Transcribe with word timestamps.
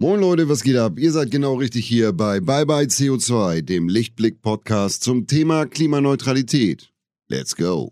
Moin 0.00 0.20
Leute, 0.20 0.48
was 0.48 0.62
geht 0.62 0.76
ab? 0.76 0.96
Ihr 0.96 1.10
seid 1.10 1.32
genau 1.32 1.54
richtig 1.54 1.84
hier 1.84 2.12
bei 2.12 2.38
Bye 2.38 2.64
Bye 2.64 2.86
CO2, 2.86 3.62
dem 3.62 3.88
Lichtblick-Podcast 3.88 5.02
zum 5.02 5.26
Thema 5.26 5.66
Klimaneutralität. 5.66 6.92
Let's 7.26 7.56
go! 7.56 7.90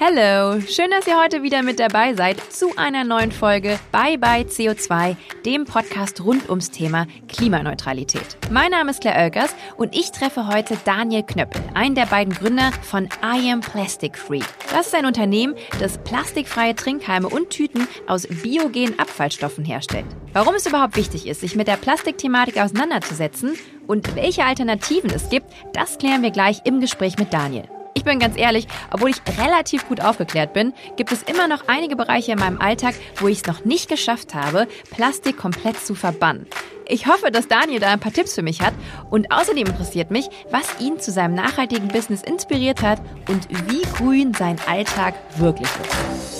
Hallo, 0.00 0.60
schön, 0.60 0.92
dass 0.92 1.08
ihr 1.08 1.20
heute 1.20 1.42
wieder 1.42 1.64
mit 1.64 1.80
dabei 1.80 2.14
seid 2.14 2.40
zu 2.52 2.76
einer 2.76 3.02
neuen 3.02 3.32
Folge 3.32 3.80
Bye 3.90 4.16
Bye 4.16 4.44
CO2, 4.44 5.16
dem 5.44 5.64
Podcast 5.64 6.20
rund 6.20 6.48
ums 6.48 6.70
Thema 6.70 7.08
Klimaneutralität. 7.26 8.38
Mein 8.48 8.70
Name 8.70 8.92
ist 8.92 9.00
Claire 9.00 9.24
Oelkers 9.24 9.56
und 9.76 9.96
ich 9.96 10.12
treffe 10.12 10.46
heute 10.46 10.76
Daniel 10.84 11.24
Knöppel, 11.24 11.60
einen 11.74 11.96
der 11.96 12.06
beiden 12.06 12.32
Gründer 12.32 12.70
von 12.82 13.08
I 13.24 13.50
Am 13.50 13.58
Plastic 13.58 14.16
Free. 14.16 14.42
Das 14.70 14.86
ist 14.86 14.94
ein 14.94 15.04
Unternehmen, 15.04 15.56
das 15.80 15.98
plastikfreie 15.98 16.76
Trinkhalme 16.76 17.28
und 17.28 17.50
Tüten 17.50 17.88
aus 18.06 18.28
biogenen 18.28 19.00
Abfallstoffen 19.00 19.64
herstellt. 19.64 20.06
Warum 20.32 20.54
es 20.54 20.64
überhaupt 20.66 20.96
wichtig 20.96 21.26
ist, 21.26 21.40
sich 21.40 21.56
mit 21.56 21.66
der 21.66 21.76
Plastikthematik 21.76 22.58
auseinanderzusetzen 22.58 23.56
und 23.88 24.14
welche 24.14 24.44
Alternativen 24.44 25.10
es 25.10 25.28
gibt, 25.28 25.46
das 25.72 25.98
klären 25.98 26.22
wir 26.22 26.30
gleich 26.30 26.60
im 26.62 26.78
Gespräch 26.78 27.18
mit 27.18 27.32
Daniel. 27.32 27.68
Ich 27.98 28.04
bin 28.04 28.20
ganz 28.20 28.38
ehrlich, 28.38 28.68
obwohl 28.92 29.10
ich 29.10 29.20
relativ 29.42 29.88
gut 29.88 30.00
aufgeklärt 30.00 30.52
bin, 30.52 30.72
gibt 30.96 31.10
es 31.10 31.24
immer 31.24 31.48
noch 31.48 31.66
einige 31.66 31.96
Bereiche 31.96 32.30
in 32.30 32.38
meinem 32.38 32.60
Alltag, 32.60 32.94
wo 33.16 33.26
ich 33.26 33.38
es 33.38 33.46
noch 33.46 33.64
nicht 33.64 33.88
geschafft 33.88 34.34
habe, 34.34 34.68
Plastik 34.92 35.36
komplett 35.36 35.84
zu 35.84 35.96
verbannen. 35.96 36.46
Ich 36.86 37.08
hoffe, 37.08 37.32
dass 37.32 37.48
Daniel 37.48 37.80
da 37.80 37.88
ein 37.88 37.98
paar 37.98 38.12
Tipps 38.12 38.36
für 38.36 38.42
mich 38.42 38.60
hat 38.60 38.72
und 39.10 39.32
außerdem 39.32 39.66
interessiert 39.66 40.12
mich, 40.12 40.28
was 40.52 40.78
ihn 40.78 41.00
zu 41.00 41.10
seinem 41.10 41.34
nachhaltigen 41.34 41.88
Business 41.88 42.22
inspiriert 42.22 42.82
hat 42.82 43.02
und 43.28 43.48
wie 43.68 43.82
grün 43.96 44.32
sein 44.32 44.58
Alltag 44.68 45.14
wirklich 45.36 45.68
ist. 45.82 46.37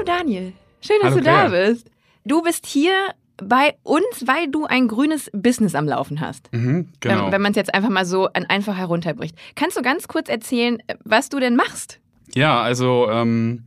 Hallo 0.00 0.18
Daniel, 0.18 0.54
schön, 0.80 0.96
dass 1.02 1.10
Hallo 1.10 1.18
du 1.18 1.24
da 1.24 1.46
Claire. 1.46 1.72
bist. 1.72 1.90
Du 2.24 2.40
bist 2.40 2.64
hier 2.64 2.94
bei 3.36 3.74
uns, 3.82 4.06
weil 4.24 4.48
du 4.48 4.64
ein 4.64 4.88
grünes 4.88 5.30
Business 5.34 5.74
am 5.74 5.86
Laufen 5.86 6.22
hast. 6.22 6.50
Mhm, 6.54 6.88
genau. 7.00 7.26
Wenn, 7.26 7.32
wenn 7.32 7.42
man 7.42 7.50
es 7.52 7.56
jetzt 7.56 7.74
einfach 7.74 7.90
mal 7.90 8.06
so 8.06 8.30
einfach 8.32 8.78
herunterbricht. 8.78 9.36
Kannst 9.56 9.76
du 9.76 9.82
ganz 9.82 10.08
kurz 10.08 10.30
erzählen, 10.30 10.82
was 11.04 11.28
du 11.28 11.38
denn 11.38 11.54
machst? 11.54 12.00
ja, 12.34 12.62
also 12.62 13.10
ähm, 13.10 13.64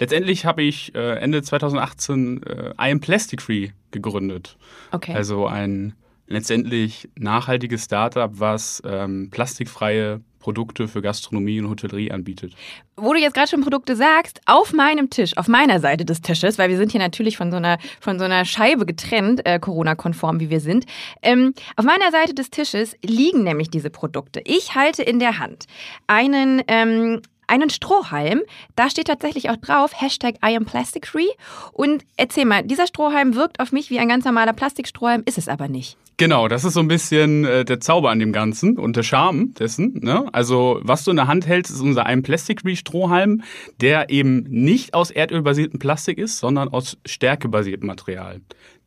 letztendlich 0.00 0.44
habe 0.46 0.62
ich 0.64 0.96
äh, 0.96 1.20
Ende 1.20 1.42
2018 1.42 2.42
äh, 2.42 2.70
I 2.70 2.90
Am 2.90 2.98
Plastic 2.98 3.40
Free 3.40 3.68
gegründet. 3.92 4.56
Okay. 4.90 5.14
Also 5.14 5.46
ein 5.46 5.94
letztendlich 6.26 7.08
nachhaltiges 7.16 7.84
Startup, 7.84 8.32
was 8.34 8.82
ähm, 8.84 9.28
plastikfreie 9.30 10.22
Produkte 10.48 10.88
für 10.88 11.02
Gastronomie 11.02 11.60
und 11.60 11.68
Hotellerie 11.68 12.10
anbietet. 12.10 12.54
Wo 12.96 13.12
du 13.12 13.20
jetzt 13.20 13.34
gerade 13.34 13.48
schon 13.48 13.60
Produkte 13.60 13.94
sagst, 13.94 14.40
auf 14.46 14.72
meinem 14.72 15.10
Tisch, 15.10 15.36
auf 15.36 15.46
meiner 15.46 15.78
Seite 15.78 16.06
des 16.06 16.22
Tisches, 16.22 16.56
weil 16.56 16.70
wir 16.70 16.78
sind 16.78 16.90
hier 16.90 17.02
natürlich 17.02 17.36
von 17.36 17.50
so 17.50 17.58
einer, 17.58 17.76
von 18.00 18.18
so 18.18 18.24
einer 18.24 18.46
Scheibe 18.46 18.86
getrennt, 18.86 19.44
äh, 19.44 19.58
Corona-konform 19.58 20.40
wie 20.40 20.48
wir 20.48 20.60
sind. 20.60 20.86
Ähm, 21.20 21.52
auf 21.76 21.84
meiner 21.84 22.10
Seite 22.12 22.32
des 22.32 22.48
Tisches 22.48 22.96
liegen 23.02 23.42
nämlich 23.42 23.68
diese 23.68 23.90
Produkte. 23.90 24.40
Ich 24.46 24.74
halte 24.74 25.02
in 25.02 25.18
der 25.18 25.38
Hand 25.38 25.66
einen, 26.06 26.62
ähm, 26.66 27.20
einen 27.46 27.68
Strohhalm. 27.68 28.40
Da 28.74 28.88
steht 28.88 29.08
tatsächlich 29.08 29.50
auch 29.50 29.56
drauf, 29.58 30.00
Hashtag 30.00 30.36
I 30.42 30.56
am 30.56 30.64
plastic 30.64 31.06
free. 31.06 31.28
Und 31.72 32.06
erzähl 32.16 32.46
mal, 32.46 32.62
dieser 32.62 32.86
Strohhalm 32.86 33.34
wirkt 33.34 33.60
auf 33.60 33.70
mich 33.70 33.90
wie 33.90 33.98
ein 33.98 34.08
ganz 34.08 34.24
normaler 34.24 34.54
Plastikstrohhalm, 34.54 35.24
ist 35.26 35.36
es 35.36 35.46
aber 35.46 35.68
nicht. 35.68 35.98
Genau, 36.18 36.48
das 36.48 36.64
ist 36.64 36.74
so 36.74 36.80
ein 36.80 36.88
bisschen 36.88 37.44
äh, 37.44 37.64
der 37.64 37.78
Zauber 37.78 38.10
an 38.10 38.18
dem 38.18 38.32
Ganzen 38.32 38.76
und 38.76 38.96
der 38.96 39.04
Charme 39.04 39.54
dessen. 39.54 40.00
Ne? 40.02 40.26
Also 40.32 40.80
was 40.82 41.04
du 41.04 41.12
in 41.12 41.16
der 41.16 41.28
Hand 41.28 41.46
hältst, 41.46 41.72
ist 41.72 41.80
unser 41.80 42.06
ein 42.06 42.24
Plastic 42.24 42.62
Free 42.62 42.74
Strohhalm, 42.74 43.42
der 43.80 44.10
eben 44.10 44.42
nicht 44.48 44.94
aus 44.94 45.12
erdölbasiertem 45.12 45.78
Plastik 45.78 46.18
ist, 46.18 46.38
sondern 46.38 46.70
aus 46.70 46.98
stärkebasiertem 47.06 47.86
Material. 47.86 48.40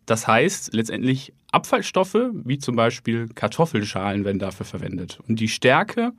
Das 0.06 0.28
heißt 0.28 0.74
letztendlich 0.74 1.34
Abfallstoffe, 1.54 2.18
wie 2.34 2.58
zum 2.58 2.76
Beispiel 2.76 3.30
Kartoffelschalen, 3.34 4.26
werden 4.26 4.40
dafür 4.40 4.66
verwendet. 4.66 5.20
Und 5.26 5.40
die 5.40 5.48
Stärke, 5.48 6.12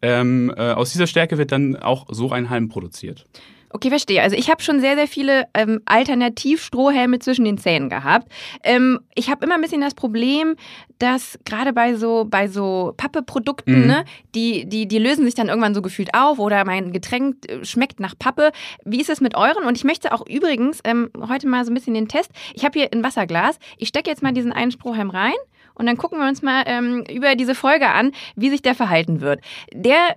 ähm, 0.00 0.54
äh, 0.56 0.72
aus 0.72 0.92
dieser 0.92 1.08
Stärke 1.08 1.38
wird 1.38 1.50
dann 1.50 1.74
auch 1.74 2.06
so 2.08 2.30
ein 2.30 2.50
Halm 2.50 2.68
produziert. 2.68 3.26
Okay, 3.74 3.88
verstehe. 3.88 4.22
Also 4.22 4.36
ich 4.36 4.50
habe 4.50 4.62
schon 4.62 4.80
sehr, 4.80 4.96
sehr 4.96 5.08
viele 5.08 5.46
ähm, 5.54 5.80
Alternativ-Strohhelme 5.86 7.18
zwischen 7.18 7.44
den 7.44 7.58
Zähnen 7.58 7.88
gehabt. 7.88 8.30
Ähm, 8.62 9.00
ich 9.14 9.30
habe 9.30 9.44
immer 9.44 9.54
ein 9.54 9.60
bisschen 9.60 9.80
das 9.80 9.94
Problem, 9.94 10.56
dass 10.98 11.38
gerade 11.44 11.72
bei 11.72 11.94
so, 11.94 12.26
bei 12.28 12.48
so 12.48 12.94
Pappe-Produkten, 12.96 13.82
Mhm. 13.82 13.86
ne, 13.86 14.04
die, 14.34 14.66
die, 14.68 14.86
die 14.86 14.98
lösen 14.98 15.24
sich 15.24 15.34
dann 15.34 15.48
irgendwann 15.48 15.74
so 15.74 15.82
gefühlt 15.82 16.14
auf 16.14 16.38
oder 16.38 16.64
mein 16.64 16.92
Getränk 16.92 17.36
äh, 17.50 17.64
schmeckt 17.64 17.98
nach 18.00 18.14
Pappe. 18.18 18.52
Wie 18.84 19.00
ist 19.00 19.10
es 19.10 19.20
mit 19.20 19.36
euren? 19.36 19.64
Und 19.64 19.76
ich 19.76 19.84
möchte 19.84 20.12
auch 20.12 20.26
übrigens 20.28 20.80
ähm, 20.84 21.10
heute 21.28 21.48
mal 21.48 21.64
so 21.64 21.70
ein 21.70 21.74
bisschen 21.74 21.94
den 21.94 22.08
Test. 22.08 22.30
Ich 22.54 22.64
habe 22.64 22.78
hier 22.78 22.88
ein 22.92 23.02
Wasserglas. 23.02 23.58
Ich 23.78 23.88
stecke 23.88 24.10
jetzt 24.10 24.22
mal 24.22 24.32
diesen 24.32 24.52
einen 24.52 24.70
Strohhalm 24.70 25.10
rein. 25.10 25.34
Und 25.74 25.86
dann 25.86 25.96
gucken 25.96 26.18
wir 26.18 26.28
uns 26.28 26.42
mal 26.42 26.64
ähm, 26.66 27.02
über 27.10 27.34
diese 27.34 27.54
Folge 27.54 27.88
an, 27.88 28.12
wie 28.36 28.50
sich 28.50 28.60
der 28.60 28.74
verhalten 28.74 29.22
wird. 29.22 29.40
Der, 29.72 30.16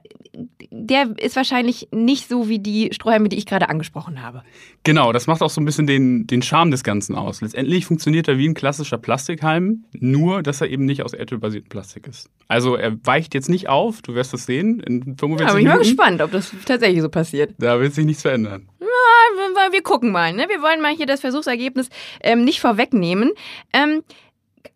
der 0.72 1.18
ist 1.18 1.36
wahrscheinlich 1.36 1.88
nicht 1.92 2.28
so 2.30 2.50
wie 2.50 2.60
die 2.60 2.90
Strohhalme, 2.92 3.30
die 3.30 3.38
ich 3.38 3.46
gerade 3.46 3.70
angesprochen 3.70 4.22
habe. 4.22 4.44
Genau, 4.84 5.12
das 5.12 5.28
macht 5.28 5.42
auch 5.42 5.50
so 5.50 5.62
ein 5.62 5.66
bisschen 5.66 5.88
den, 5.88 6.28
den 6.28 6.42
Charme 6.42 6.72
des 6.72 6.84
Ganzen 6.84 7.16
aus. 7.16 7.42
Letztendlich 7.42 7.86
funktioniert 7.86 8.28
er 8.28 8.38
wie 8.38 8.48
ein 8.48 8.54
klassischer 8.54 8.98
Plastikhalm, 8.98 9.86
nur 9.94 10.44
dass 10.44 10.62
er 10.62 10.70
eben 10.70 10.86
nicht 10.86 11.04
aus 11.04 11.14
erdölbasiertem 11.14 11.70
Plastik 11.70 12.08
ist. 12.08 12.30
Also 12.48 12.76
er 12.76 12.98
weicht 13.06 13.34
jetzt 13.34 13.50
nicht 13.50 13.70
auf, 13.70 14.02
du 14.02 14.16
wirst 14.16 14.34
es 14.34 14.46
sehen 14.46 14.80
in 14.80 15.18
45 15.18 15.48
Da 15.48 15.54
bin 15.54 15.62
ich 15.62 15.68
mal 15.68 15.78
gespannt, 15.78 16.22
ob 16.22 16.32
das 16.32 16.52
tatsächlich 16.66 17.02
so 17.02 17.10
passiert. 17.10 17.54
Da 17.58 17.80
wird 17.80 17.94
sich 17.94 18.06
nichts 18.06 18.22
verändern. 18.22 18.68
Wir, 18.80 19.72
wir 19.72 19.84
gucken 19.84 20.12
mal. 20.12 20.34
Ne? 20.34 20.46
Wir 20.50 20.62
wollen 20.62 20.82
mal 20.82 20.96
hier 20.96 21.06
das 21.06 21.22
Versuchsergebnis 21.22 21.90
ähm, 22.22 22.44
nicht 22.44 22.60
vorwegnehmen. 22.60 23.32
Ähm, 23.74 24.04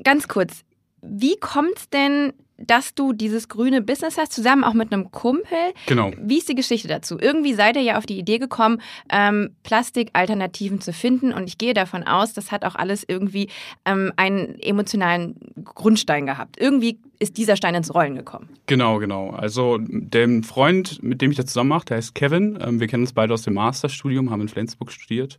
ganz 0.04 0.28
kurz, 0.28 0.64
wie 1.02 1.38
kommt's 1.38 1.90
denn, 1.90 2.34
dass 2.66 2.94
du 2.96 3.14
dieses 3.14 3.48
grüne 3.48 3.82
Business 3.82 4.18
hast, 4.18 4.34
zusammen 4.34 4.64
auch 4.64 4.74
mit 4.74 4.92
einem 4.92 5.12
Kumpel? 5.12 5.58
Genau. 5.86 6.12
Wie 6.22 6.38
ist 6.38 6.50
die 6.50 6.56
Geschichte 6.56 6.88
dazu? 6.88 7.18
Irgendwie 7.20 7.54
seid 7.54 7.76
ihr 7.76 7.82
ja 7.82 7.98
auf 7.98 8.06
die 8.06 8.18
Idee 8.18 8.38
gekommen, 8.38 8.82
ähm, 9.12 9.52
Plastikalternativen 9.64 10.82
zu 10.82 10.94
finden. 10.94 11.34
Und 11.34 11.48
ich 11.48 11.58
gehe 11.58 11.74
davon 11.74 12.04
aus, 12.04 12.34
das 12.34 12.52
hat 12.52 12.66
auch 12.66 12.76
alles 12.76 13.04
irgendwie 13.08 13.50
ähm, 13.86 14.12
einen 14.16 14.60
emotionalen 14.60 15.36
Grundstein 15.64 16.26
gehabt. 16.26 16.58
Irgendwie 16.60 17.00
ist 17.20 17.38
dieser 17.38 17.58
Stein 17.58 17.76
ins 17.76 17.94
Rollen 17.94 18.16
gekommen. 18.16 18.50
Genau, 18.66 18.98
genau. 18.98 19.32
Also 19.32 19.78
der 19.80 20.44
Freund, 20.44 21.04
mit 21.04 21.22
dem 21.22 21.32
ich 21.32 21.38
das 21.38 21.48
zusammen 21.48 21.70
mache, 21.70 21.86
der 21.86 21.98
heißt 21.98 22.16
Kevin. 22.16 22.58
Ähm, 22.62 22.80
wir 22.80 22.88
kennen 22.88 23.04
uns 23.04 23.14
beide 23.14 23.34
aus 23.34 23.42
dem 23.42 23.56
Masterstudium, 23.56 24.32
haben 24.32 24.42
in 24.42 24.48
Flensburg 24.48 24.92
studiert. 24.92 25.38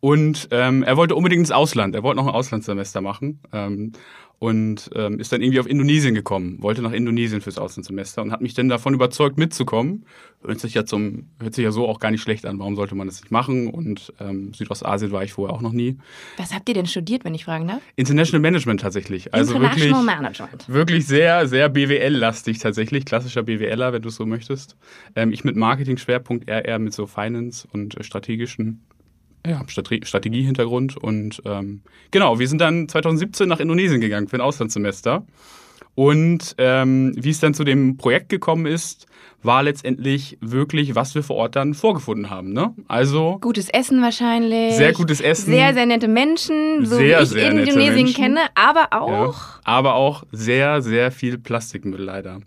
Und 0.00 0.48
ähm, 0.50 0.82
er 0.82 0.96
wollte 0.96 1.14
unbedingt 1.14 1.40
ins 1.40 1.52
Ausland. 1.52 1.94
Er 1.94 2.02
wollte 2.02 2.16
noch 2.16 2.26
ein 2.26 2.34
Auslandssemester 2.34 3.00
machen. 3.00 3.40
Ähm, 3.52 3.92
und 4.40 4.88
ähm, 4.94 5.20
ist 5.20 5.32
dann 5.32 5.42
irgendwie 5.42 5.60
auf 5.60 5.66
Indonesien 5.66 6.14
gekommen, 6.14 6.62
wollte 6.62 6.80
nach 6.80 6.92
Indonesien 6.92 7.42
fürs 7.42 7.58
Auslandssemester 7.58 8.22
und 8.22 8.32
hat 8.32 8.40
mich 8.40 8.54
dann 8.54 8.70
davon 8.70 8.94
überzeugt, 8.94 9.36
mitzukommen. 9.36 10.06
Hört 10.42 10.60
sich 10.60 10.72
ja, 10.72 10.86
zum, 10.86 11.28
hört 11.38 11.54
sich 11.54 11.62
ja 11.62 11.72
so 11.72 11.86
auch 11.86 12.00
gar 12.00 12.10
nicht 12.10 12.22
schlecht 12.22 12.46
an. 12.46 12.58
Warum 12.58 12.74
sollte 12.74 12.94
man 12.94 13.06
das 13.06 13.20
nicht 13.20 13.30
machen? 13.30 13.68
Und 13.68 14.14
ähm, 14.18 14.54
Südostasien 14.54 15.12
war 15.12 15.22
ich 15.22 15.34
vorher 15.34 15.54
auch 15.54 15.60
noch 15.60 15.72
nie. 15.72 15.98
Was 16.38 16.54
habt 16.54 16.70
ihr 16.70 16.74
denn 16.74 16.86
studiert, 16.86 17.26
wenn 17.26 17.34
ich 17.34 17.44
fragen 17.44 17.68
darf? 17.68 17.82
International 17.96 18.40
Management 18.40 18.80
tatsächlich. 18.80 19.34
Also 19.34 19.56
International 19.56 20.06
wirklich, 20.06 20.16
Management. 20.16 20.68
wirklich 20.70 21.06
sehr, 21.06 21.46
sehr 21.46 21.68
BWL-lastig 21.68 22.60
tatsächlich. 22.60 23.04
Klassischer 23.04 23.42
BWLer, 23.42 23.92
wenn 23.92 24.00
du 24.00 24.08
es 24.08 24.16
so 24.16 24.24
möchtest. 24.24 24.74
Ähm, 25.16 25.32
ich 25.32 25.44
mit 25.44 25.56
Marketing-Schwerpunkt, 25.56 26.48
er 26.48 26.64
eher 26.64 26.78
mit 26.78 26.94
so 26.94 27.06
Finance 27.06 27.68
und 27.70 27.98
äh, 27.98 28.02
strategischen 28.02 28.86
ja, 29.46 29.62
Strate 29.68 30.06
Strategiehintergrund. 30.06 30.96
Und 30.96 31.42
ähm, 31.44 31.82
genau, 32.10 32.38
wir 32.38 32.48
sind 32.48 32.60
dann 32.60 32.88
2017 32.88 33.48
nach 33.48 33.60
Indonesien 33.60 34.00
gegangen 34.00 34.28
für 34.28 34.36
ein 34.36 34.40
Auslandssemester. 34.42 35.24
Und 35.94 36.54
ähm, 36.58 37.12
wie 37.16 37.30
es 37.30 37.40
dann 37.40 37.52
zu 37.52 37.64
dem 37.64 37.96
Projekt 37.96 38.28
gekommen 38.28 38.66
ist, 38.66 39.06
war 39.42 39.62
letztendlich 39.62 40.38
wirklich, 40.40 40.94
was 40.94 41.14
wir 41.14 41.22
vor 41.22 41.36
Ort 41.36 41.56
dann 41.56 41.74
vorgefunden 41.74 42.30
haben. 42.30 42.52
Ne? 42.52 42.74
Also 42.88 43.38
Gutes 43.40 43.68
Essen 43.70 44.00
wahrscheinlich. 44.02 44.74
sehr 44.76 44.92
gutes 44.92 45.20
Essen. 45.20 45.50
Sehr, 45.50 45.74
sehr 45.74 45.86
nette 45.86 46.08
Menschen, 46.08 46.84
so 46.86 46.96
Sehr, 46.96 47.18
wie 47.20 47.22
ich 47.22 47.28
sehr 47.30 47.50
Indonesien 47.50 47.94
Menschen. 47.94 48.14
kenne, 48.14 48.40
aber 48.54 48.88
Ja, 48.92 49.00
auch. 49.00 49.36
aber 49.64 49.94
auch 49.94 50.24
sehr, 50.30 50.82
sehr 50.82 51.10
viel 51.10 51.38
Plastikmüll 51.38 52.02
leider. 52.02 52.40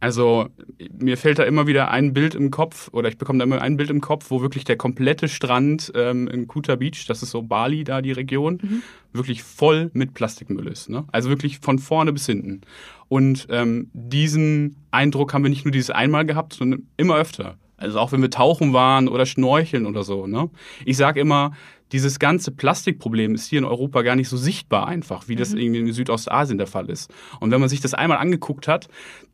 Also 0.00 0.48
mir 0.96 1.16
fällt 1.16 1.40
da 1.40 1.42
immer 1.42 1.66
wieder 1.66 1.90
ein 1.90 2.12
Bild 2.12 2.34
im 2.36 2.50
Kopf 2.50 2.88
oder 2.92 3.08
ich 3.08 3.18
bekomme 3.18 3.40
da 3.40 3.44
immer 3.44 3.60
ein 3.60 3.76
Bild 3.76 3.90
im 3.90 4.00
Kopf, 4.00 4.30
wo 4.30 4.40
wirklich 4.40 4.64
der 4.64 4.76
komplette 4.76 5.28
Strand 5.28 5.90
ähm, 5.94 6.28
in 6.28 6.46
Kuta 6.46 6.76
Beach, 6.76 7.06
das 7.06 7.22
ist 7.22 7.32
so 7.32 7.42
Bali 7.42 7.82
da 7.82 8.00
die 8.00 8.12
Region, 8.12 8.82
wirklich 9.12 9.42
voll 9.42 9.90
mit 9.94 10.14
Plastikmüll 10.14 10.68
ist. 10.68 10.88
Ne? 10.88 11.04
Also 11.10 11.30
wirklich 11.30 11.58
von 11.58 11.78
vorne 11.80 12.12
bis 12.12 12.26
hinten. 12.26 12.60
Und 13.08 13.48
ähm, 13.50 13.90
diesen 13.92 14.76
Eindruck 14.92 15.34
haben 15.34 15.42
wir 15.42 15.50
nicht 15.50 15.64
nur 15.64 15.72
dieses 15.72 15.90
einmal 15.90 16.26
gehabt, 16.26 16.52
sondern 16.52 16.86
immer 16.96 17.16
öfter. 17.16 17.56
Also 17.78 17.98
auch 17.98 18.12
wenn 18.12 18.20
wir 18.20 18.30
tauchen 18.30 18.72
waren 18.72 19.08
oder 19.08 19.24
schnorcheln 19.24 19.86
oder 19.86 20.02
so. 20.02 20.26
Ne? 20.26 20.50
Ich 20.84 20.96
sage 20.96 21.20
immer, 21.20 21.52
dieses 21.92 22.18
ganze 22.18 22.50
Plastikproblem 22.50 23.34
ist 23.34 23.46
hier 23.46 23.60
in 23.60 23.64
Europa 23.64 24.02
gar 24.02 24.16
nicht 24.16 24.28
so 24.28 24.36
sichtbar 24.36 24.86
einfach, 24.86 25.28
wie 25.28 25.36
das 25.36 25.52
mhm. 25.52 25.58
irgendwie 25.58 25.80
in 25.80 25.92
Südostasien 25.92 26.58
der 26.58 26.66
Fall 26.66 26.90
ist. 26.90 27.10
Und 27.40 27.50
wenn 27.50 27.60
man 27.60 27.68
sich 27.68 27.80
das 27.80 27.94
einmal 27.94 28.18
angeguckt 28.18 28.68
hat, 28.68 28.88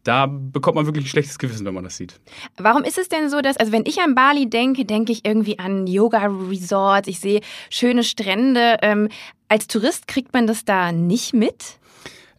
da 0.05 0.27
bekommt 0.27 0.77
man 0.77 0.87
wirklich 0.87 1.07
ein 1.07 1.09
schlechtes 1.09 1.39
Gewissen, 1.39 1.65
wenn 1.67 1.75
man 1.75 1.85
das 1.85 1.97
sieht. 1.97 2.21
Warum 2.57 2.85
ist 2.85 2.99
es 2.99 3.09
denn 3.09 3.31
so, 3.31 3.41
dass, 3.41 3.57
also 3.57 3.73
wenn 3.73 3.87
ich 3.87 4.01
an 4.01 4.15
Bali 4.15 4.49
denke, 4.49 4.85
denke 4.85 5.13
ich 5.13 5.25
irgendwie 5.25 5.59
an 5.59 5.87
Yoga-Resorts, 5.87 7.09
ich 7.09 7.21
sehe 7.21 7.41
schöne 7.71 8.05
Strände. 8.05 8.77
Ähm, 8.83 9.09
als 9.49 9.67
Tourist 9.67 10.07
kriegt 10.07 10.33
man 10.33 10.47
das 10.47 10.65
da 10.65 10.93
nicht 10.93 11.33
mit? 11.33 11.79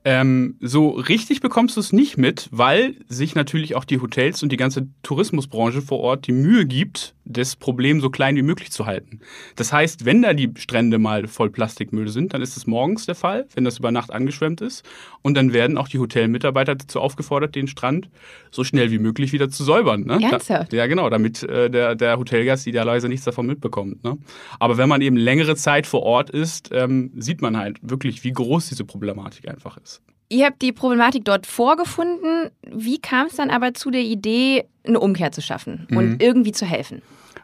Ähm, 0.07 0.57
so 0.61 0.89
richtig 0.89 1.41
bekommst 1.41 1.77
du 1.77 1.79
es 1.81 1.91
nicht 1.91 2.15
mit, 2.15 2.47
weil 2.51 2.95
sich 3.07 3.33
natürlich 3.33 3.75
auch 3.75 3.85
die 3.85 3.99
Hotels 3.99 4.43
und 4.43 4.51
die 4.51 4.57
ganze 4.57 4.87
Tourismusbranche 5.01 5.81
vor 5.81 5.99
Ort 5.99 6.27
die 6.27 6.31
Mühe 6.31 6.67
gibt, 6.67 7.15
das 7.25 7.55
Problem 7.55 7.99
so 7.99 8.11
klein 8.11 8.35
wie 8.35 8.43
möglich 8.43 8.71
zu 8.71 8.85
halten. 8.85 9.19
Das 9.55 9.73
heißt, 9.73 10.05
wenn 10.05 10.21
da 10.21 10.33
die 10.33 10.51
Strände 10.57 10.99
mal 10.99 11.27
voll 11.27 11.49
Plastikmüll 11.49 12.07
sind, 12.09 12.35
dann 12.35 12.43
ist 12.43 12.55
es 12.55 12.67
morgens 12.67 13.07
der 13.07 13.15
Fall, 13.15 13.47
wenn 13.55 13.63
das 13.63 13.79
über 13.79 13.91
Nacht 13.91 14.11
angeschwemmt 14.11 14.61
ist. 14.61 14.83
Und 15.23 15.33
dann 15.33 15.53
werden 15.53 15.75
auch 15.75 15.87
die 15.87 15.97
Hotelmitarbeiter 15.97 16.75
dazu 16.75 16.99
aufgefordert, 16.99 17.55
den 17.55 17.67
Strand 17.67 18.09
so 18.51 18.63
schnell 18.63 18.91
wie 18.91 18.99
möglich 18.99 19.33
wieder 19.33 19.49
zu 19.49 19.63
säubern. 19.63 20.01
Ne? 20.01 20.19
Ernsthaft? 20.21 20.71
Da, 20.71 20.77
ja, 20.77 20.85
genau, 20.85 21.09
damit 21.09 21.41
äh, 21.41 21.71
der, 21.71 21.95
der 21.95 22.19
Hotelgast 22.19 22.67
idealerweise 22.67 23.09
nichts 23.09 23.25
davon 23.25 23.47
mitbekommt. 23.47 24.03
Ne? 24.03 24.19
Aber 24.59 24.77
wenn 24.77 24.87
man 24.87 25.01
eben 25.01 25.17
längere 25.17 25.55
Zeit 25.55 25.87
vor 25.87 26.03
Ort 26.03 26.29
ist, 26.29 26.69
ähm, 26.71 27.11
sieht 27.15 27.41
man 27.41 27.57
halt 27.57 27.79
wirklich, 27.81 28.23
wie 28.23 28.33
groß 28.33 28.69
diese 28.69 28.85
Problematik 28.85 29.47
einfach 29.47 29.77
ist. 29.77 29.94
Ihr 30.29 30.45
habt 30.45 30.61
die 30.61 30.71
Problematik 30.71 31.25
dort 31.25 31.45
vorgefunden. 31.45 32.49
Wie 32.71 32.99
kam 32.99 33.27
es 33.27 33.35
dann 33.35 33.49
aber 33.49 33.73
zu 33.73 33.91
der 33.91 34.01
Idee, 34.01 34.65
eine 34.83 34.99
Umkehr 34.99 35.31
zu 35.31 35.41
schaffen 35.41 35.87
und 35.91 36.09
mhm. 36.11 36.17
irgendwie 36.19 36.51
zu 36.51 36.65
helfen? 36.65 37.01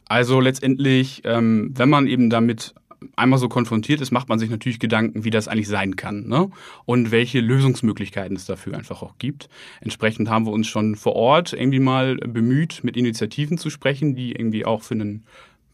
Also 0.08 0.40
letztendlich, 0.40 1.22
ähm, 1.26 1.72
wenn 1.76 1.90
man 1.90 2.08
eben 2.08 2.30
damit 2.30 2.74
einmal 3.16 3.40
so 3.40 3.50
konfrontiert 3.50 4.02
ist, 4.02 4.12
macht 4.12 4.30
man 4.30 4.40
sich 4.40 4.50
natürlich 4.50 4.80
Gedanken, 4.80 5.24
wie 5.24 5.30
das 5.30 5.48
eigentlich 5.48 5.68
sein 5.68 5.96
kann 5.96 6.28
ne? 6.28 6.50
und 6.86 7.12
welche 7.12 7.40
Lösungsmöglichkeiten 7.40 8.36
es 8.36 8.46
dafür 8.46 8.78
einfach 8.78 9.02
auch 9.02 9.18
gibt. 9.18 9.50
Entsprechend 9.80 10.30
haben 10.30 10.46
wir 10.46 10.52
uns 10.52 10.68
schon 10.68 10.96
vor 10.96 11.16
Ort 11.16 11.54
irgendwie 11.54 11.80
mal 11.80 12.18
bemüht, 12.18 12.84
mit 12.84 12.98
Initiativen 12.98 13.58
zu 13.58 13.70
sprechen, 13.70 14.16
die 14.16 14.34
irgendwie 14.34 14.66
auch 14.66 14.84
für 14.84 14.94
einen 14.94 15.26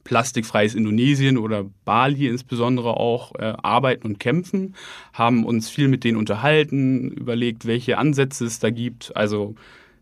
plastikfreies 0.08 0.74
Indonesien 0.74 1.38
oder 1.38 1.66
Bali 1.84 2.28
insbesondere 2.28 2.96
auch 2.96 3.36
äh, 3.36 3.54
arbeiten 3.62 4.08
und 4.08 4.20
kämpfen, 4.20 4.74
haben 5.12 5.44
uns 5.44 5.70
viel 5.70 5.90
mit 5.90 6.06
denen 6.06 6.18
unterhalten, 6.18 7.12
überlegt, 7.12 7.66
welche 7.66 7.98
Ansätze 7.98 8.46
es 8.46 8.60
da 8.60 8.70
gibt. 8.70 9.14
Also 9.18 9.56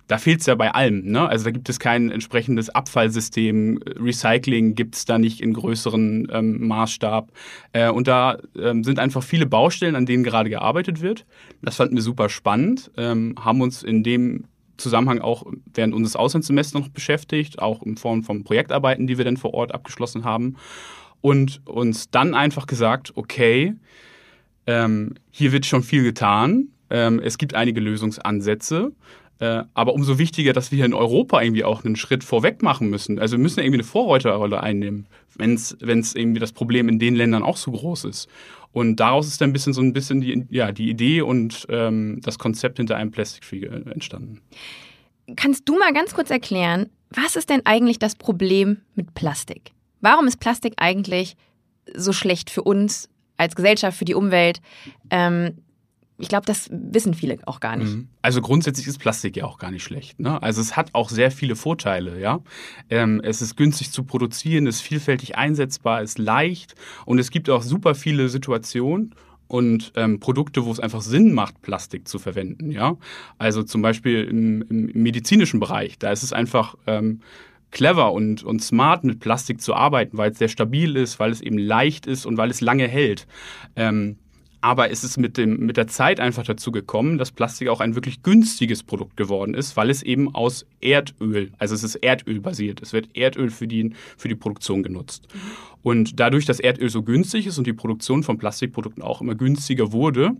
da 0.05 0.19
fehlt 0.19 0.41
es 0.41 0.45
ja 0.45 0.53
bei 0.53 0.71
allem. 0.71 1.05
Ne? 1.05 1.27
Also 1.27 1.45
da 1.45 1.49
gibt 1.49 1.69
es 1.69 1.79
kein 1.79 2.11
entsprechendes 2.11 2.69
Abfallsystem, 2.69 3.79
Recycling 3.99 4.75
gibt 4.75 4.95
es 4.95 5.05
da 5.05 5.17
nicht 5.17 5.41
in 5.41 5.53
größeren 5.53 6.27
ähm, 6.31 6.67
Maßstab. 6.67 7.31
Äh, 7.73 7.89
und 7.89 8.07
da 8.07 8.37
ähm, 8.55 8.83
sind 8.83 8.99
einfach 8.99 9.23
viele 9.23 9.47
Baustellen, 9.47 9.95
an 9.95 10.05
denen 10.05 10.23
gerade 10.23 10.51
gearbeitet 10.51 11.01
wird. 11.01 11.25
Das 11.63 11.77
fanden 11.77 11.95
wir 11.95 12.03
super 12.03 12.29
spannend, 12.29 12.91
ähm, 12.95 13.33
haben 13.39 13.61
uns 13.61 13.81
in 13.81 14.03
dem 14.03 14.45
Zusammenhang 14.77 15.19
auch 15.19 15.45
während 15.73 15.93
unseres 15.93 16.15
Auslandssemesters 16.15 16.81
noch 16.81 16.89
beschäftigt, 16.89 17.59
auch 17.59 17.83
in 17.83 17.97
Form 17.97 18.23
von 18.23 18.43
Projektarbeiten, 18.43 19.07
die 19.07 19.17
wir 19.17 19.25
dann 19.25 19.37
vor 19.37 19.53
Ort 19.53 19.73
abgeschlossen 19.73 20.23
haben. 20.23 20.55
Und 21.21 21.61
uns 21.65 22.09
dann 22.11 22.35
einfach 22.35 22.67
gesagt, 22.67 23.13
okay, 23.15 23.73
ähm, 24.67 25.15
hier 25.31 25.51
wird 25.51 25.65
schon 25.65 25.83
viel 25.83 26.03
getan, 26.03 26.69
ähm, 26.89 27.19
es 27.23 27.37
gibt 27.37 27.55
einige 27.55 27.79
Lösungsansätze. 27.79 28.91
Äh, 29.39 29.63
aber 29.73 29.93
umso 29.93 30.17
wichtiger, 30.17 30.53
dass 30.53 30.71
wir 30.71 30.77
hier 30.77 30.85
in 30.85 30.93
Europa 30.93 31.41
irgendwie 31.41 31.65
auch 31.65 31.83
einen 31.83 31.97
Schritt 31.97 32.23
vorweg 32.23 32.63
machen 32.63 32.89
müssen. 32.89 33.19
Also 33.19 33.35
wir 33.35 33.43
müssen 33.43 33.59
irgendwie 33.59 33.79
eine 33.79 33.83
Vorreiterrolle 33.83 34.61
einnehmen, 34.61 35.07
wenn 35.35 35.55
es 35.55 35.75
irgendwie 36.15 36.39
das 36.39 36.53
Problem 36.53 36.87
in 36.87 36.99
den 36.99 37.15
Ländern 37.15 37.43
auch 37.43 37.57
so 37.57 37.71
groß 37.71 38.05
ist. 38.05 38.29
Und 38.71 38.97
daraus 38.99 39.27
ist 39.27 39.41
dann 39.41 39.49
ein 39.49 39.53
bisschen 39.53 39.73
so 39.73 39.81
ein 39.81 39.93
bisschen 39.93 40.21
die, 40.21 40.45
ja, 40.49 40.71
die 40.71 40.89
Idee 40.89 41.21
und 41.21 41.65
ähm, 41.69 42.19
das 42.21 42.39
Konzept 42.39 42.77
hinter 42.77 42.95
einem 42.95 43.11
Plastic 43.11 43.43
Free 43.43 43.65
entstanden. 43.65 44.41
Kannst 45.35 45.67
du 45.67 45.77
mal 45.77 45.91
ganz 45.93 46.13
kurz 46.13 46.29
erklären, 46.29 46.89
was 47.09 47.35
ist 47.35 47.49
denn 47.49 47.61
eigentlich 47.65 47.99
das 47.99 48.15
Problem 48.15 48.81
mit 48.95 49.13
Plastik? 49.15 49.71
Warum 50.01 50.27
ist 50.27 50.39
Plastik 50.39 50.73
eigentlich 50.77 51.35
so 51.93 52.13
schlecht 52.13 52.49
für 52.49 52.63
uns 52.63 53.09
als 53.37 53.55
Gesellschaft, 53.55 53.97
für 53.97 54.05
die 54.05 54.13
Umwelt? 54.13 54.61
Ähm, 55.09 55.57
ich 56.17 56.29
glaube, 56.29 56.45
das 56.45 56.69
wissen 56.71 57.13
viele 57.13 57.37
auch 57.45 57.59
gar 57.59 57.75
nicht. 57.75 57.93
Mhm. 57.93 58.07
Also 58.21 58.41
grundsätzlich 58.41 58.87
ist 58.87 58.99
Plastik 58.99 59.35
ja 59.35 59.43
auch 59.43 59.57
gar 59.57 59.71
nicht 59.71 59.83
schlecht. 59.83 60.19
Ne? 60.19 60.41
Also 60.41 60.61
es 60.61 60.77
hat 60.77 60.91
auch 60.93 61.09
sehr 61.09 61.29
viele 61.29 61.55
Vorteile. 61.55 62.19
Ja, 62.19 62.39
ähm, 62.89 63.21
es 63.23 63.41
ist 63.41 63.57
günstig 63.57 63.91
zu 63.91 64.03
produzieren, 64.03 64.65
ist 64.65 64.81
vielfältig 64.81 65.37
einsetzbar, 65.37 66.01
ist 66.01 66.17
leicht 66.17 66.75
und 67.05 67.19
es 67.19 67.31
gibt 67.31 67.49
auch 67.49 67.63
super 67.63 67.95
viele 67.95 68.29
Situationen 68.29 69.13
und 69.47 69.91
ähm, 69.95 70.19
Produkte, 70.19 70.65
wo 70.65 70.71
es 70.71 70.79
einfach 70.79 71.01
Sinn 71.01 71.33
macht, 71.33 71.61
Plastik 71.61 72.07
zu 72.07 72.17
verwenden. 72.17 72.71
Ja, 72.71 72.97
also 73.37 73.63
zum 73.63 73.81
Beispiel 73.81 74.23
im, 74.23 74.61
im 74.63 75.03
medizinischen 75.03 75.59
Bereich, 75.59 75.99
da 75.99 76.11
ist 76.11 76.23
es 76.23 76.31
einfach 76.31 76.75
ähm, 76.87 77.19
clever 77.71 78.13
und, 78.13 78.41
und 78.41 78.63
smart 78.63 79.03
mit 79.03 79.19
Plastik 79.19 79.61
zu 79.61 79.75
arbeiten, 79.75 80.17
weil 80.17 80.31
es 80.31 80.37
sehr 80.37 80.47
stabil 80.47 80.95
ist, 80.95 81.19
weil 81.19 81.31
es 81.31 81.41
eben 81.41 81.57
leicht 81.57 82.07
ist 82.07 82.25
und 82.25 82.37
weil 82.37 82.49
es 82.49 82.61
lange 82.61 82.87
hält. 82.87 83.27
Ähm, 83.75 84.17
aber 84.65 84.89
es 84.89 85.03
ist 85.03 85.17
mit, 85.17 85.37
dem, 85.37 85.59
mit 85.59 85.77
der 85.77 85.85
Zeit 85.85 86.19
einfach 86.19 86.43
dazu 86.43 86.71
gekommen, 86.71 87.19
dass 87.19 87.29
Plastik 87.29 87.67
auch 87.67 87.81
ein 87.81 87.93
wirklich 87.93 88.23
günstiges 88.23 88.81
Produkt 88.81 89.15
geworden 89.15 89.53
ist, 89.53 89.77
weil 89.77 89.91
es 89.91 90.01
eben 90.01 90.33
aus 90.33 90.65
Erdöl, 90.81 91.51
also 91.59 91.75
es 91.75 91.83
ist 91.83 91.97
Erdöl 91.97 92.39
basiert. 92.39 92.81
Es 92.81 92.91
wird 92.91 93.15
Erdöl 93.15 93.51
für 93.51 93.67
die, 93.67 93.93
für 94.17 94.27
die 94.27 94.33
Produktion 94.33 94.81
genutzt. 94.81 95.27
Und 95.83 96.19
dadurch, 96.19 96.45
dass 96.45 96.59
Erdöl 96.59 96.89
so 96.89 97.03
günstig 97.03 97.45
ist 97.45 97.59
und 97.59 97.67
die 97.67 97.73
Produktion 97.73 98.23
von 98.23 98.39
Plastikprodukten 98.39 99.03
auch 99.03 99.21
immer 99.21 99.35
günstiger 99.35 99.91
wurde, 99.91 100.31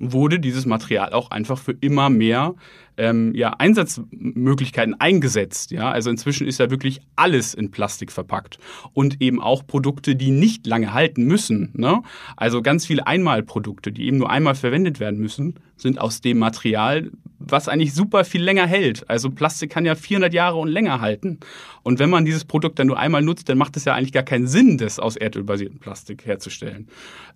wurde 0.00 0.40
dieses 0.40 0.66
Material 0.66 1.12
auch 1.12 1.30
einfach 1.30 1.58
für 1.58 1.76
immer 1.80 2.10
mehr 2.10 2.54
ähm, 2.96 3.34
ja, 3.34 3.50
Einsatzmöglichkeiten 3.50 4.98
eingesetzt. 4.98 5.70
Ja? 5.70 5.90
Also 5.90 6.10
inzwischen 6.10 6.46
ist 6.46 6.58
ja 6.58 6.70
wirklich 6.70 7.00
alles 7.16 7.54
in 7.54 7.70
Plastik 7.70 8.10
verpackt 8.10 8.58
und 8.92 9.20
eben 9.20 9.40
auch 9.40 9.66
Produkte, 9.66 10.16
die 10.16 10.30
nicht 10.30 10.66
lange 10.66 10.92
halten 10.92 11.24
müssen. 11.24 11.70
Ne? 11.74 12.02
Also 12.36 12.62
ganz 12.62 12.86
viele 12.86 13.06
Einmalprodukte, 13.06 13.92
die 13.92 14.06
eben 14.06 14.18
nur 14.18 14.30
einmal 14.30 14.54
verwendet 14.54 15.00
werden 15.00 15.20
müssen, 15.20 15.54
sind 15.76 16.00
aus 16.00 16.20
dem 16.20 16.38
Material, 16.38 17.10
was 17.38 17.68
eigentlich 17.68 17.94
super 17.94 18.24
viel 18.24 18.42
länger 18.42 18.66
hält. 18.66 19.08
Also 19.08 19.30
Plastik 19.30 19.70
kann 19.70 19.86
ja 19.86 19.94
400 19.94 20.34
Jahre 20.34 20.58
und 20.58 20.68
länger 20.68 21.00
halten. 21.00 21.40
Und 21.82 21.98
wenn 21.98 22.10
man 22.10 22.24
dieses 22.26 22.44
Produkt 22.44 22.78
dann 22.78 22.86
nur 22.86 22.98
einmal 22.98 23.22
nutzt, 23.22 23.48
dann 23.48 23.56
macht 23.56 23.76
es 23.76 23.84
ja 23.86 23.94
eigentlich 23.94 24.12
gar 24.12 24.22
keinen 24.22 24.46
Sinn, 24.46 24.76
das 24.76 24.98
aus 24.98 25.16
erdölbasierten 25.16 25.78
Plastik 25.78 26.26
herzustellen. 26.26 26.88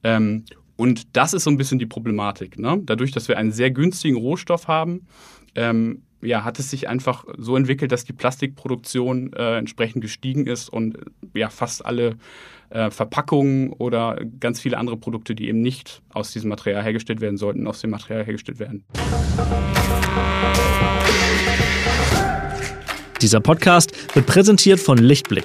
Ähm, 0.02 0.44
und 0.76 1.16
das 1.16 1.34
ist 1.34 1.44
so 1.44 1.50
ein 1.50 1.56
bisschen 1.56 1.78
die 1.78 1.86
Problematik. 1.86 2.58
Ne? 2.58 2.80
Dadurch, 2.84 3.12
dass 3.12 3.28
wir 3.28 3.38
einen 3.38 3.52
sehr 3.52 3.70
günstigen 3.70 4.16
Rohstoff 4.16 4.68
haben, 4.68 5.06
ähm, 5.54 6.02
ja, 6.20 6.42
hat 6.42 6.58
es 6.58 6.70
sich 6.70 6.88
einfach 6.88 7.24
so 7.36 7.56
entwickelt, 7.56 7.92
dass 7.92 8.04
die 8.04 8.12
Plastikproduktion 8.12 9.32
äh, 9.34 9.58
entsprechend 9.58 10.00
gestiegen 10.02 10.46
ist 10.46 10.68
und 10.68 10.96
ja, 11.34 11.50
fast 11.50 11.84
alle 11.84 12.16
äh, 12.70 12.90
Verpackungen 12.90 13.72
oder 13.74 14.18
ganz 14.40 14.60
viele 14.60 14.78
andere 14.78 14.96
Produkte, 14.96 15.34
die 15.34 15.48
eben 15.48 15.60
nicht 15.60 16.02
aus 16.12 16.32
diesem 16.32 16.48
Material 16.48 16.82
hergestellt 16.82 17.20
werden 17.20 17.36
sollten, 17.36 17.66
aus 17.66 17.80
dem 17.80 17.90
Material 17.90 18.24
hergestellt 18.24 18.58
werden. 18.58 18.84
Dieser 23.20 23.40
Podcast 23.40 24.14
wird 24.14 24.26
präsentiert 24.26 24.80
von 24.80 24.98
Lichtblick. 24.98 25.44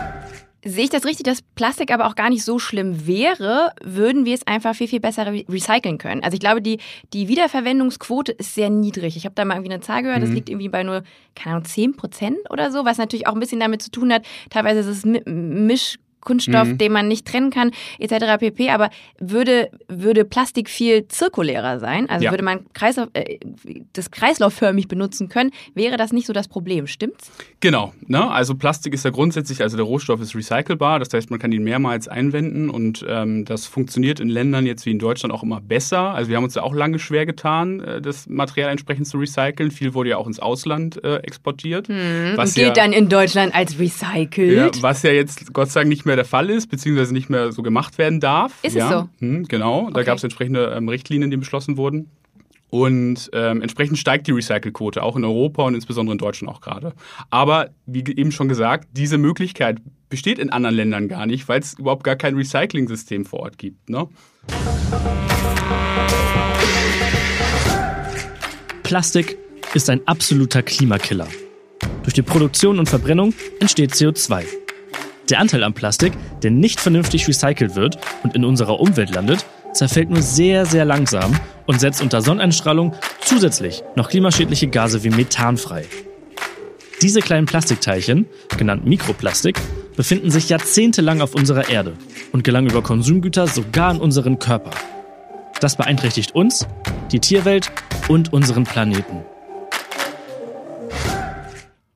Sehe 0.63 0.83
ich 0.83 0.89
das 0.89 1.05
richtig, 1.05 1.23
dass 1.23 1.41
Plastik 1.41 1.91
aber 1.91 2.05
auch 2.05 2.15
gar 2.15 2.29
nicht 2.29 2.43
so 2.43 2.59
schlimm 2.59 3.07
wäre, 3.07 3.71
würden 3.83 4.25
wir 4.25 4.35
es 4.35 4.45
einfach 4.45 4.75
viel, 4.75 4.87
viel 4.87 4.99
besser 4.99 5.25
re 5.25 5.43
recyceln 5.49 5.97
können. 5.97 6.23
Also 6.23 6.35
ich 6.35 6.39
glaube, 6.39 6.61
die, 6.61 6.79
die 7.13 7.27
Wiederverwendungsquote 7.27 8.31
ist 8.33 8.53
sehr 8.53 8.69
niedrig. 8.69 9.17
Ich 9.17 9.25
habe 9.25 9.33
da 9.33 9.43
mal 9.43 9.55
irgendwie 9.55 9.73
eine 9.73 9.81
Zahl 9.81 10.03
gehört, 10.03 10.19
mhm. 10.19 10.25
das 10.25 10.31
liegt 10.31 10.49
irgendwie 10.49 10.69
bei 10.69 10.83
nur, 10.83 11.03
keine 11.35 11.55
Ahnung, 11.55 11.65
10 11.65 11.95
Prozent 11.95 12.37
oder 12.51 12.71
so, 12.71 12.85
was 12.85 12.99
natürlich 12.99 13.25
auch 13.25 13.33
ein 13.33 13.39
bisschen 13.39 13.59
damit 13.59 13.81
zu 13.81 13.89
tun 13.89 14.13
hat. 14.13 14.23
Teilweise 14.49 14.81
ist 14.81 15.05
es 15.05 15.05
Misch 15.25 15.97
Kunststoff, 16.21 16.67
Mhm. 16.67 16.77
den 16.77 16.91
man 16.91 17.07
nicht 17.07 17.27
trennen 17.27 17.49
kann, 17.51 17.71
etc. 17.99 18.37
pp. 18.39 18.69
Aber 18.69 18.89
würde, 19.19 19.69
würde 19.87 20.25
Plastik 20.25 20.69
viel 20.69 21.07
zirkulärer 21.07 21.79
sein, 21.79 22.09
also 22.09 22.25
Ja. 22.25 22.31
würde 22.31 22.43
man 22.43 22.65
Kreislauf, 22.73 23.09
äh, 23.13 23.39
das 23.93 24.11
kreislaufförmig 24.11 24.87
benutzen 24.87 25.29
können, 25.29 25.51
wäre 25.73 25.97
das 25.97 26.13
nicht 26.13 26.27
so 26.27 26.33
das 26.33 26.47
Problem, 26.47 26.87
stimmt's? 26.87 27.31
Genau, 27.59 27.93
ne? 28.07 28.29
also 28.31 28.55
Plastik 28.55 28.93
ist 28.93 29.05
ja 29.05 29.11
grundsätzlich, 29.11 29.61
also 29.61 29.77
der 29.77 29.85
Rohstoff 29.85 30.21
ist 30.21 30.35
recycelbar, 30.35 30.99
das 30.99 31.09
heißt, 31.13 31.29
man 31.29 31.39
kann 31.39 31.51
ihn 31.51 31.63
mehrmals 31.63 32.07
einwenden 32.07 32.69
und 32.69 33.05
ähm, 33.07 33.45
das 33.45 33.65
funktioniert 33.65 34.19
in 34.19 34.29
Ländern 34.29 34.65
jetzt 34.65 34.85
wie 34.85 34.91
in 34.91 34.99
Deutschland 34.99 35.33
auch 35.33 35.43
immer 35.43 35.61
besser. 35.61 36.11
Also 36.13 36.29
wir 36.29 36.37
haben 36.37 36.43
uns 36.43 36.55
ja 36.55 36.63
auch 36.63 36.73
lange 36.73 36.99
schwer 36.99 37.25
getan, 37.25 37.79
äh, 37.81 38.01
das 38.01 38.27
Material 38.27 38.71
entsprechend 38.71 39.07
zu 39.07 39.17
recyceln. 39.17 39.71
Viel 39.71 39.93
wurde 39.93 40.11
ja 40.11 40.17
auch 40.17 40.27
ins 40.27 40.39
Ausland 40.39 41.03
äh, 41.03 41.17
exportiert. 41.17 41.89
Was 42.35 42.49
Und 42.49 42.55
gilt 42.55 42.67
ja, 42.77 42.83
dann 42.83 42.93
in 42.93 43.09
Deutschland 43.09 43.53
als 43.55 43.79
recycelt. 43.79 44.75
ja, 44.75 44.81
was 44.83 45.03
ja 45.03 45.11
jetzt 45.11 45.53
Gott 45.53 45.69
sei 45.71 45.81
Dank 45.81 45.89
nicht 45.89 46.05
mehr 46.05 46.10
der 46.15 46.25
Fall 46.25 46.49
ist, 46.49 46.67
beziehungsweise 46.67 47.13
nicht 47.13 47.29
mehr 47.29 47.51
so 47.51 47.61
gemacht 47.63 47.97
werden 47.97 48.19
darf. 48.19 48.53
Ist 48.63 48.71
es 48.71 48.75
ja. 48.75 48.89
so? 48.89 49.09
Hm, 49.19 49.47
genau, 49.47 49.89
da 49.91 49.99
Okay. 49.99 50.05
gab 50.05 50.17
es 50.17 50.23
entsprechende 50.23 50.73
ähm, 50.75 50.87
Richtlinien, 50.89 51.31
die 51.31 51.37
beschlossen 51.37 51.77
wurden. 51.77 52.09
Und 52.69 53.29
ähm, 53.33 53.61
entsprechend 53.61 53.97
steigt 53.97 54.27
die 54.27 54.31
Recycle-Quote, 54.31 55.03
auch 55.03 55.17
in 55.17 55.25
Europa 55.25 55.63
und 55.63 55.75
insbesondere 55.75 56.13
in 56.13 56.17
Deutschland 56.19 56.55
auch 56.55 56.61
gerade. 56.61 56.93
Aber 57.29 57.71
wie 57.85 57.99
eben 58.15 58.31
schon 58.31 58.47
gesagt, 58.47 58.87
diese 58.93 59.17
Möglichkeit 59.17 59.79
besteht 60.09 60.39
in 60.39 60.49
anderen 60.51 60.75
Ländern 60.77 61.07
gar 61.09 61.25
nicht, 61.25 61.49
weil 61.49 61.59
es 61.59 61.73
überhaupt 61.77 62.05
gar 62.05 62.15
kein 62.15 62.35
Recycling-System 62.35 63.25
vor 63.25 63.41
Ort 63.41 63.57
gibt. 63.57 63.89
Ne? 63.89 64.07
Plastik 68.83 69.37
ist 69.73 69.89
ein 69.89 70.01
absoluter 70.05 70.63
Klimakiller. 70.63 71.27
Durch 72.03 72.13
die 72.13 72.21
Produktion 72.21 72.79
und 72.79 72.89
Verbrennung 72.89 73.33
entsteht 73.59 73.91
CO2. 73.93 74.43
Der 75.31 75.39
Anteil 75.39 75.63
an 75.63 75.73
Plastik, 75.73 76.11
der 76.43 76.51
nicht 76.51 76.81
vernünftig 76.81 77.25
recycelt 77.25 77.75
wird 77.75 77.97
und 78.23 78.35
in 78.35 78.43
unserer 78.43 78.81
Umwelt 78.81 79.15
landet, 79.15 79.45
zerfällt 79.71 80.09
nur 80.09 80.21
sehr, 80.21 80.65
sehr 80.65 80.83
langsam 80.83 81.33
und 81.67 81.79
setzt 81.79 82.01
unter 82.01 82.21
Sonneneinstrahlung 82.21 82.93
zusätzlich 83.21 83.81
noch 83.95 84.09
klimaschädliche 84.09 84.67
Gase 84.67 85.05
wie 85.05 85.09
Methan 85.09 85.55
frei. 85.55 85.85
Diese 87.01 87.21
kleinen 87.21 87.45
Plastikteilchen, 87.45 88.25
genannt 88.57 88.85
Mikroplastik, 88.85 89.57
befinden 89.95 90.29
sich 90.31 90.49
jahrzehntelang 90.49 91.21
auf 91.21 91.33
unserer 91.33 91.69
Erde 91.69 91.93
und 92.33 92.43
gelangen 92.43 92.69
über 92.69 92.81
Konsumgüter 92.81 93.47
sogar 93.47 93.91
in 93.91 94.01
unseren 94.01 94.37
Körper. 94.37 94.71
Das 95.61 95.77
beeinträchtigt 95.77 96.35
uns, 96.35 96.67
die 97.13 97.21
Tierwelt 97.21 97.71
und 98.09 98.33
unseren 98.33 98.65
Planeten. 98.65 99.23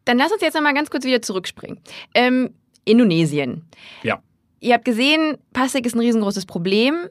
Dann 0.06 0.18
lass 0.18 0.32
uns 0.32 0.42
jetzt 0.42 0.54
nochmal 0.54 0.74
ganz 0.74 0.90
kurz 0.90 1.04
wieder 1.04 1.22
zurückspringen. 1.22 1.82
Ähm, 2.14 2.52
Indonesien. 2.86 3.64
Ja. 4.04 4.22
Ihr 4.60 4.74
habt 4.74 4.86
gesehen, 4.86 5.38
Plastik 5.54 5.86
ist 5.86 5.96
ein 5.96 6.00
riesengroßes 6.00 6.46
Problem. 6.46 7.08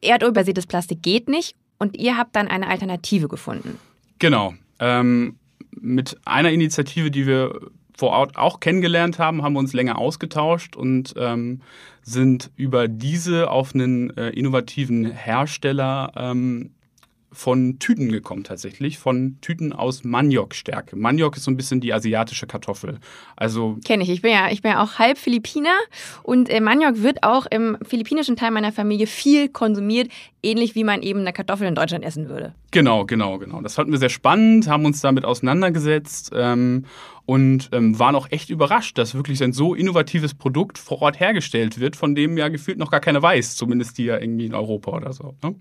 Erdölbasiertes 0.00 0.66
Plastik 0.66 1.02
geht 1.02 1.28
nicht. 1.28 1.54
Und 1.78 1.96
ihr 1.96 2.16
habt 2.16 2.36
dann 2.36 2.48
eine 2.48 2.68
Alternative 2.68 3.28
gefunden. 3.28 3.78
Genau. 4.18 4.54
Ähm, 4.78 5.36
mit 5.70 6.16
einer 6.24 6.50
Initiative, 6.50 7.10
die 7.10 7.26
wir 7.26 7.60
vor 7.96 8.10
Ort 8.10 8.36
auch 8.36 8.60
kennengelernt 8.60 9.18
haben, 9.18 9.42
haben 9.42 9.54
wir 9.54 9.60
uns 9.60 9.72
länger 9.72 9.98
ausgetauscht 9.98 10.76
und 10.76 11.14
ähm, 11.16 11.60
sind 12.02 12.50
über 12.56 12.88
diese 12.88 13.50
auf 13.50 13.74
einen 13.74 14.16
äh, 14.16 14.30
innovativen 14.30 15.10
Hersteller 15.10 16.12
ähm, 16.16 16.72
von 17.34 17.78
Tüten 17.78 18.10
gekommen 18.10 18.44
tatsächlich, 18.44 18.98
von 18.98 19.38
Tüten 19.40 19.72
aus 19.72 20.04
Maniokstärke. 20.04 20.96
Maniok 20.96 21.36
ist 21.36 21.44
so 21.44 21.50
ein 21.50 21.56
bisschen 21.56 21.80
die 21.80 21.92
asiatische 21.92 22.46
Kartoffel. 22.46 22.98
Also 23.36 23.78
Kenne 23.84 24.04
ich. 24.04 24.10
Ich 24.10 24.22
bin 24.22 24.32
ja, 24.32 24.50
ich 24.50 24.62
bin 24.62 24.70
ja 24.72 24.82
auch 24.82 24.98
halb 24.98 25.18
Philippiner 25.18 25.76
und 26.22 26.48
äh, 26.48 26.60
Maniok 26.60 27.02
wird 27.02 27.22
auch 27.22 27.46
im 27.46 27.76
philippinischen 27.82 28.36
Teil 28.36 28.50
meiner 28.50 28.72
Familie 28.72 29.06
viel 29.06 29.48
konsumiert, 29.48 30.08
ähnlich 30.42 30.74
wie 30.74 30.84
man 30.84 31.02
eben 31.02 31.20
eine 31.20 31.32
Kartoffel 31.32 31.66
in 31.66 31.74
Deutschland 31.74 32.04
essen 32.04 32.28
würde. 32.28 32.54
Genau, 32.70 33.04
genau, 33.04 33.38
genau. 33.38 33.60
Das 33.60 33.74
fanden 33.74 33.92
wir 33.92 33.98
sehr 33.98 34.08
spannend, 34.08 34.68
haben 34.68 34.84
uns 34.84 35.00
damit 35.00 35.24
auseinandergesetzt 35.24 36.32
ähm, 36.34 36.86
und 37.26 37.70
ähm, 37.72 37.98
waren 37.98 38.14
auch 38.14 38.30
echt 38.30 38.50
überrascht, 38.50 38.98
dass 38.98 39.14
wirklich 39.14 39.42
ein 39.42 39.52
so 39.52 39.74
innovatives 39.74 40.34
Produkt 40.34 40.78
vor 40.78 41.02
Ort 41.02 41.20
hergestellt 41.20 41.80
wird, 41.80 41.96
von 41.96 42.14
dem 42.14 42.36
ja 42.36 42.48
gefühlt 42.48 42.78
noch 42.78 42.90
gar 42.90 43.00
keiner 43.00 43.22
weiß, 43.22 43.56
zumindest 43.56 43.98
die 43.98 44.04
ja 44.04 44.18
irgendwie 44.18 44.46
in 44.46 44.54
Europa 44.54 44.90
oder 44.90 45.12
so. 45.12 45.34
Ne? 45.42 45.54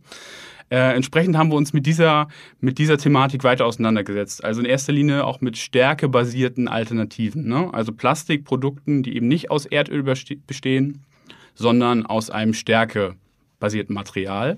Äh, 0.73 0.95
entsprechend 0.95 1.37
haben 1.37 1.51
wir 1.51 1.55
uns 1.55 1.71
mit 1.71 1.85
dieser, 1.85 2.29
mit 2.59 2.79
dieser 2.79 2.97
Thematik 2.97 3.43
weiter 3.43 3.67
auseinandergesetzt. 3.67 4.43
Also 4.43 4.59
in 4.59 4.65
erster 4.65 4.91
Linie 4.91 5.23
auch 5.23 5.39
mit 5.39 5.55
stärkebasierten 5.55 6.67
Alternativen. 6.67 7.47
Ne? 7.47 7.71
Also 7.71 7.91
Plastikprodukten, 7.91 9.03
die 9.03 9.15
eben 9.15 9.27
nicht 9.27 9.51
aus 9.51 9.67
Erdöl 9.67 10.01
beste- 10.01 10.39
bestehen, 10.47 11.03
sondern 11.53 12.07
aus 12.07 12.31
einem 12.31 12.55
stärkebasierten 12.55 13.93
Material. 13.93 14.57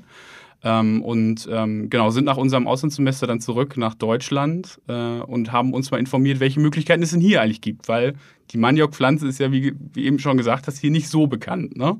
Ähm, 0.63 1.01
und 1.01 1.49
ähm, 1.51 1.89
genau, 1.89 2.11
sind 2.11 2.23
nach 2.23 2.37
unserem 2.37 2.65
Auslandssemester 2.65 3.27
dann 3.27 3.41
zurück 3.41 3.75
nach 3.75 3.93
Deutschland 3.93 4.79
äh, 4.87 4.93
und 4.93 5.51
haben 5.51 5.73
uns 5.73 5.91
mal 5.91 5.97
informiert, 5.97 6.39
welche 6.39 6.61
Möglichkeiten 6.61 7.03
es 7.03 7.11
denn 7.11 7.19
hier 7.19 7.41
eigentlich 7.41 7.59
gibt, 7.59 7.89
weil 7.89 8.13
die 8.51 8.57
Maniokpflanze 8.57 9.27
ist 9.27 9.41
ja, 9.41 9.51
wie, 9.51 9.73
wie 9.91 10.05
eben 10.05 10.19
schon 10.19 10.37
gesagt 10.37 10.67
hast, 10.67 10.77
hier 10.77 10.91
nicht 10.91 11.09
so 11.09 11.27
bekannt. 11.27 11.75
Ne? 11.75 11.97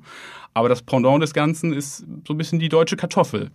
Aber 0.53 0.69
das 0.69 0.83
Pendant 0.83 1.21
des 1.21 1.33
Ganzen 1.33 1.73
ist 1.73 2.05
so 2.25 2.33
ein 2.33 2.37
bisschen 2.37 2.59
die 2.59 2.69
deutsche 2.69 2.95
Kartoffel. 2.95 3.51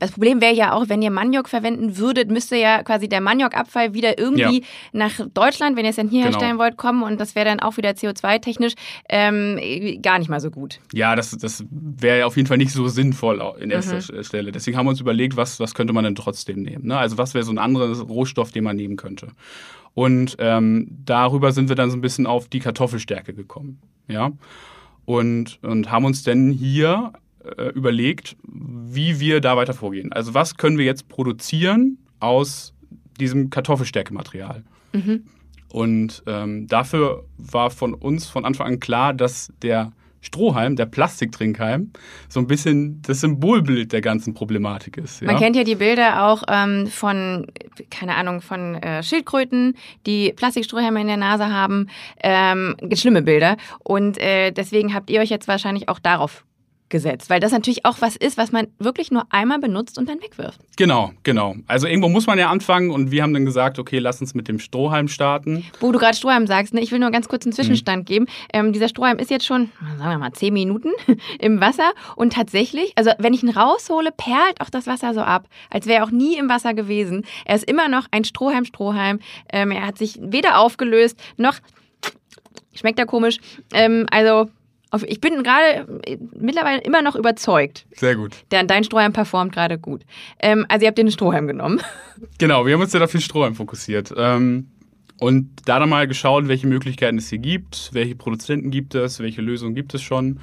Das 0.00 0.10
Problem 0.10 0.40
wäre 0.40 0.52
ja 0.54 0.72
auch, 0.72 0.88
wenn 0.88 1.00
ihr 1.00 1.12
Maniok 1.12 1.48
verwenden 1.48 1.96
würdet, 1.96 2.28
müsste 2.30 2.56
ja 2.56 2.82
quasi 2.82 3.08
der 3.08 3.20
Maniokabfall 3.20 3.94
wieder 3.94 4.18
irgendwie 4.18 4.60
Ja. 4.60 4.66
nach 4.92 5.12
Deutschland, 5.32 5.76
wenn 5.76 5.84
ihr 5.84 5.90
es 5.90 5.96
dann 5.96 6.08
hier 6.08 6.24
Genau. 6.24 6.32
herstellen 6.32 6.58
wollt, 6.58 6.76
kommen 6.76 7.04
und 7.04 7.20
das 7.20 7.36
wäre 7.36 7.44
dann 7.46 7.60
auch 7.60 7.76
wieder 7.76 7.90
CO2-technisch 7.90 8.72
ähm, 9.08 9.60
gar 10.02 10.18
nicht 10.18 10.28
mal 10.28 10.40
so 10.40 10.50
gut. 10.50 10.80
Ja, 10.92 11.14
das, 11.14 11.30
das 11.30 11.64
wäre 11.70 12.18
ja 12.20 12.26
auf 12.26 12.36
jeden 12.36 12.48
Fall 12.48 12.56
nicht 12.58 12.72
so 12.72 12.88
sinnvoll 12.88 13.40
in 13.60 13.70
erster 13.70 13.96
Mhm. 14.14 14.24
Stelle. 14.24 14.50
Deswegen 14.50 14.76
haben 14.76 14.86
wir 14.86 14.90
uns 14.90 15.00
überlegt, 15.00 15.36
was, 15.36 15.60
was 15.60 15.74
könnte 15.74 15.92
man 15.92 16.02
denn 16.04 16.16
trotzdem 16.16 16.62
nehmen. 16.62 16.86
Ne? 16.88 16.96
Also 16.98 17.16
was 17.18 17.34
wäre 17.34 17.44
so 17.44 17.52
ein 17.52 17.58
anderer 17.58 17.96
Rohstoff, 18.00 18.50
den 18.50 18.64
man 18.64 18.74
nehmen 18.76 18.96
könnte. 18.96 19.28
Und 19.94 20.34
ähm, 20.40 20.88
darüber 21.04 21.52
sind 21.52 21.68
wir 21.68 21.76
dann 21.76 21.90
so 21.90 21.96
ein 21.96 22.00
bisschen 22.00 22.26
auf 22.26 22.48
die 22.48 22.58
Kartoffelstärke 22.58 23.32
gekommen. 23.34 23.78
Ja? 24.08 24.32
Und, 25.04 25.58
und 25.62 25.90
haben 25.92 26.04
uns 26.06 26.22
dann 26.24 26.50
hier 26.50 27.12
äh, 27.56 27.68
überlegt, 27.74 28.36
wie 28.42 29.20
wir 29.20 29.40
da 29.40 29.56
weiter 29.56 29.74
vorgehen. 29.74 30.12
Also 30.12 30.34
was 30.34 30.56
können 30.56 30.78
wir 30.78 30.84
jetzt 30.84 31.08
produzieren 31.08 31.98
aus 32.20 32.74
diesem 33.18 33.50
Kartoffelstärkematerial? 33.50 34.64
Und 35.68 36.22
ähm, 36.26 36.66
dafür 36.68 37.24
war 37.36 37.70
von 37.70 37.94
uns 37.94 38.26
von 38.28 38.44
Anfang 38.44 38.66
an 38.66 38.80
klar, 38.80 39.12
dass 39.12 39.52
der 39.60 39.92
Strohhalm, 40.20 40.76
der 40.76 40.86
Plastiktrinkhalm, 40.86 41.92
so 42.28 42.40
ein 42.40 42.46
bisschen 42.46 43.02
das 43.02 43.20
Symbolbild 43.20 43.92
der 43.92 44.00
ganzen 44.00 44.32
Problematik 44.32 44.96
ist. 44.96 45.20
Ja? 45.20 45.26
Man 45.26 45.36
kennt 45.36 45.54
ja 45.54 45.64
die 45.64 45.74
Bilder 45.74 46.26
auch 46.26 46.44
ähm, 46.48 46.86
von, 46.86 47.46
keine 47.90 48.14
Ahnung, 48.14 48.40
von 48.40 48.76
äh, 48.76 49.02
Schildkröten, 49.02 49.76
die 50.06 50.32
Plastikstrohhalme 50.32 51.00
in 51.00 51.08
der 51.08 51.18
Nase 51.18 51.52
haben. 51.52 51.88
Ähm, 52.22 52.74
schlimme 52.94 53.22
Bilder. 53.22 53.58
Und 53.80 54.16
äh, 54.18 54.50
deswegen 54.50 54.94
habt 54.94 55.10
ihr 55.10 55.20
euch 55.20 55.30
jetzt 55.30 55.46
wahrscheinlich 55.46 55.88
auch 55.88 55.98
darauf 55.98 56.44
gesetzt, 56.88 57.30
weil 57.30 57.40
das 57.40 57.52
natürlich 57.52 57.84
auch 57.84 57.96
was 58.00 58.14
ist, 58.14 58.36
was 58.36 58.52
man 58.52 58.68
wirklich 58.78 59.10
nur 59.10 59.24
einmal 59.30 59.58
benutzt 59.58 59.98
und 59.98 60.08
dann 60.08 60.20
wegwirft. 60.22 60.60
Genau, 60.76 61.12
genau. 61.22 61.56
Also 61.66 61.86
irgendwo 61.86 62.08
muss 62.08 62.26
man 62.26 62.38
ja 62.38 62.50
anfangen 62.50 62.90
und 62.90 63.10
wir 63.10 63.22
haben 63.22 63.32
dann 63.32 63.44
gesagt, 63.44 63.78
okay, 63.78 63.98
lass 63.98 64.20
uns 64.20 64.34
mit 64.34 64.48
dem 64.48 64.58
Strohhalm 64.58 65.08
starten. 65.08 65.64
Wo 65.80 65.92
du 65.92 65.98
gerade 65.98 66.16
Strohhalm 66.16 66.46
sagst, 66.46 66.74
ne, 66.74 66.80
ich 66.80 66.92
will 66.92 66.98
nur 66.98 67.10
ganz 67.10 67.28
kurz 67.28 67.46
einen 67.46 67.52
Zwischenstand 67.52 68.06
geben. 68.06 68.26
Ähm, 68.52 68.72
dieser 68.72 68.88
Strohhalm 68.88 69.18
ist 69.18 69.30
jetzt 69.30 69.46
schon, 69.46 69.70
sagen 69.98 70.10
wir 70.10 70.18
mal, 70.18 70.32
zehn 70.32 70.52
Minuten 70.52 70.90
im 71.40 71.60
Wasser 71.60 71.92
und 72.16 72.32
tatsächlich, 72.32 72.92
also 72.96 73.10
wenn 73.18 73.34
ich 73.34 73.42
ihn 73.42 73.50
raushole, 73.50 74.10
perlt 74.12 74.60
auch 74.60 74.70
das 74.70 74.86
Wasser 74.86 75.14
so 75.14 75.20
ab, 75.20 75.48
als 75.70 75.86
wäre 75.86 76.00
er 76.00 76.04
auch 76.04 76.10
nie 76.10 76.36
im 76.36 76.48
Wasser 76.48 76.74
gewesen. 76.74 77.24
Er 77.44 77.56
ist 77.56 77.68
immer 77.68 77.88
noch 77.88 78.06
ein 78.10 78.24
Strohhalm, 78.24 78.64
Strohhalm. 78.64 79.20
Ähm, 79.52 79.70
er 79.70 79.86
hat 79.86 79.98
sich 79.98 80.18
weder 80.20 80.58
aufgelöst 80.58 81.18
noch 81.36 81.58
schmeckt 82.74 82.98
er 82.98 83.06
komisch. 83.06 83.38
Ähm, 83.72 84.06
also 84.10 84.48
ich 85.02 85.20
bin 85.20 85.42
gerade 85.42 86.00
äh, 86.06 86.18
mittlerweile 86.38 86.80
immer 86.82 87.02
noch 87.02 87.16
überzeugt. 87.16 87.86
Sehr 87.96 88.16
gut. 88.16 88.44
Der, 88.50 88.64
dein 88.64 88.84
Strohhalm 88.84 89.12
performt 89.12 89.52
gerade 89.52 89.78
gut. 89.78 90.02
Ähm, 90.38 90.66
also 90.68 90.84
ihr 90.84 90.88
habt 90.88 90.98
den 90.98 91.10
Strohhalm 91.10 91.46
genommen. 91.46 91.80
Genau, 92.38 92.64
wir 92.64 92.74
haben 92.74 92.80
uns 92.80 92.92
ja 92.92 93.02
auf 93.02 93.10
den 93.10 93.20
Strohhalm 93.20 93.54
fokussiert. 93.56 94.14
Ähm, 94.16 94.68
und 95.18 95.50
da 95.66 95.78
dann 95.78 95.88
mal 95.88 96.06
geschaut, 96.06 96.48
welche 96.48 96.66
Möglichkeiten 96.66 97.18
es 97.18 97.28
hier 97.28 97.38
gibt, 97.38 97.90
welche 97.92 98.14
Produzenten 98.14 98.70
gibt 98.70 98.94
es, 98.94 99.20
welche 99.20 99.42
Lösungen 99.42 99.74
gibt 99.74 99.94
es 99.94 100.02
schon, 100.02 100.38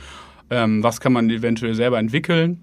ähm, 0.49 0.83
was 0.83 0.99
kann 0.99 1.13
man 1.13 1.29
eventuell 1.29 1.73
selber 1.73 1.97
entwickeln. 1.97 2.61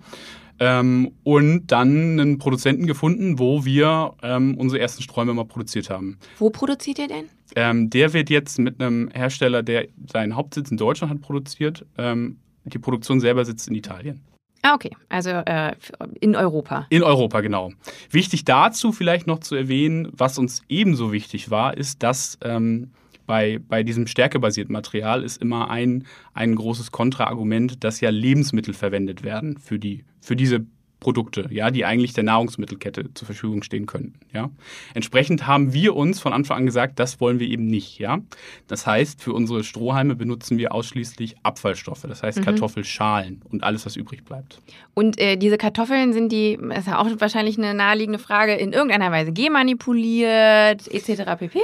Ähm, 0.60 1.12
und 1.24 1.68
dann 1.68 2.18
einen 2.18 2.38
Produzenten 2.38 2.86
gefunden, 2.86 3.38
wo 3.38 3.64
wir 3.64 4.14
ähm, 4.22 4.56
unsere 4.56 4.80
ersten 4.80 5.02
Strohhalme 5.02 5.34
mal 5.34 5.44
produziert 5.44 5.90
haben. 5.90 6.18
Wo 6.38 6.50
produziert 6.50 6.98
ihr 6.98 7.08
denn? 7.08 7.24
Ähm, 7.54 7.90
der 7.90 8.12
wird 8.12 8.30
jetzt 8.30 8.58
mit 8.58 8.80
einem 8.80 9.08
Hersteller, 9.12 9.62
der 9.62 9.86
seinen 10.12 10.36
Hauptsitz 10.36 10.70
in 10.70 10.76
Deutschland 10.76 11.12
hat, 11.12 11.20
produziert. 11.20 11.86
Ähm, 11.96 12.38
die 12.64 12.78
Produktion 12.78 13.20
selber 13.20 13.44
sitzt 13.44 13.68
in 13.68 13.74
Italien. 13.74 14.20
Ah, 14.62 14.74
okay. 14.74 14.90
Also 15.08 15.30
äh, 15.30 15.74
in 16.20 16.34
Europa. 16.34 16.86
In 16.90 17.02
Europa, 17.02 17.40
genau. 17.40 17.72
Wichtig 18.10 18.44
dazu 18.44 18.92
vielleicht 18.92 19.26
noch 19.26 19.38
zu 19.38 19.54
erwähnen, 19.54 20.08
was 20.12 20.38
uns 20.38 20.62
ebenso 20.68 21.12
wichtig 21.12 21.50
war, 21.50 21.76
ist, 21.76 22.02
dass 22.02 22.38
ähm, 22.42 22.90
bei, 23.26 23.60
bei 23.68 23.82
diesem 23.84 24.06
stärkebasierten 24.06 24.72
Material 24.72 25.22
ist 25.22 25.40
immer 25.40 25.70
ein, 25.70 26.06
ein 26.34 26.56
großes 26.56 26.90
Kontraargument, 26.90 27.84
dass 27.84 28.00
ja 28.00 28.10
Lebensmittel 28.10 28.74
verwendet 28.74 29.22
werden 29.22 29.58
für, 29.58 29.78
die, 29.78 30.04
für 30.28 30.36
diese 30.36 30.66
Produkte, 31.00 31.46
ja, 31.50 31.70
die 31.70 31.84
eigentlich 31.86 32.12
der 32.12 32.24
Nahrungsmittelkette 32.24 33.14
zur 33.14 33.24
Verfügung 33.24 33.62
stehen 33.62 33.86
könnten. 33.86 34.18
Ja. 34.34 34.50
Entsprechend 34.92 35.46
haben 35.46 35.72
wir 35.72 35.96
uns 35.96 36.20
von 36.20 36.32
Anfang 36.34 36.58
an 36.58 36.66
gesagt, 36.66 36.98
das 36.98 37.18
wollen 37.20 37.38
wir 37.38 37.46
eben 37.48 37.66
nicht. 37.66 37.98
Ja. 37.98 38.18
Das 38.66 38.86
heißt, 38.86 39.22
für 39.22 39.32
unsere 39.32 39.64
Strohhalme 39.64 40.16
benutzen 40.16 40.58
wir 40.58 40.74
ausschließlich 40.74 41.36
Abfallstoffe, 41.44 42.02
das 42.02 42.22
heißt 42.22 42.40
Mhm. 42.40 42.44
Kartoffelschalen 42.44 43.40
und 43.48 43.64
alles, 43.64 43.86
was 43.86 43.96
übrig 43.96 44.24
bleibt. 44.24 44.60
Und 44.92 45.18
äh, 45.18 45.36
diese 45.36 45.56
Kartoffeln 45.56 46.12
sind 46.12 46.30
die, 46.30 46.58
das 46.68 46.80
ist 46.80 46.88
ja 46.88 46.98
auch 46.98 47.08
wahrscheinlich 47.18 47.56
eine 47.56 47.72
naheliegende 47.72 48.18
Frage, 48.18 48.54
in 48.54 48.72
irgendeiner 48.72 49.10
Weise 49.10 49.32
genmanipuliert, 49.32 50.88
etc. 50.92 51.38
pp. 51.38 51.60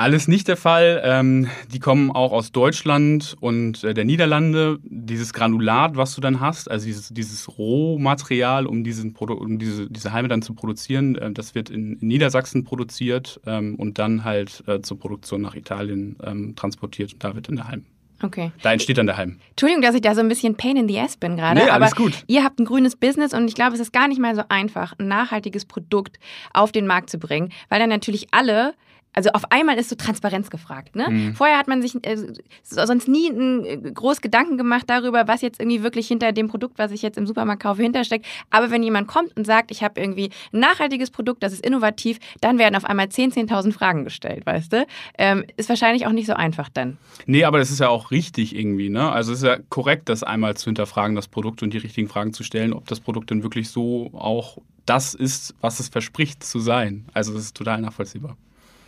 Alles 0.00 0.28
nicht 0.28 0.48
der 0.48 0.56
Fall. 0.56 1.02
Ähm, 1.04 1.48
die 1.70 1.78
kommen 1.78 2.10
auch 2.10 2.32
aus 2.32 2.52
Deutschland 2.52 3.36
und 3.40 3.84
äh, 3.84 3.92
der 3.92 4.06
Niederlande. 4.06 4.78
Dieses 4.82 5.34
Granulat, 5.34 5.94
was 5.94 6.14
du 6.14 6.22
dann 6.22 6.40
hast, 6.40 6.70
also 6.70 6.86
dieses, 6.86 7.10
dieses 7.10 7.58
Rohmaterial, 7.58 8.64
um, 8.64 8.82
diesen 8.82 9.12
Produ 9.12 9.34
um 9.34 9.58
diese, 9.58 9.90
diese 9.90 10.14
Halme 10.14 10.28
dann 10.28 10.40
zu 10.40 10.54
produzieren, 10.54 11.16
äh, 11.16 11.30
das 11.32 11.54
wird 11.54 11.68
in, 11.68 11.98
in 11.98 12.08
Niedersachsen 12.08 12.64
produziert 12.64 13.42
ähm, 13.44 13.74
und 13.74 13.98
dann 13.98 14.24
halt 14.24 14.64
äh, 14.66 14.80
zur 14.80 14.98
Produktion 14.98 15.42
nach 15.42 15.54
Italien 15.54 16.16
ähm, 16.24 16.56
transportiert. 16.56 17.12
Und 17.12 17.22
da 17.22 17.34
wird 17.34 17.48
dann 17.48 17.56
der 17.56 17.68
Halm. 17.68 17.84
Okay. 18.22 18.52
Da 18.62 18.72
entsteht 18.72 18.96
dann 18.96 19.06
der 19.06 19.18
Halm. 19.18 19.38
Entschuldigung, 19.50 19.82
dass 19.82 19.94
ich 19.94 20.00
da 20.00 20.14
so 20.14 20.22
ein 20.22 20.28
bisschen 20.28 20.54
Pain 20.54 20.78
in 20.78 20.88
the 20.88 20.98
ass 20.98 21.18
bin 21.18 21.36
gerade, 21.36 21.60
Nee, 21.60 21.68
aber 21.68 21.84
alles 21.84 21.94
gut. 21.94 22.24
ihr 22.26 22.42
habt 22.42 22.58
ein 22.58 22.64
grünes 22.64 22.96
Business 22.96 23.34
und 23.34 23.46
ich 23.48 23.54
glaube, 23.54 23.74
es 23.74 23.80
ist 23.80 23.92
gar 23.92 24.08
nicht 24.08 24.18
mal 24.18 24.34
so 24.34 24.44
einfach, 24.48 24.94
ein 24.98 25.08
nachhaltiges 25.08 25.66
Produkt 25.66 26.18
auf 26.54 26.72
den 26.72 26.86
Markt 26.86 27.10
zu 27.10 27.18
bringen, 27.18 27.52
weil 27.68 27.80
dann 27.80 27.90
natürlich 27.90 28.28
alle 28.30 28.72
also 29.12 29.30
auf 29.30 29.50
einmal 29.50 29.76
ist 29.78 29.88
so 29.90 29.96
Transparenz 29.96 30.50
gefragt. 30.50 30.94
Ne? 30.96 31.06
Mhm. 31.10 31.34
Vorher 31.34 31.58
hat 31.58 31.68
man 31.68 31.82
sich 31.82 31.94
äh, 32.06 32.16
so- 32.16 32.86
sonst 32.86 33.08
nie 33.08 33.28
einen, 33.30 33.64
äh, 33.64 33.76
groß 33.92 34.20
Gedanken 34.20 34.56
gemacht 34.56 34.84
darüber, 34.88 35.26
was 35.26 35.42
jetzt 35.42 35.60
irgendwie 35.60 35.82
wirklich 35.82 36.06
hinter 36.08 36.32
dem 36.32 36.48
Produkt, 36.48 36.78
was 36.78 36.92
ich 36.92 37.02
jetzt 37.02 37.18
im 37.18 37.26
Supermarkt 37.26 37.62
kaufe, 37.62 37.82
hintersteckt. 37.82 38.26
Aber 38.50 38.70
wenn 38.70 38.82
jemand 38.82 39.08
kommt 39.08 39.36
und 39.36 39.46
sagt, 39.46 39.70
ich 39.70 39.82
habe 39.82 40.00
irgendwie 40.00 40.30
ein 40.52 40.60
nachhaltiges 40.60 41.10
Produkt, 41.10 41.42
das 41.42 41.52
ist 41.52 41.64
innovativ, 41.66 42.18
dann 42.40 42.58
werden 42.58 42.76
auf 42.76 42.84
einmal 42.84 43.06
10.000, 43.06 43.48
10.000 43.50 43.72
Fragen 43.72 44.04
gestellt, 44.04 44.46
weißt 44.46 44.72
du? 44.72 44.86
Ähm, 45.18 45.44
ist 45.56 45.68
wahrscheinlich 45.68 46.06
auch 46.06 46.12
nicht 46.12 46.26
so 46.26 46.34
einfach 46.34 46.68
dann. 46.68 46.96
Nee, 47.26 47.44
aber 47.44 47.58
das 47.58 47.70
ist 47.70 47.80
ja 47.80 47.88
auch 47.88 48.10
richtig 48.10 48.54
irgendwie. 48.54 48.90
Ne? 48.90 49.10
Also 49.10 49.32
es 49.32 49.38
ist 49.38 49.44
ja 49.44 49.58
korrekt, 49.70 50.08
das 50.08 50.22
einmal 50.22 50.56
zu 50.56 50.66
hinterfragen, 50.66 51.16
das 51.16 51.28
Produkt 51.28 51.62
und 51.62 51.72
die 51.74 51.78
richtigen 51.78 52.08
Fragen 52.08 52.32
zu 52.32 52.42
stellen, 52.44 52.72
ob 52.72 52.86
das 52.86 53.00
Produkt 53.00 53.30
denn 53.30 53.42
wirklich 53.42 53.70
so 53.70 54.10
auch 54.14 54.58
das 54.86 55.14
ist, 55.14 55.54
was 55.60 55.78
es 55.80 55.88
verspricht 55.88 56.42
zu 56.42 56.58
sein. 56.58 57.06
Also 57.12 57.32
das 57.34 57.42
ist 57.42 57.56
total 57.56 57.80
nachvollziehbar. 57.80 58.36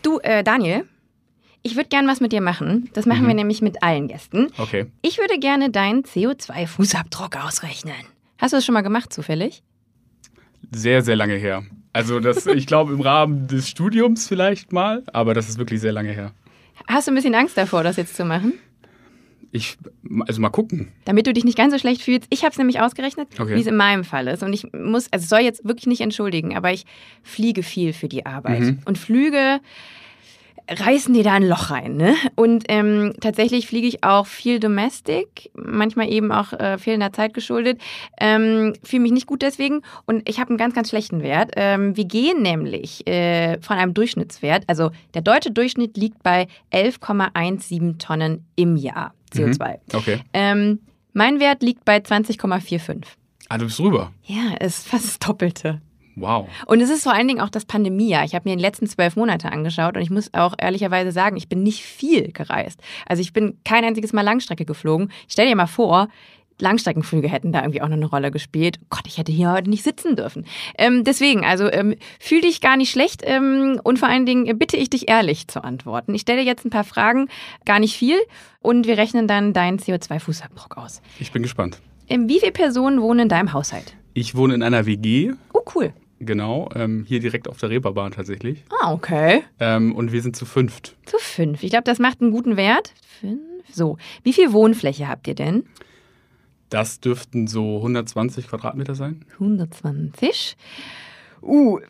Du, 0.03 0.19
äh, 0.21 0.43
Daniel, 0.43 0.85
ich 1.63 1.77
würde 1.77 1.89
gern 1.89 2.07
was 2.09 2.21
mit 2.21 2.33
dir 2.33 2.41
machen. 2.41 2.91
Das 2.95 3.07
machen 3.07 3.23
Mhm. 3.25 3.29
wir 3.29 3.35
nämlich 3.35 3.63
mit 3.63 3.83
allen 3.83 4.09
Gästen. 4.09 4.49
Okay. 4.59 4.87
Ich 5.03 5.19
würde 5.19 5.39
gerne 5.39 5.71
deinen 5.71 6.03
CO2-Fußabdruck 6.03 7.37
ausrechnen. 7.37 7.95
Hast 8.39 8.53
du 8.53 8.57
das 8.57 8.65
schon 8.65 8.73
mal 8.75 8.81
gemacht, 8.83 9.13
zufällig? 9.13 9.63
Sehr, 10.73 11.03
sehr 11.03 11.17
lange 11.17 11.35
her. 11.37 11.65
Also 11.93 12.19
das, 12.21 12.47
ich 12.47 12.67
glaube, 12.67 12.93
im 12.93 13.01
Rahmen 13.01 13.47
des 13.47 13.69
Studiums 13.69 14.27
vielleicht 14.27 14.73
mal, 14.73 15.03
aber 15.13 15.35
das 15.35 15.49
ist 15.49 15.59
wirklich 15.59 15.81
sehr 15.81 15.93
lange 15.93 16.11
her. 16.13 16.33
Hast 16.89 17.07
du 17.07 17.13
ein 17.13 17.15
bisschen 17.15 17.35
Angst 17.35 17.57
davor, 17.57 17.85
das 17.85 17.97
jetzt 17.97 18.17
zu 18.17 18.25
machen? 18.25 18.55
Ich, 19.53 19.77
also 20.27 20.41
mal 20.41 20.49
gucken. 20.49 20.93
Damit 21.05 21.27
du 21.27 21.35
dich 21.35 21.45
nicht 21.45 21.59
ganz 21.59 21.73
so 21.75 21.79
schlecht 21.79 22.01
fühlst. 22.03 22.27
Ich 22.31 22.43
habe 22.43 22.53
es 22.53 22.59
nämlich 22.59 22.81
ausgerechnet, 22.81 23.29
Okay. 23.39 23.55
wie 23.55 23.61
es 23.61 23.67
in 23.67 23.77
meinem 23.77 24.03
Fall 24.03 24.27
ist. 24.29 24.43
Und 24.43 24.53
ich 24.55 24.73
muss, 24.73 25.09
also 25.13 25.27
soll 25.27 25.41
jetzt 25.41 25.65
wirklich 25.65 25.87
nicht 25.87 26.01
entschuldigen, 26.01 26.57
aber 26.57 26.73
ich 26.73 26.85
fliege 27.23 27.63
viel 27.63 27.93
für 27.93 28.09
die 28.09 28.25
Arbeit. 28.25 28.61
Mhm. 28.61 28.79
Und 28.87 28.97
Flüge 28.97 29.61
reißen 30.71 31.13
dir 31.13 31.25
da 31.25 31.33
ein 31.35 31.47
Loch 31.47 31.71
rein. 31.71 31.97
Ne? 31.97 32.15
Und 32.35 32.65
ähm, 32.69 33.13
tatsächlich 33.21 33.67
fliege 33.67 33.87
ich 33.87 34.05
auch 34.05 34.27
viel 34.27 34.59
Domestic, 34.61 35.51
manchmal 35.55 36.09
eben 36.11 36.33
auch 36.33 36.53
äh, 36.53 36.79
fehlender 36.79 37.13
Zeit 37.13 37.35
geschuldet. 37.35 37.81
Ähm, 38.21 38.73
Fühle 38.83 39.03
mich 39.03 39.13
nicht 39.13 39.27
gut 39.27 39.43
deswegen 39.43 39.83
und 40.07 40.29
ich 40.29 40.39
habe 40.41 40.51
einen 40.51 40.59
ganz, 40.59 40.75
ganz 40.75 40.89
schlechten 40.89 41.23
Wert. 41.23 41.53
Ähm, 41.57 41.97
wir 41.97 42.05
gehen 42.05 42.43
nämlich 42.43 43.07
äh, 43.07 43.61
von 43.61 43.77
einem 43.77 43.93
Durchschnittswert, 43.93 44.65
also 44.67 44.91
der 45.15 45.23
deutsche 45.23 45.51
Durchschnitt 45.51 45.97
liegt 45.97 46.23
bei 46.23 46.47
11,17 46.73 47.99
Tonnen 47.99 48.47
im 48.57 48.77
Jahr 48.77 49.13
CO2. 49.33 49.79
Okay. 49.93 50.21
Ähm, 50.33 50.81
mein 51.13 51.41
Wert 51.41 51.63
liegt 51.63 51.85
bei 51.85 51.99
20,45. 51.99 53.05
Ah, 53.49 53.59
du 53.59 53.67
bist 53.67 53.81
rüber. 53.81 54.13
Ja, 54.25 54.55
ist 54.61 54.89
fast 54.89 55.05
das 55.05 55.19
Doppelte. 55.19 55.81
Wow. 56.17 56.49
Und 56.67 56.81
es 56.81 56.91
ist 56.91 57.05
vor 57.05 57.13
allen 57.13 57.29
Dingen 57.29 57.41
auch 57.41 57.49
das 57.49 57.65
Pandemiejahr. 57.65 58.25
Ich 58.25 58.35
habe 58.35 58.49
mir 58.49 58.57
die 58.57 58.63
letzten 58.63 58.87
zwölf 58.87 59.17
Monate 59.17 59.51
angeschaut 59.51 59.97
und 59.97 60.03
ich 60.03 60.11
muss 60.11 60.33
auch 60.35 60.55
ehrlicherweise 60.59 61.11
sagen, 61.11 61.37
ich 61.37 61.49
bin 61.49 61.63
nicht 61.63 61.83
viel 61.83 62.33
gereist. 62.33 62.81
Also 63.07 63.23
ich 63.23 63.33
bin 63.33 63.59
kein 63.65 63.85
einziges 63.85 64.13
Mal 64.13 64.23
Langstrecke 64.23 64.65
geflogen. 64.65 65.11
Stell 65.29 65.49
dir 65.49 65.57
mal 65.57 65.67
vor, 65.67 66.09
Langstreckenflüge 66.61 67.29
hätten 67.29 67.53
da 67.53 67.61
irgendwie 67.61 67.83
auch 67.83 67.89
noch 67.89 67.97
eine 67.97 68.07
Rolle 68.07 68.31
gespielt. 68.31 68.79
Gott, 68.91 69.03
ich 69.07 69.19
hätte 69.19 69.33
hier 69.33 69.51
heute 69.53 69.69
nicht 69.71 69.83
sitzen 69.83 70.17
dürfen. 70.17 70.45
Ähm, 70.79 71.05
deswegen, 71.05 71.45
also 71.45 71.71
ähm, 71.71 71.97
fühl 72.21 72.41
dich 72.41 72.61
gar 72.61 72.77
nicht 72.77 72.91
schlecht 72.91 73.23
ähm, 73.25 73.81
und 73.83 73.99
vor 73.99 74.09
allen 74.09 74.27
Dingen 74.27 74.59
bitte 74.59 74.77
ich 74.77 74.91
dich 74.91 75.09
ehrlich 75.09 75.49
zu 75.49 75.65
antworten. 75.65 76.15
Ich 76.15 76.23
stelle 76.23 76.43
jetzt 76.43 76.65
ein 76.65 76.71
paar 76.71 76.85
Fragen, 76.85 77.29
gar 77.65 77.79
nicht 77.81 77.97
viel, 77.97 78.19
und 78.61 78.87
wir 78.87 78.97
rechnen 78.99 79.27
dann 79.27 79.53
deinen 79.53 79.79
CO2-Fußabdruck 79.79 80.77
aus. 80.77 81.03
Ich 81.19 81.33
bin 81.33 81.43
gespannt. 81.43 81.81
Ähm, 82.09 82.29
wie 82.29 82.39
viele 82.41 82.53
Personen 82.53 83.01
wohnen 83.01 83.21
in 83.21 83.29
deinem 83.29 83.53
Haushalt? 83.53 83.97
Ich 84.15 84.35
wohne 84.35 84.55
in 84.55 84.63
einer 84.63 84.87
WG, 84.87 85.33
Oh, 85.53 85.63
cool. 85.75 85.93
genau, 86.21 86.69
ähm, 86.75 87.05
hier 87.09 87.19
direkt 87.21 87.49
auf 87.49 87.57
der 87.59 87.71
Reeperbahn 87.71 88.13
tatsächlich. 88.13 88.63
Ah, 88.83 88.93
okay. 88.93 89.43
Ähm, 89.59 89.95
und 89.97 90.13
wir 90.13 90.21
sind 90.23 90.37
zu 90.37 90.45
fünft. 90.45 90.97
Zu 91.07 91.17
fünf. 91.19 91.63
Ich 91.63 91.71
glaube, 91.71 91.85
das 91.85 91.99
macht 91.99 92.21
einen 92.21 92.31
guten 92.31 92.57
Wert. 92.57 92.93
Fünf. 93.21 93.41
So. 93.73 93.97
Wie 94.23 94.33
viel 94.33 94.53
Wohnfläche 94.53 95.09
habt 95.09 95.27
ihr 95.29 95.35
denn? 95.35 95.65
Das 96.73 97.01
dürften 97.01 97.49
so 97.49 97.77
120 97.77 98.49
Quadratmeter 98.49 98.95
sein. 98.95 99.27
120. 99.35 100.57
Uh, 101.43 101.81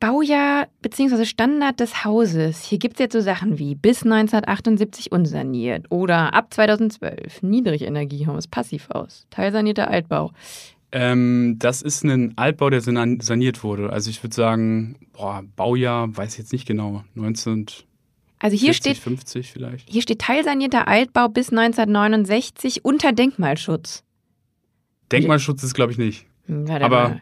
Baujahr 0.00 0.66
bzw. 0.82 1.24
Standard 1.24 1.78
des 1.78 2.04
Hauses. 2.04 2.64
Hier 2.64 2.78
gibt 2.78 2.94
es 2.94 2.98
jetzt 2.98 3.12
so 3.12 3.20
Sachen 3.20 3.60
wie 3.60 3.76
bis 3.76 4.02
1978 4.02 5.12
unsaniert 5.12 5.86
oder 5.90 6.34
ab 6.34 6.52
2012 6.52 7.42
Niedrigenergiehaus, 7.42 8.48
Passivhaus, 8.48 9.28
teilsanierter 9.30 9.88
Altbau. 9.88 10.32
Ähm, 10.90 11.56
das 11.60 11.82
ist 11.82 12.02
ein 12.02 12.36
Altbau, 12.36 12.70
der 12.70 12.80
saniert 12.80 13.62
wurde. 13.62 13.92
Also 13.92 14.10
ich 14.10 14.20
würde 14.24 14.34
sagen, 14.34 14.96
boah, 15.12 15.44
Baujahr, 15.54 16.16
weiß 16.16 16.32
ich 16.32 16.38
jetzt 16.38 16.52
nicht 16.52 16.66
genau, 16.66 17.04
1940, 17.14 17.86
Also 18.40 18.56
hier 18.56 18.72
steht, 18.72 18.96
50 18.96 19.52
vielleicht. 19.52 19.88
hier 19.88 20.02
steht 20.02 20.22
teilsanierter 20.22 20.88
Altbau 20.88 21.28
bis 21.28 21.50
1969 21.50 22.84
unter 22.84 23.12
Denkmalschutz. 23.12 24.02
Denkmalschutz 25.12 25.62
ist, 25.62 25.74
glaube 25.74 25.92
ich, 25.92 25.98
nicht. 25.98 26.26
Hm, 26.46 26.68
warte 26.68 26.84
Aber-. 26.84 27.20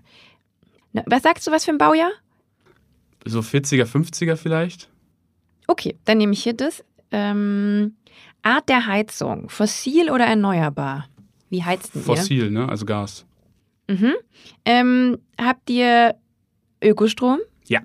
Na, 0.92 1.02
was 1.06 1.22
sagst 1.22 1.46
du, 1.46 1.50
was 1.50 1.64
für 1.64 1.72
ein 1.72 1.78
Baujahr? 1.78 2.10
So 3.24 3.40
40er, 3.40 3.84
50er 3.84 4.36
vielleicht. 4.36 4.88
Okay, 5.66 5.96
dann 6.04 6.18
nehme 6.18 6.32
ich 6.32 6.42
hier 6.42 6.54
das. 6.54 6.84
Ähm, 7.10 7.96
Art 8.42 8.68
der 8.68 8.86
Heizung, 8.86 9.48
fossil 9.48 10.10
oder 10.10 10.24
erneuerbar? 10.24 11.08
Wie 11.50 11.64
heizt 11.64 11.94
ihr? 11.94 12.02
Fossil, 12.02 12.50
ne? 12.50 12.68
Also 12.68 12.86
Gas. 12.86 13.26
Mhm. 13.88 14.14
Ähm, 14.64 15.18
habt 15.40 15.68
ihr 15.70 16.14
Ökostrom? 16.82 17.38
Ja. 17.66 17.80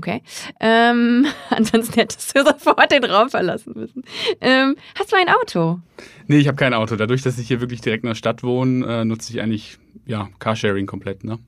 Okay. 0.00 0.22
Ähm, 0.60 1.26
ansonsten 1.50 1.92
hättest 2.00 2.34
du 2.34 2.42
sofort 2.42 2.90
den 2.90 3.04
Raum 3.04 3.28
verlassen 3.28 3.74
müssen. 3.76 4.02
Ähm, 4.40 4.76
hast 4.98 5.12
du 5.12 5.16
ein 5.16 5.28
Auto? 5.28 5.78
Nee, 6.26 6.38
ich 6.38 6.48
habe 6.48 6.56
kein 6.56 6.72
Auto. 6.72 6.96
Dadurch, 6.96 7.20
dass 7.20 7.38
ich 7.38 7.48
hier 7.48 7.60
wirklich 7.60 7.82
direkt 7.82 8.02
in 8.02 8.08
der 8.08 8.14
Stadt 8.14 8.42
wohne, 8.42 8.86
äh, 8.86 9.04
nutze 9.04 9.30
ich 9.30 9.42
eigentlich 9.42 9.76
ja, 10.06 10.30
Carsharing 10.38 10.86
komplett, 10.86 11.22
ne? 11.22 11.38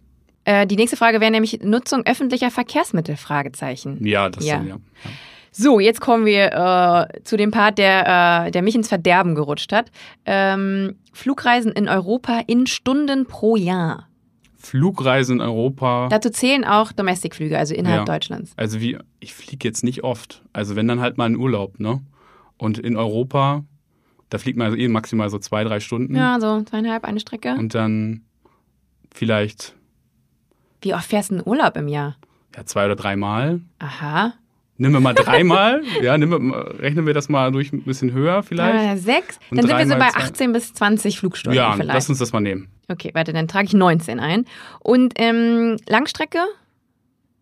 Äh, 0.44 0.66
die 0.66 0.76
nächste 0.76 0.98
Frage 0.98 1.22
wäre 1.22 1.30
nämlich 1.30 1.60
Nutzung 1.62 2.04
öffentlicher 2.04 2.50
Verkehrsmittel? 2.50 3.16
Fragezeichen. 3.16 4.04
Ja, 4.04 4.28
das 4.28 4.44
Ja. 4.44 4.56
Dann, 4.56 4.66
ja. 4.66 4.74
ja. 4.74 5.10
So, 5.50 5.80
jetzt 5.80 6.02
kommen 6.02 6.26
wir 6.26 7.08
äh, 7.14 7.22
zu 7.24 7.38
dem 7.38 7.52
Part, 7.52 7.78
der, 7.78 8.46
äh, 8.46 8.50
der 8.50 8.60
mich 8.60 8.74
ins 8.74 8.88
Verderben 8.88 9.34
gerutscht 9.34 9.72
hat. 9.72 9.90
Ähm, 10.26 10.96
Flugreisen 11.14 11.72
in 11.72 11.88
Europa 11.88 12.42
in 12.46 12.66
Stunden 12.66 13.26
pro 13.26 13.56
Jahr. 13.56 14.08
Flugreisen 14.62 15.36
in 15.36 15.40
Europa. 15.40 16.08
Dazu 16.08 16.30
zählen 16.30 16.64
auch 16.64 16.92
Domestikflüge, 16.92 17.58
also 17.58 17.74
innerhalb 17.74 18.06
Ja. 18.06 18.14
Deutschlands. 18.14 18.52
Also 18.56 18.80
wie, 18.80 18.96
ich 19.20 19.34
fliege 19.34 19.66
jetzt 19.66 19.82
nicht 19.82 20.04
oft. 20.04 20.42
Also 20.52 20.76
wenn 20.76 20.86
dann 20.88 21.00
halt 21.00 21.18
mal 21.18 21.26
in 21.26 21.36
Urlaub, 21.36 21.80
ne? 21.80 22.00
Und 22.58 22.78
in 22.78 22.96
Europa, 22.96 23.64
da 24.30 24.38
fliegt 24.38 24.56
man 24.56 24.66
also 24.66 24.76
eh 24.78 24.86
maximal 24.88 25.28
so 25.30 25.38
zwei, 25.38 25.64
drei 25.64 25.80
Stunden. 25.80 26.14
Ja, 26.14 26.38
so 26.40 26.62
zweieinhalb, 26.62 27.04
eine 27.04 27.18
Strecke. 27.18 27.54
Und 27.54 27.74
dann 27.74 28.22
vielleicht 29.12 29.74
Wie 30.80 30.94
oft 30.94 31.06
fährst 31.06 31.30
du 31.30 31.36
in 31.36 31.42
Urlaub 31.44 31.76
im 31.76 31.88
Jahr? 31.88 32.16
ja, 32.56 32.64
zwei 32.64 32.84
oder 32.84 32.96
dreimal. 32.96 33.60
Aha. 33.78 34.34
Nehmen 34.78 34.94
wir 34.94 35.00
mal 35.00 35.14
dreimal. 35.14 35.82
ja, 36.02 36.18
wir, 36.18 36.80
rechnen 36.80 37.06
wir 37.06 37.14
das 37.14 37.28
mal 37.28 37.52
durch 37.52 37.72
ein 37.72 37.82
bisschen 37.82 38.12
höher 38.12 38.42
vielleicht. 38.42 38.96
Äh, 38.96 38.96
sechs. 38.96 39.38
Und 39.50 39.58
Dann 39.58 39.66
sind 39.66 39.78
wir 39.78 39.86
so 39.86 39.96
bei 39.96 40.08
zwei. 40.10 40.20
18 40.20 40.52
bis 40.52 40.72
20 40.74 41.18
Flugstunden 41.18 41.56
ja, 41.56 41.72
vielleicht. 41.72 41.94
lass 41.94 42.08
uns 42.08 42.18
das 42.18 42.32
mal 42.32 42.40
nehmen. 42.40 42.68
Okay, 42.88 43.10
warte, 43.14 43.32
dann 43.32 43.48
trage 43.48 43.66
ich 43.66 43.74
19 43.74 44.18
ein. 44.18 44.44
Und 44.80 45.14
ähm, 45.16 45.76
Langstrecke? 45.86 46.38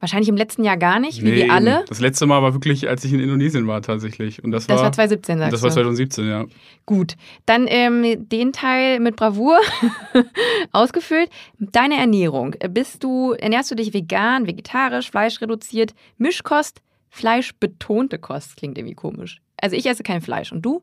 Wahrscheinlich 0.01 0.31
im 0.31 0.37
letzten 0.37 0.65
Jahr 0.65 0.79
gar 0.79 0.99
nicht, 0.99 1.21
wie 1.21 1.27
Nee, 1.27 1.37
wir 1.37 1.53
alle. 1.53 1.85
Das 1.87 2.01
letzte 2.01 2.25
Mal 2.25 2.43
war 2.43 2.55
wirklich, 2.55 2.89
als 2.89 3.05
ich 3.05 3.13
in 3.13 3.21
Indonesien 3.21 3.67
war 3.67 3.83
tatsächlich. 3.83 4.43
Und 4.43 4.51
das, 4.51 4.67
Das 4.67 4.79
war, 4.79 4.85
war 4.85 4.93
2017, 4.93 5.39
sagst 5.39 5.53
Das 5.53 5.63
war 5.63 5.69
du. 5.69 5.75
2017, 5.75 6.27
ja. 6.27 6.47
Gut, 6.87 7.17
dann 7.45 7.67
ähm, 7.69 8.29
den 8.31 8.55
Teil 8.55 8.99
mit 9.01 9.17
Bravour 9.17 9.59
ausgefüllt. 10.73 11.29
Deine 11.59 11.99
Ernährung. 11.99 12.55
Bist 12.71 13.05
du, 13.05 13.33
ernährst 13.33 13.71
du 13.71 13.75
dich 13.75 13.93
vegan, 13.93 14.47
vegetarisch, 14.47 15.11
fleischreduziert, 15.11 15.93
Mischkost, 16.17 16.81
fleischbetonte 17.11 18.19
Kost? 18.19 18.57
Klingt 18.57 18.79
irgendwie 18.79 18.95
komisch. 18.95 19.41
Also 19.61 19.77
ich 19.77 19.87
esse 19.87 20.03
kein 20.03 20.23
Fleisch. 20.23 20.53
Und 20.53 20.63
du? 20.63 20.83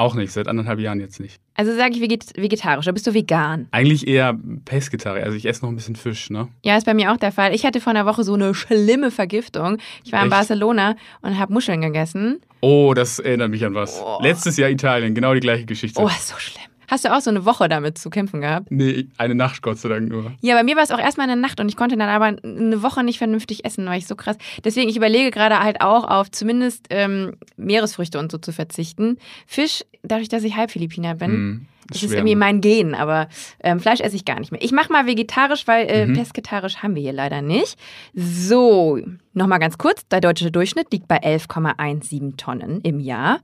Auch 0.00 0.14
nicht, 0.14 0.32
seit 0.32 0.48
anderthalb 0.48 0.80
Jahren 0.80 0.98
jetzt 0.98 1.20
nicht. 1.20 1.38
Also 1.54 1.76
sage 1.76 1.94
ich 1.94 2.00
veget 2.00 2.32
vegetarisch, 2.34 2.86
oder 2.86 2.94
bist 2.94 3.06
du 3.06 3.12
vegan? 3.12 3.68
Eigentlich 3.70 4.08
eher 4.08 4.34
Pesketarier. 4.64 5.24
Also 5.24 5.36
ich 5.36 5.44
esse 5.44 5.62
noch 5.62 5.70
ein 5.70 5.76
bisschen 5.76 5.94
Fisch, 5.94 6.30
ne? 6.30 6.48
Ja, 6.64 6.78
ist 6.78 6.86
bei 6.86 6.94
mir 6.94 7.12
auch 7.12 7.18
der 7.18 7.32
Fall. 7.32 7.54
Ich 7.54 7.66
hatte 7.66 7.82
vor 7.82 7.90
einer 7.90 8.06
Woche 8.06 8.24
so 8.24 8.32
eine 8.32 8.54
schlimme 8.54 9.10
Vergiftung. 9.10 9.76
Ich 10.02 10.12
war 10.12 10.20
in 10.20 10.28
Echt? 10.28 10.36
Barcelona 10.36 10.96
und 11.20 11.38
habe 11.38 11.52
Muscheln 11.52 11.82
gegessen. 11.82 12.40
Oh, 12.62 12.94
das 12.94 13.18
erinnert 13.18 13.50
mich 13.50 13.62
an 13.62 13.74
was. 13.74 14.00
Oh. 14.02 14.18
Letztes 14.22 14.56
Jahr 14.56 14.70
Italien, 14.70 15.14
genau 15.14 15.34
die 15.34 15.40
gleiche 15.40 15.66
Geschichte. 15.66 16.00
Oh, 16.00 16.06
ist 16.06 16.28
so 16.28 16.38
schlimm. 16.38 16.69
Hast 16.90 17.04
du 17.04 17.14
auch 17.16 17.20
so 17.20 17.30
eine 17.30 17.44
Woche 17.44 17.68
damit 17.68 17.98
zu 17.98 18.10
kämpfen 18.10 18.40
gehabt? 18.40 18.66
Nee, 18.70 19.06
eine 19.16 19.36
Nacht, 19.36 19.62
Gott 19.62 19.78
sei 19.78 19.88
Dank 19.88 20.08
nur. 20.08 20.32
Ja, 20.40 20.56
bei 20.56 20.64
mir 20.64 20.74
war 20.74 20.82
es 20.82 20.90
auch 20.90 20.98
erstmal 20.98 21.30
eine 21.30 21.40
Nacht 21.40 21.60
und 21.60 21.68
ich 21.68 21.76
konnte 21.76 21.96
dann 21.96 22.08
aber 22.08 22.24
eine 22.42 22.82
Woche 22.82 23.04
nicht 23.04 23.18
vernünftig 23.18 23.64
essen, 23.64 23.86
weil 23.86 23.98
ich 23.98 24.08
so 24.08 24.16
krass. 24.16 24.36
Deswegen, 24.64 24.88
ich 24.90 24.96
überlege 24.96 25.30
gerade 25.30 25.60
halt 25.60 25.80
auch 25.82 26.02
auf 26.08 26.30
zumindest 26.32 26.86
ähm, 26.90 27.34
Meeresfrüchte 27.56 28.18
und 28.18 28.32
so 28.32 28.38
zu 28.38 28.52
verzichten. 28.52 29.18
Fisch, 29.46 29.84
dadurch, 30.02 30.28
dass 30.28 30.42
ich 30.42 30.56
Halbphilippiner 30.56 31.14
bin, 31.14 31.30
Hm, 31.30 31.66
das 31.92 32.02
ist 32.02 32.12
irgendwie 32.12 32.34
ne? 32.34 32.40
mein 32.40 32.60
Gen, 32.60 32.94
aber 32.94 33.28
ähm, 33.62 33.78
Fleisch 33.80 34.00
esse 34.00 34.14
ich 34.16 34.24
gar 34.24 34.38
nicht 34.40 34.50
mehr. 34.52 34.62
Ich 34.62 34.72
mache 34.72 34.92
mal 34.92 35.06
vegetarisch, 35.06 35.66
weil 35.68 35.86
äh, 35.88 36.06
Mhm. 36.06 36.14
pesketarisch 36.14 36.78
haben 36.78 36.94
wir 36.96 37.02
hier 37.02 37.12
leider 37.12 37.40
nicht. 37.42 37.76
So, 38.14 38.98
nochmal 39.32 39.58
ganz 39.60 39.78
kurz. 39.78 40.06
Der 40.08 40.20
deutsche 40.20 40.50
Durchschnitt 40.50 40.92
liegt 40.92 41.06
bei 41.08 41.18
11,17 41.22 42.36
Tonnen 42.36 42.80
im 42.82 42.98
Jahr. 43.00 43.38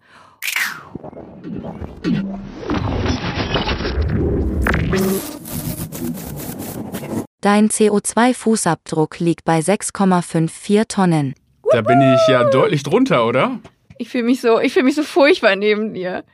Dein 7.41 7.69
CO2-Fußabdruck 7.69 9.21
liegt 9.23 9.45
bei 9.45 9.61
6,54 9.61 10.89
Tonnen. 10.89 11.35
Da 11.71 11.81
bin 11.81 12.01
ich 12.01 12.29
ja 12.29 12.45
deutlich 12.51 12.83
drunter, 12.83 13.27
oder? 13.27 13.61
Ich 13.99 14.09
fühle 14.09 14.25
mich 14.25 14.41
so, 14.41 14.59
ich 14.61 14.73
fühle 14.73 14.85
mich 14.85 14.95
so 14.95 15.03
furchtbar 15.03 15.57
neben 15.57 15.95
dir. 15.95 16.25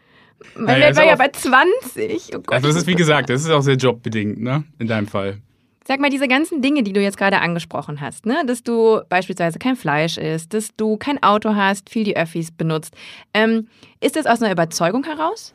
Mein 0.54 0.78
Naja, 0.78 0.86
Wert 0.86 0.96
war 0.96 1.04
ja 1.04 1.16
bei 1.16 1.28
20. 1.28 2.30
Oh 2.34 2.38
Gott. 2.38 2.52
Also 2.52 2.68
das 2.68 2.76
ist 2.76 2.86
wie 2.86 2.94
gesagt, 2.94 3.30
das 3.30 3.42
ist 3.42 3.50
auch 3.50 3.62
sehr 3.62 3.76
jobbedingt, 3.76 4.40
ne? 4.40 4.64
In 4.78 4.88
deinem 4.88 5.06
Fall. 5.06 5.38
Sag 5.86 6.00
mal, 6.00 6.10
diese 6.10 6.28
ganzen 6.28 6.62
Dinge, 6.62 6.82
die 6.82 6.92
du 6.92 7.00
jetzt 7.00 7.16
gerade 7.16 7.40
angesprochen 7.40 8.00
hast, 8.00 8.24
ne? 8.24 8.44
dass 8.46 8.62
du 8.62 9.00
beispielsweise 9.08 9.58
kein 9.58 9.74
Fleisch 9.74 10.16
isst, 10.16 10.54
dass 10.54 10.74
du 10.76 10.96
kein 10.96 11.20
Auto 11.22 11.56
hast, 11.56 11.90
viel 11.90 12.04
die 12.04 12.16
Öffis 12.16 12.52
benutzt, 12.52 12.94
ähm, 13.34 13.66
ist 14.00 14.14
das 14.14 14.26
aus 14.26 14.40
einer 14.40 14.52
Überzeugung 14.52 15.04
heraus? 15.04 15.54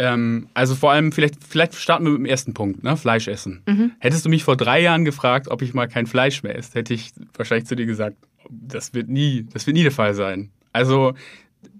Ähm, 0.00 0.48
also 0.54 0.74
vor 0.74 0.92
allem, 0.92 1.12
vielleicht, 1.12 1.44
vielleicht 1.46 1.74
starten 1.74 2.04
wir 2.04 2.12
mit 2.12 2.20
dem 2.20 2.26
ersten 2.26 2.54
Punkt, 2.54 2.82
ne? 2.82 2.96
Fleisch 2.96 3.28
essen. 3.28 3.62
Mhm. 3.66 3.92
Hättest 3.98 4.24
du 4.24 4.30
mich 4.30 4.44
vor 4.44 4.56
drei 4.56 4.80
Jahren 4.80 5.04
gefragt, 5.04 5.48
ob 5.48 5.60
ich 5.60 5.74
mal 5.74 5.88
kein 5.88 6.06
Fleisch 6.06 6.42
mehr 6.42 6.56
esse, 6.56 6.78
hätte 6.78 6.94
ich 6.94 7.12
wahrscheinlich 7.36 7.68
zu 7.68 7.76
dir 7.76 7.84
gesagt, 7.84 8.16
das 8.48 8.94
wird 8.94 9.10
nie, 9.10 9.46
das 9.52 9.66
wird 9.66 9.76
nie 9.76 9.82
der 9.82 9.92
Fall 9.92 10.14
sein. 10.14 10.52
Also, 10.72 11.12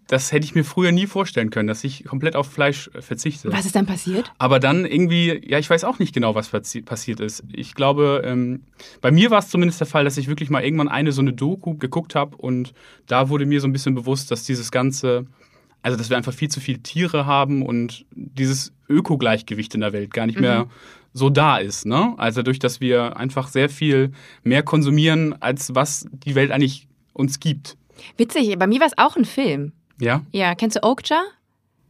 das 0.06 0.32
hätte 0.32 0.44
ich 0.44 0.54
mir 0.54 0.64
früher 0.64 0.92
nie 0.92 1.06
vorstellen 1.06 1.48
können, 1.48 1.66
dass 1.68 1.82
ich 1.82 2.04
komplett 2.04 2.36
auf 2.36 2.52
Fleisch 2.52 2.90
äh, 2.92 3.00
verzichte. 3.00 3.50
Was 3.52 3.64
ist 3.64 3.74
dann 3.74 3.86
passiert? 3.86 4.30
Aber 4.36 4.60
dann 4.60 4.84
irgendwie, 4.84 5.40
ja, 5.48 5.58
ich 5.58 5.70
weiß 5.70 5.84
auch 5.84 5.98
nicht 5.98 6.12
genau, 6.12 6.34
was 6.34 6.50
passi 6.50 6.82
passiert 6.82 7.20
ist. 7.20 7.44
Ich 7.50 7.74
glaube, 7.74 8.20
ähm, 8.26 8.64
bei 9.00 9.12
mir 9.12 9.30
war 9.30 9.38
es 9.38 9.48
zumindest 9.48 9.80
der 9.80 9.86
Fall, 9.86 10.04
dass 10.04 10.18
ich 10.18 10.28
wirklich 10.28 10.50
mal 10.50 10.62
irgendwann 10.62 10.88
eine 10.88 11.12
so 11.12 11.22
eine 11.22 11.32
Doku 11.32 11.76
geguckt 11.78 12.14
habe 12.14 12.36
und 12.36 12.74
da 13.06 13.30
wurde 13.30 13.46
mir 13.46 13.62
so 13.62 13.68
ein 13.68 13.72
bisschen 13.72 13.94
bewusst, 13.94 14.30
dass 14.30 14.44
dieses 14.44 14.70
ganze, 14.70 15.26
also 15.82 15.96
dass 15.96 16.10
wir 16.10 16.16
einfach 16.16 16.32
viel 16.32 16.48
zu 16.48 16.60
viele 16.60 16.80
Tiere 16.80 17.26
haben 17.26 17.62
und 17.62 18.04
dieses 18.12 18.72
Ökogleichgewicht 18.88 19.74
in 19.74 19.80
der 19.80 19.92
Welt 19.92 20.12
gar 20.12 20.26
nicht 20.26 20.40
mehr 20.40 20.66
so 21.12 21.30
da 21.30 21.56
ist. 21.58 21.86
Ne? 21.86 22.14
Also 22.18 22.42
durch, 22.42 22.58
dass 22.58 22.80
wir 22.80 23.16
einfach 23.16 23.48
sehr 23.48 23.68
viel 23.68 24.12
mehr 24.42 24.62
konsumieren, 24.62 25.34
als 25.40 25.74
was 25.74 26.06
die 26.12 26.34
Welt 26.34 26.50
eigentlich 26.52 26.86
uns 27.12 27.40
gibt. 27.40 27.76
Witzig, 28.16 28.56
bei 28.58 28.66
mir 28.66 28.80
war 28.80 28.86
es 28.86 28.96
auch 28.98 29.16
ein 29.16 29.24
Film. 29.24 29.72
Ja? 30.00 30.22
Ja, 30.32 30.54
kennst 30.54 30.76
du 30.76 30.82
Okja? 30.82 31.20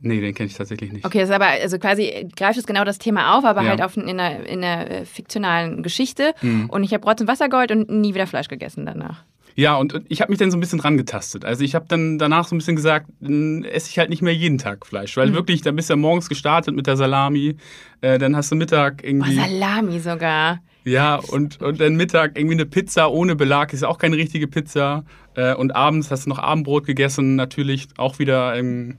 Nee, 0.02 0.20
den 0.22 0.34
kenne 0.34 0.46
ich 0.48 0.54
tatsächlich 0.54 0.92
nicht. 0.92 1.04
Okay, 1.04 1.20
das 1.20 1.28
ist 1.28 1.34
aber, 1.34 1.46
also 1.48 1.78
quasi 1.78 2.26
greift 2.34 2.58
es 2.58 2.66
genau 2.66 2.84
das 2.84 2.98
Thema 2.98 3.36
auf, 3.36 3.44
aber 3.44 3.62
Ja. 3.62 3.68
halt 3.70 3.82
auf, 3.82 3.98
in, 3.98 4.08
einer, 4.08 4.46
in 4.46 4.64
einer 4.64 4.90
äh, 4.90 5.04
fiktionalen 5.04 5.82
Geschichte. 5.82 6.32
Mhm. 6.40 6.70
Und 6.70 6.84
ich 6.84 6.94
habe 6.94 7.06
Rotz 7.06 7.20
und 7.20 7.28
Wasser 7.28 7.50
geholt 7.50 7.70
und 7.70 7.90
nie 7.90 8.14
wieder 8.14 8.26
Fleisch 8.26 8.48
gegessen 8.48 8.86
danach. 8.86 9.24
Ja, 9.60 9.76
und, 9.76 10.00
ich 10.08 10.22
habe 10.22 10.32
mich 10.32 10.38
dann 10.38 10.50
so 10.50 10.56
ein 10.56 10.60
bisschen 10.60 10.78
dran 10.78 10.96
getastet. 10.96 11.44
Also 11.44 11.64
ich 11.64 11.74
habe 11.74 11.84
dann 11.86 12.18
danach 12.18 12.48
so 12.48 12.54
ein 12.54 12.58
bisschen 12.58 12.76
gesagt, 12.76 13.10
dann 13.20 13.62
esse 13.64 13.90
ich 13.90 13.98
halt 13.98 14.08
nicht 14.08 14.22
mehr 14.22 14.34
jeden 14.34 14.56
Tag 14.56 14.86
Fleisch. 14.86 15.18
Weil 15.18 15.34
wirklich, 15.34 15.60
dann 15.60 15.76
bist 15.76 15.90
du 15.90 15.92
ja 15.92 15.96
morgens 15.98 16.30
gestartet 16.30 16.74
mit 16.74 16.86
der 16.86 16.96
Salami, 16.96 17.56
äh, 18.00 18.18
dann 18.18 18.34
hast 18.34 18.50
du 18.50 18.56
Mittag 18.56 19.02
Boah, 19.02 19.06
irgendwie... 19.06 19.34
Salami 19.34 20.00
sogar. 20.00 20.60
ja, 20.84 21.16
und, 21.16 21.60
und 21.60 21.78
dann 21.78 21.96
Mittag 21.96 22.38
irgendwie 22.38 22.54
eine 22.54 22.64
Pizza 22.64 23.10
ohne 23.10 23.36
Belag, 23.36 23.74
ist 23.74 23.82
ja 23.82 23.88
auch 23.88 23.98
keine 23.98 24.16
richtige 24.16 24.48
Pizza. 24.48 25.04
Äh, 25.34 25.54
und 25.54 25.76
abends 25.76 26.10
hast 26.10 26.24
du 26.24 26.30
noch 26.30 26.38
Abendbrot 26.38 26.86
gegessen, 26.86 27.36
natürlich 27.36 27.88
auch 27.98 28.18
wieder, 28.18 28.56
ähm, 28.56 28.96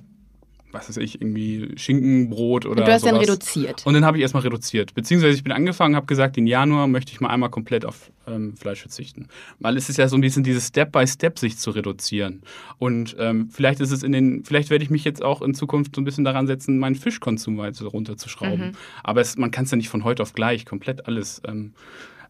was 0.72 0.90
weiß 0.90 0.98
ich, 0.98 1.22
irgendwie 1.22 1.72
Schinkenbrot 1.76 2.66
oder 2.66 2.82
Und 2.82 2.88
du 2.88 2.94
hast 2.94 3.06
dann 3.06 3.16
sowas. 3.16 3.28
reduziert. 3.28 3.86
Und 3.86 3.94
dann 3.94 4.06
habe 4.06 4.18
ich 4.18 4.22
erstmal 4.22 4.44
reduziert. 4.44 4.94
Beziehungsweise 4.94 5.36
ich 5.36 5.44
bin 5.44 5.52
angefangen, 5.52 5.96
habe 5.96 6.06
gesagt, 6.06 6.38
im 6.38 6.48
Januar 6.48 6.88
möchte 6.88 7.12
ich 7.12 7.20
mal 7.20 7.30
einmal 7.30 7.50
komplett 7.50 7.86
auf 7.86 8.12
ähm, 8.28 8.56
Fleisch 8.56 8.82
verzichten. 8.82 9.28
Weil 9.60 9.78
es 9.78 9.90
ist 9.90 9.98
ja 9.98 10.08
so 10.08 10.16
ein 10.16 10.22
bisschen 10.22 10.44
dieses 10.44 10.68
Step-by-Step, 10.68 11.40
sich 11.40 11.58
zu 11.58 11.72
reduzieren. 11.72 12.42
Und 12.78 13.16
ähm, 13.20 13.50
vielleicht 13.52 13.80
ist 13.80 13.92
es 13.92 14.04
in 14.04 14.12
den, 14.12 14.44
vielleicht 14.44 14.70
werde 14.70 14.84
ich 14.84 14.90
mich 14.90 15.04
jetzt 15.04 15.22
auch 15.22 15.42
in 15.42 15.54
Zukunft 15.54 15.96
so 15.96 16.02
ein 16.02 16.06
bisschen 16.06 16.24
daran 16.24 16.48
setzen, 16.48 16.78
meinen 16.78 16.96
Fischkonsum 16.96 17.58
weiter 17.58 17.86
runterzuschrauben. 17.86 18.68
Mhm. 18.68 18.72
Aber 19.04 19.22
es, 19.22 19.38
man 19.38 19.52
kann 19.52 19.66
es 19.66 19.72
ja 19.72 19.78
nicht 19.78 19.90
von 19.90 20.04
heute 20.04 20.24
auf 20.24 20.34
gleich 20.34 20.66
komplett 20.66 21.08
alles 21.08 21.42
ähm, 21.48 21.74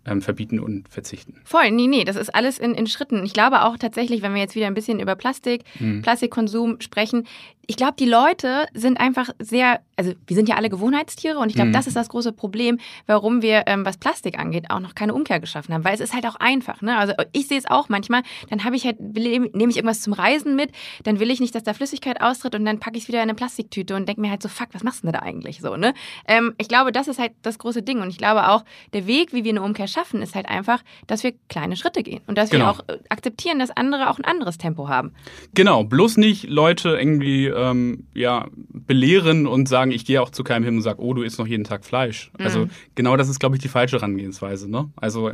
ähm, 0.05 0.21
verbieten 0.21 0.59
und 0.59 0.87
verzichten. 0.89 1.39
Voll, 1.43 1.71
nee, 1.71 1.87
nee, 1.87 2.03
das 2.03 2.15
ist 2.15 2.33
alles 2.33 2.57
in, 2.59 2.73
in 2.73 2.87
Schritten. 2.87 3.23
Ich 3.25 3.33
glaube 3.33 3.63
auch 3.63 3.77
tatsächlich, 3.77 4.21
wenn 4.21 4.33
wir 4.33 4.41
jetzt 4.41 4.55
wieder 4.55 4.67
ein 4.67 4.73
bisschen 4.73 4.99
über 4.99 5.15
Plastik, 5.15 5.63
Hm. 5.77 6.01
Plastikkonsum 6.01 6.81
sprechen, 6.81 7.27
ich 7.67 7.77
glaube, 7.77 7.93
die 7.97 8.05
Leute 8.07 8.65
sind 8.73 8.99
einfach 8.99 9.29
sehr, 9.39 9.79
also 9.95 10.13
wir 10.27 10.35
sind 10.35 10.49
ja 10.49 10.55
alle 10.55 10.69
Gewohnheitstiere 10.69 11.37
und 11.37 11.47
ich 11.49 11.55
glaube, 11.55 11.69
Mhm. 11.69 11.73
das 11.73 11.87
ist 11.87 11.95
das 11.95 12.09
große 12.09 12.33
Problem, 12.33 12.79
warum 13.05 13.41
wir, 13.41 13.63
ähm, 13.67 13.85
was 13.85 13.97
Plastik 13.97 14.37
angeht, 14.39 14.65
auch 14.69 14.79
noch 14.81 14.93
keine 14.95 15.13
Umkehr 15.13 15.39
geschaffen 15.39 15.73
haben, 15.73 15.85
weil 15.85 15.93
es 15.93 16.01
ist 16.01 16.13
halt 16.13 16.25
auch 16.25 16.35
einfach. 16.35 16.81
Ne? 16.81 16.97
Also 16.97 17.13
ich 17.31 17.47
sehe 17.47 17.57
es 17.59 17.65
auch 17.69 17.87
manchmal, 17.87 18.23
dann 18.49 18.65
habe 18.65 18.75
ich 18.75 18.83
halt, 18.85 18.99
nehme 18.99 19.47
ich 19.69 19.77
irgendwas 19.77 20.01
zum 20.01 20.11
Reisen 20.13 20.55
mit, 20.55 20.71
dann 21.03 21.19
will 21.19 21.29
ich 21.31 21.39
nicht, 21.39 21.55
dass 21.55 21.63
da 21.63 21.73
Flüssigkeit 21.73 22.19
austritt 22.19 22.55
und 22.55 22.65
dann 22.65 22.79
packe 22.79 22.97
ich 22.97 23.03
es 23.03 23.07
wieder 23.07 23.19
in 23.19 23.23
eine 23.29 23.35
Plastiktüte 23.35 23.95
und 23.95 24.05
denke 24.09 24.19
mir 24.21 24.31
halt 24.31 24.41
so, 24.41 24.49
fuck, 24.49 24.69
was 24.73 24.83
machst 24.83 25.03
du 25.03 25.07
denn 25.07 25.13
da 25.13 25.19
eigentlich 25.19 25.61
so? 25.61 25.77
Ne? 25.77 25.93
Ähm, 26.27 26.53
ich 26.57 26.67
glaube, 26.67 26.91
das 26.91 27.07
ist 27.07 27.19
halt 27.19 27.31
das 27.43 27.57
große 27.59 27.83
Ding 27.83 28.01
und 28.01 28.09
ich 28.09 28.17
glaube 28.17 28.49
auch, 28.49 28.65
der 28.93 29.07
Weg, 29.07 29.31
wie 29.33 29.43
wir 29.45 29.51
eine 29.51 29.61
Umkehr 29.61 29.87
schaffen, 29.91 30.21
ist 30.21 30.35
halt 30.35 30.47
einfach, 30.47 30.83
dass 31.07 31.23
wir 31.23 31.33
kleine 31.49 31.75
Schritte 31.75 32.01
gehen 32.03 32.21
und 32.27 32.37
dass 32.37 32.49
Genau. 32.49 32.65
wir 32.65 32.69
auch 32.71 32.79
äh, 32.87 32.97
akzeptieren, 33.09 33.59
dass 33.59 33.69
andere 33.71 34.09
auch 34.09 34.17
ein 34.17 34.25
anderes 34.25 34.57
Tempo 34.57 34.87
haben. 34.87 35.11
Genau, 35.53 35.83
bloß 35.83 36.17
nicht 36.17 36.49
Leute 36.49 36.97
irgendwie 36.97 37.47
ähm, 37.47 38.07
ja, 38.13 38.47
belehren 38.55 39.47
und 39.47 39.67
sagen, 39.69 39.91
ich 39.91 40.05
gehe 40.05 40.21
auch 40.21 40.29
zu 40.29 40.43
keinem 40.43 40.63
hin 40.63 40.75
und 40.77 40.81
sage, 40.81 41.01
oh, 41.01 41.13
du 41.13 41.21
isst 41.23 41.37
noch 41.39 41.47
jeden 41.47 41.63
Tag 41.63 41.85
Fleisch. 41.85 42.31
Also 42.39 42.67
genau 42.95 43.17
das 43.17 43.29
ist, 43.29 43.39
glaube 43.39 43.55
ich, 43.55 43.61
die 43.61 43.67
falsche 43.67 43.97
Herangehensweise. 43.97 44.69
Ne? 44.69 44.89
Also 44.95 45.31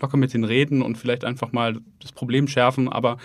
locker 0.00 0.16
mit 0.16 0.34
den 0.34 0.44
Reden 0.44 0.82
und 0.82 0.98
vielleicht 0.98 1.24
einfach 1.24 1.52
mal 1.52 1.78
das 2.00 2.12
Problem 2.12 2.48
schärfen, 2.48 2.88
aber 2.88 3.18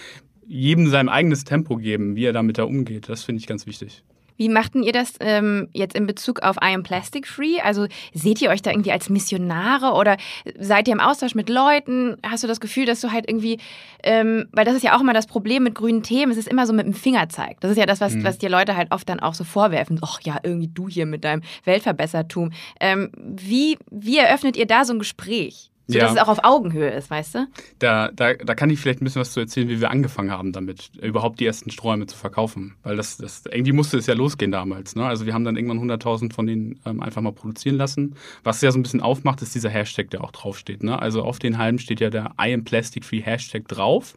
jedem 0.47 0.87
sein 0.87 1.09
eigenes 1.09 1.43
Tempo 1.43 1.77
geben, 1.77 2.15
wie 2.15 2.25
er 2.25 2.33
damit 2.33 2.57
da 2.57 2.63
umgeht. 2.63 3.09
Das 3.09 3.23
finde 3.23 3.39
ich 3.39 3.47
ganz 3.47 3.65
wichtig. 3.67 4.03
Wie 4.39 4.47
machten 4.47 4.83
ihr 4.83 4.93
das 4.93 5.15
ähm, 5.19 5.67
jetzt 5.73 5.95
in 5.95 6.07
Bezug 6.07 6.43
auf 6.43 6.55
I 6.63 6.73
am 6.73 6.81
Plastic 6.81 7.27
Free? 7.27 7.59
Also 7.61 7.87
seht 8.13 8.41
ihr 8.41 8.49
euch 8.49 8.61
da 8.61 8.71
irgendwie 8.71 8.93
als 8.93 9.09
Missionare 9.09 9.91
oder 9.91 10.15
seid 10.57 10.87
ihr 10.87 10.93
im 10.93 11.01
Austausch 11.01 11.35
mit 11.35 11.49
Leuten? 11.49 12.15
Hast 12.25 12.43
du 12.43 12.47
das 12.47 12.61
Gefühl, 12.61 12.85
dass 12.85 13.01
du 13.01 13.11
halt 13.11 13.27
irgendwie, 13.27 13.59
ähm, 14.01 14.47
weil 14.53 14.63
das 14.63 14.75
ist 14.75 14.83
ja 14.83 14.95
auch 14.95 15.01
immer 15.01 15.11
das 15.11 15.27
Problem 15.27 15.63
mit 15.63 15.75
grünen 15.75 16.03
Themen, 16.03 16.31
es 16.31 16.37
ist 16.37 16.47
immer 16.47 16.65
so 16.65 16.71
mit 16.71 16.85
dem 16.85 16.93
Fingerzeig. 16.93 17.59
Das 17.59 17.69
ist 17.69 17.77
ja 17.77 17.85
das, 17.85 17.99
was, 17.99 18.23
was 18.23 18.37
dir 18.37 18.49
Leute 18.49 18.77
halt 18.77 18.93
oft 18.93 19.09
dann 19.09 19.19
auch 19.19 19.33
so 19.33 19.43
vorwerfen. 19.43 19.99
Ach 20.01 20.21
ja, 20.21 20.37
irgendwie 20.41 20.69
du 20.69 20.87
hier 20.87 21.05
mit 21.05 21.25
deinem 21.25 21.41
Weltverbessertum. 21.65 22.51
Ähm, 22.79 23.11
wie, 23.17 23.77
wie 23.91 24.19
eröffnet 24.19 24.55
ihr 24.55 24.67
da 24.67 24.85
so 24.85 24.93
ein 24.93 24.99
Gespräch? 24.99 25.69
So 25.91 25.97
Ja. 25.97 26.03
dass 26.05 26.13
es 26.13 26.19
auch 26.19 26.27
auf 26.27 26.43
Augenhöhe 26.43 26.91
ist, 26.91 27.09
weißt 27.09 27.33
du? 27.33 27.47
Da, 27.79 28.11
da, 28.13 28.35
da 28.35 28.53
kann 28.53 28.69
ich 28.69 28.79
vielleicht 28.79 29.01
ein 29.01 29.05
bisschen 29.05 29.21
was 29.21 29.33
zu 29.33 29.39
erzählen, 29.39 29.67
wie 29.69 29.81
wir 29.81 29.89
angefangen 29.89 30.29
haben 30.29 30.51
damit, 30.53 30.91
überhaupt 31.01 31.39
die 31.39 31.47
ersten 31.47 31.71
Sträume 31.71 32.05
zu 32.05 32.15
verkaufen. 32.15 32.75
Weil 32.83 32.95
das, 32.95 33.17
das 33.17 33.43
irgendwie 33.51 33.71
musste 33.71 33.97
es 33.97 34.05
ja 34.05 34.13
losgehen 34.13 34.51
damals. 34.51 34.95
Ne? 34.95 35.03
Also 35.05 35.25
wir 35.25 35.33
haben 35.33 35.43
dann 35.45 35.57
irgendwann 35.57 35.79
100.000 35.89 36.31
von 36.31 36.45
denen 36.45 36.79
ähm, 36.85 37.01
einfach 37.01 37.23
mal 37.23 37.31
produzieren 37.33 37.75
lassen. 37.75 38.15
Was 38.43 38.61
ja 38.61 38.71
so 38.71 38.77
ein 38.77 38.83
bisschen 38.83 39.01
aufmacht, 39.01 39.41
ist 39.41 39.55
dieser 39.55 39.71
Hashtag, 39.71 40.11
der 40.11 40.23
auch 40.23 40.31
draufsteht. 40.31 40.83
Ne? 40.83 40.99
Also 41.01 41.23
auf 41.23 41.39
den 41.39 41.57
Halmen 41.57 41.79
steht 41.79 42.01
ja 42.01 42.11
der 42.11 42.35
I 42.39 42.53
am 42.53 42.63
Plastic 42.63 43.03
Free 43.03 43.21
Hashtag 43.21 43.67
drauf, 43.67 44.13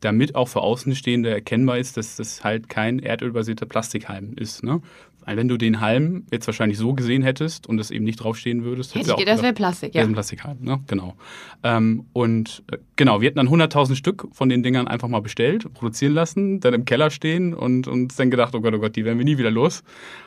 damit 0.00 0.34
auch 0.34 0.48
für 0.48 0.60
Außenstehende 0.60 1.30
erkennbar 1.30 1.78
ist, 1.78 1.96
dass 1.96 2.16
das 2.16 2.44
halt 2.44 2.68
kein 2.68 2.98
erdölbasierter 2.98 3.64
Plastikhalm 3.64 4.34
ist. 4.36 4.62
Ne? 4.62 4.82
Wenn 5.26 5.48
du 5.48 5.56
den 5.56 5.80
Halm 5.80 6.24
jetzt 6.30 6.46
wahrscheinlich 6.46 6.78
so 6.78 6.94
gesehen 6.94 7.22
hättest 7.22 7.66
und 7.66 7.78
es 7.78 7.90
eben 7.90 8.04
nicht 8.04 8.16
draufstehen 8.16 8.64
würdest, 8.64 8.94
Hätte 8.94 9.14
ich 9.18 9.24
das 9.24 9.42
wäre 9.42 9.52
Plastik, 9.52 9.94
ja. 9.94 10.00
Das 10.00 10.06
ist 10.06 10.10
ein 10.10 10.14
Plastikhalm, 10.14 10.58
ne? 10.60 10.80
Genau. 10.86 11.14
Ähm, 11.62 12.06
und 12.12 12.62
äh, 12.70 12.78
genau, 12.96 13.20
wir 13.20 13.28
hatten 13.28 13.36
dann 13.36 13.48
100.000 13.48 13.94
Stück 13.94 14.28
von 14.32 14.48
den 14.48 14.62
Dingern 14.62 14.86
einfach 14.86 15.08
mal 15.08 15.20
bestellt, 15.20 15.72
produzieren 15.74 16.12
lassen, 16.12 16.60
dann 16.60 16.74
im 16.74 16.84
Keller 16.84 17.10
stehen 17.10 17.54
und 17.54 17.88
uns 17.88 18.16
dann 18.16 18.30
gedacht, 18.30 18.54
oh 18.54 18.60
Gott, 18.60 18.74
oh 18.74 18.78
Gott, 18.78 18.96
die 18.96 19.04
werden 19.04 19.18
wir 19.18 19.24
nie 19.24 19.38
wieder 19.38 19.50
los. 19.50 19.82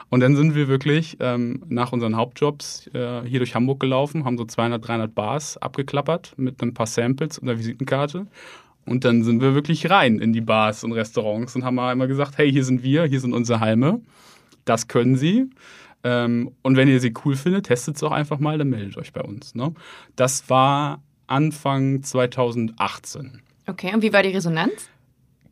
Und 0.09 0.21
dann 0.21 0.35
sind 0.35 0.55
wir 0.55 0.67
wirklich 0.67 1.17
ähm, 1.19 1.63
nach 1.67 1.91
unseren 1.91 2.15
Hauptjobs 2.15 2.87
äh, 2.93 3.23
hier 3.23 3.39
durch 3.39 3.55
Hamburg 3.55 3.79
gelaufen, 3.79 4.25
haben 4.25 4.37
so 4.37 4.45
200, 4.45 4.87
300 4.87 5.13
Bars 5.13 5.57
abgeklappert 5.57 6.33
mit 6.37 6.61
ein 6.61 6.73
paar 6.73 6.87
Samples 6.87 7.37
und 7.37 7.49
einer 7.49 7.59
Visitenkarte. 7.59 8.27
Und 8.85 9.03
dann 9.03 9.23
sind 9.23 9.41
wir 9.41 9.53
wirklich 9.53 9.89
rein 9.89 10.19
in 10.19 10.31
die 10.31 10.41
Bars 10.41 10.85
und 10.85 10.93
Restaurants 10.93 11.55
und 11.55 11.65
haben 11.65 11.75
mal 11.75 11.91
immer 11.91 12.07
gesagt, 12.07 12.37
hey, 12.37 12.49
hier 12.49 12.63
sind 12.63 12.83
wir, 12.83 13.03
hier 13.03 13.19
sind 13.19 13.33
unsere 13.33 13.59
Halme 13.59 14.01
das 14.69 14.87
können 14.87 15.15
sie. 15.15 15.49
Ähm, 16.03 16.51
und 16.61 16.77
wenn 16.77 16.87
ihr 16.87 16.99
sie 16.99 17.13
cool 17.25 17.35
findet, 17.35 17.65
testet 17.65 17.95
es 17.95 18.03
auch 18.03 18.11
einfach 18.11 18.39
mal, 18.39 18.57
dann 18.57 18.69
meldet 18.69 18.97
euch 18.97 19.13
bei 19.13 19.21
uns. 19.21 19.55
Ne? 19.55 19.73
Das 20.15 20.49
war 20.49 21.01
Anfang 21.25 22.03
2018. 22.03 23.41
Okay, 23.67 23.93
und 23.93 24.01
wie 24.01 24.13
war 24.13 24.23
die 24.23 24.29
Resonanz? 24.29 24.89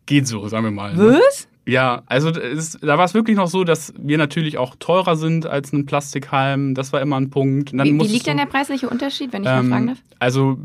Geht 0.05 0.27
so, 0.27 0.47
sagen 0.47 0.65
wir 0.65 0.71
mal. 0.71 0.95
Was? 0.97 1.47
Ne? 1.47 1.55
Ja, 1.67 2.03
also 2.05 2.29
es, 2.29 2.77
da 2.79 2.97
war 2.97 3.05
es 3.05 3.15
wirklich 3.15 3.35
noch 3.35 3.47
so, 3.47 3.63
dass 3.63 3.91
wir 3.97 4.19
natürlich 4.19 4.59
auch 4.59 4.75
teurer 4.77 5.15
sind 5.15 5.47
als 5.47 5.73
ein 5.73 5.87
Plastikhalm. 5.87 6.75
Das 6.75 6.93
war 6.93 7.01
immer 7.01 7.17
ein 7.17 7.31
Punkt. 7.31 7.73
Wie, 7.73 7.79
wie, 7.79 8.07
liegt 8.07 8.27
denn 8.27 8.37
der 8.37 8.45
preisliche 8.45 8.87
Unterschied, 8.87 9.33
wenn 9.33 9.41
ich 9.41 9.49
ähm, 9.49 9.69
mal 9.69 9.75
fragen 9.75 9.87
darf? 9.87 9.97
Also 10.19 10.59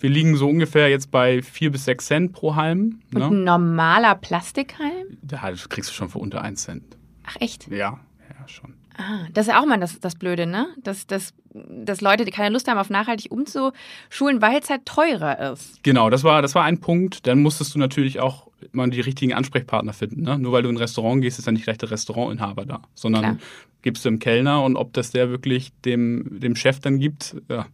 wir 0.00 0.10
liegen 0.10 0.36
so 0.36 0.48
ungefähr 0.48 0.88
jetzt 0.88 1.12
bei 1.12 1.40
4 1.40 1.70
bis 1.70 1.84
6 1.84 2.04
Cent 2.04 2.32
pro 2.32 2.56
Halm. 2.56 2.98
Und 3.14 3.20
ne? 3.20 3.26
ein 3.26 3.44
normaler 3.44 4.16
Plastikhalm? 4.16 5.18
Ja, 5.30 5.50
das 5.50 5.68
kriegst 5.68 5.90
du 5.90 5.94
schon 5.94 6.08
für 6.08 6.18
unter 6.18 6.42
1 6.42 6.64
Cent. 6.64 6.96
Ach 7.30 7.36
echt? 7.40 7.68
Ja, 7.68 8.00
ja, 8.38 8.48
schon. 8.48 8.74
Ah, 8.96 9.26
das 9.32 9.46
ist 9.46 9.52
ja 9.52 9.60
auch 9.60 9.66
mal 9.66 9.78
das, 9.78 9.98
das 10.00 10.14
Blöde, 10.14 10.46
ne? 10.46 10.68
Dass, 10.82 11.06
dass, 11.06 11.32
dass 11.54 12.00
Leute, 12.00 12.24
die 12.24 12.30
keine 12.30 12.52
Lust 12.52 12.68
haben, 12.68 12.76
auf 12.76 12.90
nachhaltig 12.90 13.30
umzuschulen, 13.30 14.42
weil 14.42 14.60
es 14.60 14.68
halt 14.68 14.84
teurer 14.84 15.52
ist. 15.52 15.82
Genau, 15.82 16.10
das 16.10 16.22
war, 16.24 16.42
das 16.42 16.54
war 16.54 16.64
ein 16.64 16.80
Punkt. 16.80 17.26
Dann 17.26 17.40
musstest 17.40 17.74
du 17.74 17.78
natürlich 17.78 18.20
auch 18.20 18.48
immer 18.72 18.86
die 18.88 19.00
richtigen 19.00 19.32
Ansprechpartner 19.32 19.92
finden. 19.92 20.22
Ne? 20.22 20.38
Nur 20.38 20.52
weil 20.52 20.62
du 20.62 20.68
in 20.68 20.74
ein 20.74 20.78
Restaurant 20.78 21.22
gehst, 21.22 21.38
ist 21.38 21.46
ja 21.46 21.52
nicht 21.52 21.64
gleich 21.64 21.78
der 21.78 21.90
Restaurantinhaber 21.90 22.66
da, 22.66 22.82
sondern 22.94 23.22
Klar. 23.22 23.36
gibst 23.82 24.04
du 24.04 24.10
dem 24.10 24.18
Kellner 24.18 24.62
und 24.62 24.76
ob 24.76 24.92
das 24.92 25.12
der 25.12 25.30
wirklich 25.30 25.72
dem, 25.84 26.38
dem 26.40 26.56
Chef 26.56 26.80
dann 26.80 26.98
gibt, 26.98 27.36
ja, 27.48 27.66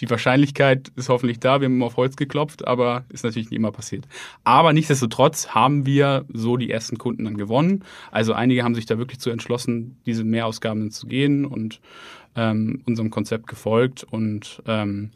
die 0.00 0.08
Wahrscheinlichkeit 0.08 0.90
ist 0.96 1.08
hoffentlich 1.08 1.40
da. 1.40 1.60
Wir 1.60 1.66
haben 1.66 1.82
auf 1.82 1.96
Holz 1.96 2.16
geklopft, 2.16 2.66
aber 2.66 3.04
ist 3.10 3.24
natürlich 3.24 3.50
nicht 3.50 3.56
immer 3.56 3.70
passiert. 3.70 4.06
Aber 4.44 4.72
nichtsdestotrotz 4.72 5.48
haben 5.48 5.84
wir 5.84 6.24
so 6.32 6.56
die 6.56 6.70
ersten 6.70 6.96
Kunden 6.96 7.24
dann 7.24 7.36
gewonnen. 7.36 7.84
Also 8.10 8.32
einige 8.32 8.64
haben 8.64 8.74
sich 8.74 8.86
da 8.86 8.98
wirklich 8.98 9.20
zu 9.20 9.30
entschlossen, 9.30 9.98
diese 10.06 10.24
Mehrausgaben 10.24 10.90
zu 10.90 11.06
gehen 11.06 11.44
und 11.44 11.80
ähm, 12.34 12.82
unserem 12.86 13.10
Konzept 13.10 13.46
gefolgt. 13.46 14.04
Und 14.04 14.62
ähm, 14.66 15.10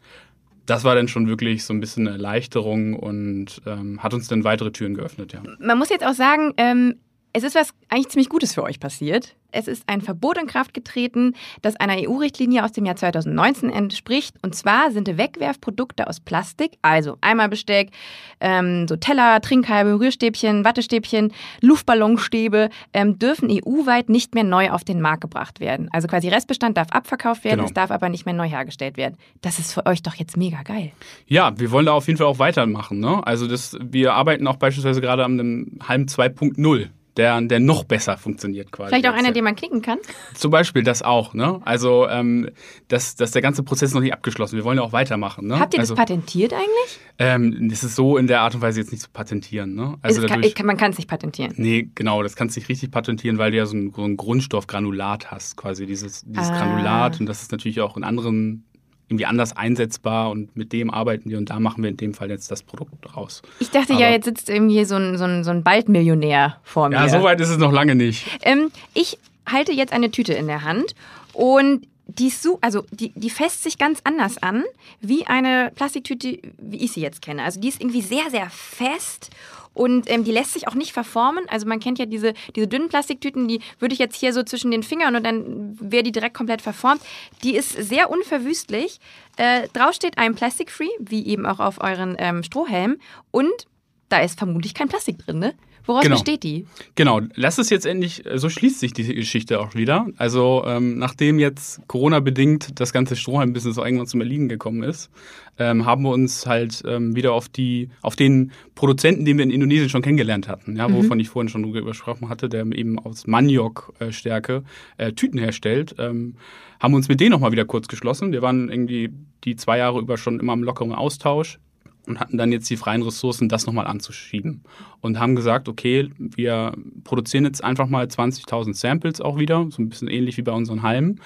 das 0.65 0.83
war 0.83 0.95
dann 0.95 1.07
schon 1.07 1.27
wirklich 1.27 1.63
so 1.63 1.73
ein 1.73 1.79
bisschen 1.79 2.07
eine 2.07 2.17
Erleichterung 2.17 2.93
und 2.93 3.61
ähm, 3.65 4.01
hat 4.03 4.13
uns 4.13 4.27
dann 4.27 4.43
weitere 4.43 4.71
Türen 4.71 4.95
geöffnet, 4.95 5.33
ja. 5.33 5.41
Man 5.59 5.77
muss 5.77 5.89
jetzt 5.89 6.05
auch 6.05 6.13
sagen, 6.13 6.53
ähm, 6.57 6.95
es 7.35 7.43
ist 7.43 7.53
was 7.53 7.73
eigentlich 7.89 8.07
ziemlich 8.07 8.29
Gutes 8.29 8.53
für 8.53 8.63
euch 8.63 8.79
passiert. 8.79 9.35
Es 9.51 9.67
ist 9.67 9.83
ein 9.87 10.01
Verbot 10.01 10.37
in 10.37 10.47
Kraft 10.47 10.73
getreten, 10.73 11.33
das 11.61 11.75
einer 11.77 11.95
EU-Richtlinie 11.97 12.63
aus 12.63 12.71
dem 12.71 12.85
Jahr 12.85 12.95
2019 12.95 13.69
entspricht. 13.69 14.35
Und 14.41 14.55
zwar 14.55 14.91
sind 14.91 15.17
Wegwerfprodukte 15.17 16.07
aus 16.07 16.19
Plastik, 16.21 16.77
also 16.81 17.17
Eimerbesteck, 17.21 17.91
ähm, 18.39 18.87
so 18.87 18.95
Teller, 18.95 19.41
Trinkhalme, 19.41 19.99
Rührstäbchen, 19.99 20.63
Wattestäbchen, 20.63 21.33
Luftballonstäbe, 21.61 22.69
ähm, 22.93 23.19
dürfen 23.19 23.49
EU-weit 23.49 24.09
nicht 24.09 24.33
mehr 24.33 24.45
neu 24.45 24.71
auf 24.71 24.85
den 24.85 25.01
Markt 25.01 25.21
gebracht 25.21 25.59
werden. 25.59 25.89
Also 25.91 26.07
quasi 26.07 26.29
Restbestand 26.29 26.77
darf 26.77 26.91
abverkauft 26.91 27.43
werden, 27.43 27.57
genau. 27.57 27.67
es 27.67 27.73
darf 27.73 27.91
aber 27.91 28.07
nicht 28.07 28.25
mehr 28.25 28.35
neu 28.35 28.47
hergestellt 28.47 28.95
werden. 28.95 29.17
Das 29.41 29.59
ist 29.59 29.73
für 29.73 29.85
euch 29.85 30.01
doch 30.01 30.15
jetzt 30.15 30.37
mega 30.37 30.63
geil. 30.63 30.91
Ja, 31.27 31.57
wir 31.57 31.71
wollen 31.71 31.85
da 31.85 31.93
auf 31.93 32.07
jeden 32.07 32.17
Fall 32.17 32.27
auch 32.27 32.39
weitermachen. 32.39 32.99
Ne? 32.99 33.25
Also 33.25 33.47
das, 33.47 33.77
wir 33.81 34.13
arbeiten 34.13 34.47
auch 34.47 34.55
beispielsweise 34.55 35.01
gerade 35.01 35.25
an 35.25 35.39
einem 35.39 35.79
Halm 35.87 36.03
2.0 36.03 36.89
der, 37.17 37.39
der 37.41 37.59
noch 37.59 37.83
besser 37.83 38.17
funktioniert 38.17 38.71
quasi. 38.71 38.89
Vielleicht 38.89 39.07
auch 39.07 39.13
einer, 39.13 39.31
den 39.31 39.43
man 39.43 39.55
klicken 39.55 39.81
kann? 39.81 39.99
Zum 40.33 40.51
Beispiel 40.51 40.83
das 40.83 41.01
auch. 41.01 41.33
Ne? 41.33 41.61
Also 41.63 42.07
ähm, 42.07 42.49
dass, 42.87 43.15
dass 43.15 43.31
der 43.31 43.41
ganze 43.41 43.63
Prozess 43.63 43.93
noch 43.93 44.01
nicht 44.01 44.13
abgeschlossen. 44.13 44.57
Wir 44.57 44.63
wollen 44.63 44.77
ja 44.77 44.83
auch 44.83 44.93
weitermachen. 44.93 45.47
Ne? 45.47 45.59
Habt 45.59 45.73
ihr 45.73 45.79
also, 45.79 45.95
das 45.95 46.05
patentiert 46.05 46.53
eigentlich? 46.53 46.99
Ähm, 47.17 47.69
das 47.69 47.83
ist 47.83 47.95
so 47.95 48.17
in 48.17 48.27
der 48.27 48.41
Art 48.41 48.55
und 48.55 48.61
Weise 48.61 48.81
jetzt 48.81 48.91
nicht 48.91 49.01
zu 49.01 49.09
patentieren. 49.09 49.75
Ne? 49.75 49.95
Also 50.01 50.25
dadurch, 50.25 50.55
kann, 50.55 50.65
man 50.65 50.77
kann 50.77 50.91
es 50.91 50.97
nicht 50.97 51.09
patentieren. 51.09 51.53
Nee, 51.57 51.89
genau, 51.95 52.21
das 52.23 52.35
kannst 52.35 52.55
du 52.55 52.59
nicht 52.59 52.69
richtig 52.69 52.91
patentieren, 52.91 53.37
weil 53.37 53.51
du 53.51 53.57
ja 53.57 53.65
so 53.65 53.77
ein, 53.77 53.93
so 53.95 54.03
ein 54.03 54.17
Grundstoffgranulat 54.17 55.31
hast, 55.31 55.55
quasi 55.55 55.85
dieses, 55.85 56.23
dieses 56.25 56.49
ah. 56.49 56.57
Granulat. 56.57 57.19
Und 57.19 57.27
das 57.27 57.41
ist 57.41 57.51
natürlich 57.51 57.79
auch 57.81 57.95
in 57.95 58.03
anderen 58.03 58.65
irgendwie 59.07 59.25
anders 59.25 59.55
einsetzbar 59.55 60.31
und 60.31 60.55
mit 60.55 60.73
dem 60.73 60.89
arbeiten 60.89 61.29
wir 61.29 61.37
und 61.37 61.49
da 61.49 61.59
machen 61.59 61.83
wir 61.83 61.89
in 61.89 61.97
dem 61.97 62.13
Fall 62.13 62.29
jetzt 62.29 62.49
das 62.49 62.63
Produkt 62.63 63.15
raus. 63.15 63.41
Ich 63.59 63.69
dachte 63.69 63.93
Aber, 63.93 64.01
ja, 64.01 64.09
jetzt 64.09 64.25
sitzt 64.25 64.49
irgendwie 64.49 64.83
so 64.85 64.95
ein, 64.95 65.17
so 65.17 65.25
ein, 65.25 65.43
so 65.43 65.51
ein 65.51 65.63
Baldmillionär 65.63 66.57
vor 66.63 66.89
mir. 66.89 66.95
Ja, 66.95 67.09
so 67.09 67.21
weit 67.21 67.39
ist 67.39 67.49
es 67.49 67.57
noch 67.57 67.71
lange 67.71 67.95
nicht. 67.95 68.25
Ähm, 68.41 68.71
ich 68.93 69.19
halte 69.45 69.71
jetzt 69.71 69.93
eine 69.93 70.09
Tüte 70.09 70.33
in 70.33 70.47
der 70.47 70.63
Hand 70.63 70.95
und 71.33 71.87
die, 72.07 72.31
also 72.61 72.83
die, 72.91 73.11
die 73.15 73.29
fässt 73.29 73.63
sich 73.63 73.77
ganz 73.77 73.99
anders 74.03 74.37
an, 74.41 74.63
wie 75.01 75.25
eine 75.25 75.71
Plastiktüte, 75.75 76.39
wie 76.57 76.77
ich 76.77 76.91
sie 76.91 77.01
jetzt 77.01 77.21
kenne. 77.21 77.43
Also 77.43 77.59
die 77.59 77.67
ist 77.67 77.81
irgendwie 77.81 78.01
sehr, 78.01 78.29
sehr 78.29 78.49
fest 78.49 79.31
und 79.75 80.09
ähm, 80.09 80.23
die 80.23 80.31
lässt 80.31 80.53
sich 80.53 80.67
auch 80.67 80.73
nicht 80.73 80.93
verformen. 80.93 81.43
Also 81.49 81.67
man 81.67 81.79
kennt 81.79 81.99
ja 81.99 82.07
diese, 82.07 82.33
diese 82.55 82.67
dünnen 82.67 82.89
Plastiktüten, 82.89 83.47
die 83.47 83.59
würde 83.77 83.93
ich 83.93 83.99
jetzt 83.99 84.15
hier 84.15 84.33
so 84.33 84.41
zwischen 84.41 84.71
den 84.71 84.81
Fingern 84.81 85.15
und 85.15 85.23
dann 85.23 85.77
wäre 85.79 86.01
die 86.01 86.11
direkt 86.11 86.35
komplett 86.35 86.63
verformt. 86.63 87.01
Die 87.43 87.55
ist 87.55 87.69
sehr 87.71 88.09
unverwüstlich. 88.09 88.99
Äh, 89.37 89.67
drauf 89.73 89.93
steht 89.93 90.17
ein 90.17 90.33
Plastic 90.33 90.71
Free, 90.71 90.89
wie 90.99 91.27
eben 91.27 91.45
auch 91.45 91.59
auf 91.59 91.81
euren 91.81 92.15
ähm, 92.17 92.41
Strohhelm. 92.41 92.97
Und 93.29 93.67
da 94.09 94.19
ist 94.19 94.39
vermutlich 94.39 94.73
kein 94.73 94.87
Plastik 94.87 95.19
drin, 95.19 95.39
ne? 95.39 95.53
Woraus 95.85 96.03
genau. 96.03 96.15
besteht 96.15 96.43
die? 96.43 96.65
Genau, 96.95 97.21
lass 97.35 97.57
es 97.57 97.69
jetzt 97.69 97.85
endlich, 97.85 98.25
äh, 98.25 98.37
so 98.37 98.49
schließt 98.49 98.79
sich 98.79 98.93
die 98.93 99.13
Geschichte 99.13 99.59
auch 99.59 99.75
wieder. 99.75 100.07
Also 100.17 100.63
ähm, 100.65 100.97
nachdem 100.97 101.39
jetzt 101.39 101.81
Corona-bedingt 101.87 102.79
das 102.79 102.93
ganze 102.93 103.15
Strohhalm-Business 103.15 103.77
irgendwann 103.77 104.07
zum 104.07 104.21
Erliegen 104.21 104.49
gekommen 104.49 104.83
ist, 104.83 105.09
ähm, 105.57 105.85
haben 105.85 106.03
wir 106.03 106.09
uns 106.09 106.45
halt 106.45 106.83
ähm, 106.85 107.15
wieder 107.15 107.33
auf 107.33 107.47
die, 107.47 107.89
auf 108.01 108.15
den 108.15 108.51
Produzenten, 108.73 109.25
den 109.25 109.37
wir 109.37 109.43
in 109.43 109.51
Indonesien 109.51 109.89
schon 109.89 110.01
kennengelernt 110.01 110.47
hatten, 110.47 110.75
ja, 110.75 110.87
mhm. 110.87 110.95
wovon 110.95 111.19
ich 111.19 111.29
vorhin 111.29 111.49
schon 111.49 111.63
drüber 111.63 111.81
gesprochen 111.81 112.29
hatte, 112.29 112.49
der 112.49 112.65
eben 112.73 112.99
aus 112.99 113.27
Maniok-Stärke 113.27 114.63
äh, 114.97 115.13
Tüten 115.13 115.39
herstellt, 115.39 115.95
ähm, 115.97 116.35
haben 116.79 116.93
uns 116.93 117.07
mit 117.07 117.19
denen 117.19 117.31
nochmal 117.31 117.51
wieder 117.51 117.65
kurz 117.65 117.87
geschlossen. 117.87 118.31
Wir 118.31 118.41
waren 118.41 118.69
irgendwie 118.69 119.11
die 119.43 119.55
zwei 119.55 119.77
Jahre 119.77 119.99
über 119.99 120.17
schon 120.17 120.39
immer 120.39 120.53
im 120.53 120.63
lockeren 120.63 120.93
Austausch 120.93 121.59
und 122.07 122.19
hatten 122.19 122.37
dann 122.37 122.51
jetzt 122.51 122.69
die 122.69 122.77
freien 122.77 123.01
Ressourcen, 123.01 123.49
das 123.49 123.65
nochmal 123.65 123.87
anzuschieben. 123.87 124.63
Und 125.01 125.19
haben 125.19 125.35
gesagt, 125.35 125.67
okay, 125.67 126.09
wir 126.17 126.73
produzieren 127.03 127.45
jetzt 127.45 127.63
einfach 127.63 127.87
mal 127.87 128.05
20.000 128.05 128.73
Samples 128.73 129.21
auch 129.21 129.37
wieder, 129.37 129.67
so 129.69 129.81
ein 129.81 129.89
bisschen 129.89 130.07
ähnlich 130.07 130.37
wie 130.37 130.41
bei 130.41 130.51
unseren 130.51 130.83
Halmen, 130.83 131.21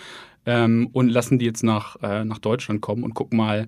ähm, 0.46 0.90
und 0.94 1.10
lassen 1.10 1.40
die 1.40 1.46
jetzt 1.46 1.64
nach, 1.64 1.96
äh, 2.02 2.24
nach 2.26 2.40
Deutschland 2.40 2.82
kommen 2.82 3.04
und 3.04 3.14
gucken 3.14 3.38
mal, 3.38 3.68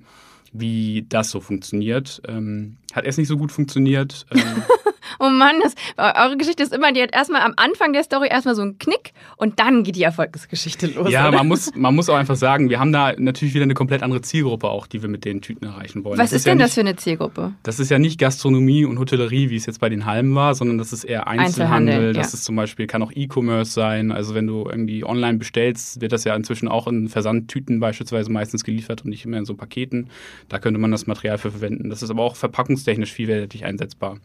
wie 0.54 1.06
das 1.08 1.32
so 1.32 1.39
funktioniert. 1.39 2.21
Ähm, 2.28 2.78
hat 2.93 3.06
erst 3.06 3.17
nicht 3.17 3.28
so 3.28 3.38
gut 3.38 3.52
funktioniert. 3.52 4.26
Ähm, 4.32 4.41
oh 5.19 5.30
Mann, 5.30 5.56
das, 5.62 5.76
eure 5.97 6.38
Geschichte 6.38 6.63
ist 6.63 6.74
immer, 6.74 6.91
die 6.91 7.02
hat 7.02 7.13
erstmal 7.13 7.41
am 7.41 7.54
Anfang 7.58 7.93
der 7.93 8.04
Story 8.04 8.28
erstmal 8.30 8.56
so 8.56 8.62
einen 8.62 8.78
Knick 8.78 9.13
und 9.38 9.60
dann 9.60 9.84
geht 9.84 9.95
die 9.95 10.04
Erfolgsgeschichte 10.04 10.88
los. 10.88 11.12
Ja, 11.12 11.32
man 11.32 11.47
muss, 11.47 11.76
man 11.76 11.95
muss 11.95 12.10
auch 12.10 12.15
einfach 12.15 12.36
sagen, 12.36 12.69
wir 12.69 12.80
haben 12.80 12.91
da 12.91 13.13
natürlich 13.17 13.54
wieder 13.54 13.63
eine 13.63 13.74
komplett 13.74 14.04
andere 14.04 14.21
Zielgruppe 14.21 14.69
auch, 14.69 14.88
die 14.88 15.02
wir 15.02 15.10
mit 15.10 15.26
den 15.26 15.41
Tüten 15.41 15.65
erreichen 15.65 16.04
wollen. 16.04 16.19
Was 16.19 16.32
das 16.32 16.38
ist, 16.38 16.47
denn 16.47 16.60
ja 16.60 16.65
das 16.65 16.74
für 16.76 16.82
eine 16.82 16.95
Zielgruppe? 16.95 17.54
Das 17.63 17.80
ist 17.80 17.89
ja 17.89 18.00
nicht 18.00 18.19
Gastronomie 18.19 18.86
und 18.86 19.00
Hotellerie, 19.00 19.50
wie 19.50 19.56
es 19.56 19.65
jetzt 19.65 19.80
bei 19.80 19.89
den 19.89 20.06
Halmen 20.06 20.36
war, 20.36 20.56
sondern 20.56 20.78
das 20.78 20.93
ist 20.93 21.04
eher 21.04 21.28
Einzelhandel. 21.28 21.93
Einzelhandel 21.93 22.13
das 22.13 22.32
ja. 22.32 22.38
ist 22.38 22.43
zum 22.43 22.56
Beispiel, 22.56 22.88
kann 22.88 23.04
auch 23.04 23.12
E-Commerce 23.13 23.71
sein. 23.71 24.12
Also 24.12 24.36
wenn 24.36 24.47
du 24.47 24.67
irgendwie 24.69 25.04
online 25.04 25.38
bestellst, 25.38 26.02
wird 26.02 26.12
das 26.12 26.24
ja 26.24 26.36
inzwischen 26.36 26.67
auch 26.67 26.88
in 26.88 27.10
Versandtüten 27.10 27.80
beispielsweise 27.80 28.32
meistens 28.32 28.63
geliefert 28.63 29.04
und 29.04 29.10
nicht 29.10 29.26
mehr 29.26 29.39
in 29.39 29.45
so 29.45 29.56
Paketen. 29.56 30.10
Da 30.50 30.60
könnte 30.60 30.80
man 30.80 30.91
das 30.91 31.08
Material 31.08 31.38
für 31.38 31.52
verwenden. 31.52 31.89
Das 31.89 32.04
ist 32.04 32.10
aber 32.10 32.24
auch 32.24 32.36
verpackungstechnisch 32.36 33.12
vielfältig 33.12 33.65
einsetzbar. 33.65 34.17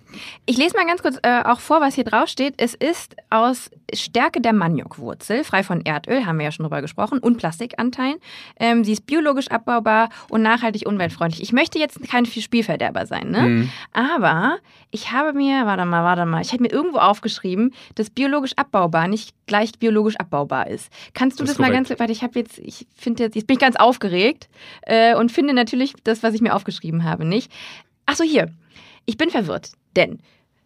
Ich 0.47 0.57
lese 0.57 0.76
mal 0.77 0.87
ganz 0.87 1.03
kurz 1.03 1.19
äh, 1.23 1.43
auch 1.45 1.61
vor, 1.61 1.81
was 1.81 1.95
hier 1.95 2.05
drauf 2.05 2.29
steht. 2.29 2.55
Es 2.59 2.75
ist 2.75 3.17
aus 3.31 3.71
Stärke 3.93 4.41
der 4.41 4.53
Maniokwurzel, 4.53 5.43
frei 5.43 5.63
von 5.63 5.81
Erdöl, 5.81 6.27
haben 6.27 6.39
wir 6.39 6.45
ja 6.45 6.53
schon 6.53 6.65
drüber 6.65 6.83
gesprochen, 6.83 7.19
und 7.19 7.39
Plastikanteilen. 7.39 8.17
Ähm, 8.61 8.85
sie 8.85 8.93
ist 8.93 9.07
biologisch 9.07 9.49
abbaubar 9.49 10.11
und 10.29 10.43
nachhaltig 10.43 10.87
umweltfreundlich. 10.87 11.43
Ich 11.43 11.53
möchte 11.53 11.79
jetzt 11.79 12.01
kein 12.09 12.27
Spielverderber 12.27 13.07
sein, 13.07 13.31
ne? 13.31 13.43
Mhm. 13.43 13.71
Aber 13.93 14.59
ich 14.91 15.13
habe 15.13 15.33
mir, 15.33 15.67
warte 15.67 15.85
mal, 15.85 16.05
warte 16.05 16.27
mal, 16.27 16.43
ich 16.43 16.53
habe 16.53 16.63
mir 16.63 16.71
irgendwo 16.71 16.99
aufgeschrieben, 16.99 17.75
dass 17.95 18.11
biologisch 18.11 18.53
abbaubar 18.57 19.09
nicht 19.09 19.35
gleich 19.47 19.73
biologisch 19.79 20.17
abbaubar 20.17 20.69
ist. 20.69 20.93
Kannst 21.15 21.41
du 21.41 21.45
das, 21.45 21.57
das 21.57 21.59
mal 21.59 21.73
ganz, 21.73 21.91
warte, 21.91 22.13
ich 22.13 22.23
habe 22.23 22.39
jetzt, 22.39 22.59
ich 22.59 22.87
finde 22.97 23.25
jetzt, 23.25 23.35
jetzt 23.35 23.47
bin 23.47 23.55
ich 23.55 23.61
ganz 23.61 23.77
aufgeregt 23.77 24.49
äh, 24.83 25.15
und 25.15 25.33
finde 25.33 25.55
natürlich 25.55 25.95
das, 26.05 26.23
was 26.23 26.35
ich 26.35 26.41
mir 26.41 26.55
aufgeschrieben 26.55 27.05
habe, 27.05 27.25
nicht. 27.25 27.51
Achso, 28.07 28.25
hier. 28.25 28.53
Ich 29.05 29.17
bin 29.17 29.31
verwirrt, 29.31 29.73
denn 29.95 30.19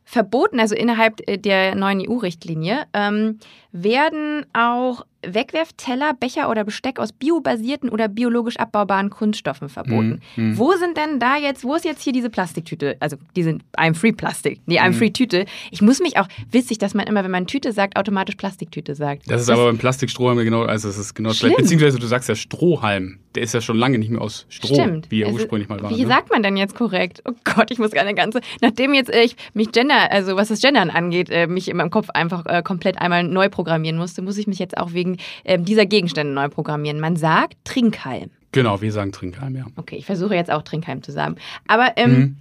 verboten, 0.04 0.60
also 0.60 0.74
innerhalb 0.74 1.20
äh, 1.28 1.38
der 1.38 1.74
neuen 1.74 2.00
EU-Richtlinie, 2.00 2.86
ähm, 2.92 3.38
werden 3.72 4.46
auch 4.52 5.04
Wegwerfteller, 5.22 6.14
Becher 6.14 6.48
oder 6.50 6.64
Besteck 6.64 6.98
aus 6.98 7.12
biobasierten 7.12 7.90
oder 7.90 8.08
biologisch 8.08 8.56
abbaubaren 8.56 9.10
Kunststoffen 9.10 9.68
verboten. 9.68 10.20
Mhm. 10.36 10.56
Wo 10.56 10.72
sind 10.72 10.96
denn 10.96 11.18
da 11.18 11.36
jetzt, 11.36 11.62
wo 11.62 11.74
ist 11.74 11.84
jetzt 11.84 12.02
hier 12.02 12.12
diese 12.12 12.30
Plastiktüte? 12.30 12.96
Also 13.00 13.16
diese 13.36 13.58
I'm 13.76 13.94
Free 13.94 14.12
Plastik, 14.12 14.60
nee, 14.66 14.80
I'm 14.80 14.90
Mhm. 14.90 14.94
Free 14.94 15.10
Tüte. 15.10 15.44
Ich 15.70 15.82
muss 15.82 16.00
mich 16.00 16.16
auch, 16.18 16.26
witzig, 16.50 16.78
dass 16.78 16.94
man 16.94 17.06
immer, 17.06 17.22
wenn 17.22 17.30
man 17.30 17.46
Tüte 17.46 17.72
sagt, 17.72 17.98
automatisch 17.98 18.36
Plastiktüte 18.36 18.94
sagt. 18.94 19.30
Das 19.30 19.42
ist 19.42 19.50
aber 19.50 19.66
beim 19.66 19.78
Plastikstrohhalm 19.78 20.38
genau, 20.38 20.62
also 20.62 20.88
es 20.88 20.96
ist 20.98 21.14
genau 21.14 21.32
schlecht. 21.34 21.56
Beziehungsweise 21.58 21.98
du 21.98 22.06
sagst 22.06 22.28
ja 22.28 22.34
Strohhalm. 22.34 23.18
Der 23.36 23.44
ist 23.44 23.54
ja 23.54 23.60
schon 23.60 23.76
lange 23.76 23.98
nicht 23.98 24.10
mehr 24.10 24.20
aus 24.20 24.46
Stroh, 24.48 24.74
Stimmt. 24.74 25.10
wie 25.10 25.22
er 25.22 25.28
Also, 25.28 25.38
ursprünglich 25.38 25.68
mal 25.68 25.80
war. 25.80 25.90
Wie 25.90 26.02
ne? 26.02 26.08
sagt 26.08 26.30
man 26.30 26.42
denn 26.42 26.56
jetzt 26.56 26.74
korrekt? 26.74 27.22
Oh 27.28 27.32
Gott, 27.44 27.70
ich 27.70 27.78
muss 27.78 27.92
gar 27.92 28.02
eine 28.02 28.14
ganze. 28.14 28.40
Nachdem 28.60 28.92
jetzt 28.92 29.08
äh, 29.12 29.22
ich 29.22 29.36
mich 29.54 29.70
Gender, 29.70 30.10
also 30.10 30.34
was 30.34 30.48
das 30.48 30.60
Gendern 30.60 30.90
angeht, 30.90 31.30
äh, 31.30 31.46
mich 31.46 31.68
in 31.68 31.76
meinem 31.76 31.90
Kopf 31.90 32.10
einfach 32.10 32.44
äh, 32.46 32.62
komplett 32.62 33.00
einmal 33.00 33.22
neu 33.22 33.48
programmieren 33.60 33.98
musste, 33.98 34.22
muss 34.22 34.38
ich 34.38 34.46
mich 34.46 34.58
jetzt 34.58 34.78
auch 34.78 34.94
wegen 34.94 35.18
ähm, 35.44 35.66
dieser 35.66 35.84
Gegenstände 35.84 36.32
neu 36.32 36.48
programmieren. 36.48 36.98
Man 36.98 37.16
sagt 37.16 37.56
Trinkhalm. 37.64 38.30
Genau, 38.52 38.80
wir 38.80 38.90
sagen 38.90 39.12
Trinkhalm, 39.12 39.54
ja. 39.54 39.66
Okay, 39.76 39.96
ich 39.96 40.06
versuche 40.06 40.34
jetzt 40.34 40.50
auch 40.50 40.62
Trinkhalm 40.62 41.02
zu 41.02 41.12
sagen. 41.12 41.36
Aber 41.68 41.92
ähm, 41.96 42.10
Mhm. 42.12 42.36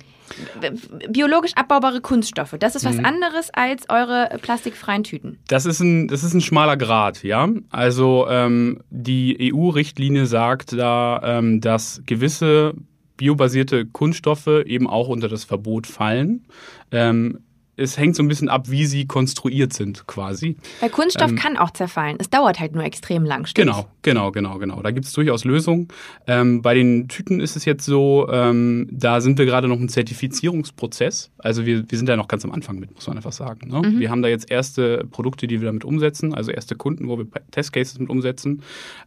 biologisch 1.09 1.51
abbaubare 1.55 1.99
Kunststoffe, 2.01 2.55
das 2.57 2.75
ist 2.75 2.85
was 2.85 2.97
Mhm. 2.97 3.05
anderes 3.05 3.49
als 3.53 3.89
eure 3.89 4.29
plastikfreien 4.41 5.03
Tüten. 5.03 5.39
Das 5.49 5.65
ist 5.65 5.81
ein, 5.81 6.07
das 6.07 6.23
ist 6.23 6.33
ein 6.33 6.41
schmaler 6.41 6.77
Grad, 6.77 7.21
ja. 7.23 7.49
Also 7.69 8.27
ähm, 8.29 8.79
die 8.89 9.51
EU-Richtlinie 9.53 10.25
sagt 10.25 10.71
da, 10.73 11.21
ähm, 11.23 11.59
dass 11.61 12.01
gewisse 12.05 12.73
biobasierte 13.17 13.85
Kunststoffe 13.85 14.47
eben 14.65 14.87
auch 14.87 15.09
unter 15.09 15.27
das 15.27 15.43
Verbot 15.43 15.85
fallen. 15.87 16.45
Ähm, 16.91 17.39
es 17.79 17.97
hängt 17.97 18.15
so 18.15 18.23
ein 18.23 18.27
bisschen 18.27 18.49
ab, 18.49 18.69
wie 18.69 18.85
sie 18.85 19.05
konstruiert 19.05 19.73
sind, 19.73 20.05
quasi. 20.07 20.57
Weil 20.79 20.89
Kunststoff 20.89 21.31
Ähm, 21.31 21.37
kann 21.37 21.57
auch 21.57 21.71
zerfallen. 21.71 22.17
Es 22.19 22.29
dauert 22.29 22.59
halt 22.59 22.73
nur 22.73 22.83
extrem 22.83 23.23
lang. 23.23 23.45
stimmt's? 23.45 23.75
Genau, 23.75 23.87
genau, 24.01 24.31
genau, 24.31 24.57
genau. 24.59 24.81
Da 24.81 24.91
gibt 24.91 25.05
es 25.05 25.13
durchaus 25.13 25.45
Lösungen. 25.45 25.87
Ähm, 26.27 26.61
bei 26.61 26.73
den 26.73 27.07
Tüten 27.07 27.39
ist 27.39 27.55
es 27.55 27.65
jetzt 27.65 27.85
so, 27.85 28.27
ähm, 28.31 28.87
da 28.91 29.21
sind 29.21 29.37
wir 29.37 29.45
gerade 29.45 29.67
noch 29.67 29.79
im 29.79 29.89
Zertifizierungsprozess. 29.89 31.31
Also 31.37 31.65
wir, 31.65 31.89
wir 31.89 31.97
sind 31.97 32.07
da 32.07 32.15
noch 32.15 32.27
ganz 32.27 32.43
am 32.45 32.51
Anfang 32.51 32.79
mit, 32.79 32.93
muss 32.93 33.07
man 33.07 33.17
einfach 33.17 33.31
sagen. 33.31 33.69
Ne? 33.69 33.81
Mhm. 33.81 33.99
Wir 33.99 34.09
haben 34.09 34.21
da 34.21 34.27
jetzt 34.27 34.49
erste 34.51 35.05
Produkte, 35.09 35.47
die 35.47 35.61
wir 35.61 35.65
damit 35.67 35.85
umsetzen, 35.85 36.33
also 36.33 36.51
erste 36.51 36.75
Kunden, 36.75 37.07
wo 37.07 37.17
wir 37.17 37.27
Testcases 37.51 37.99
mit 37.99 38.09
umsetzen. 38.09 38.61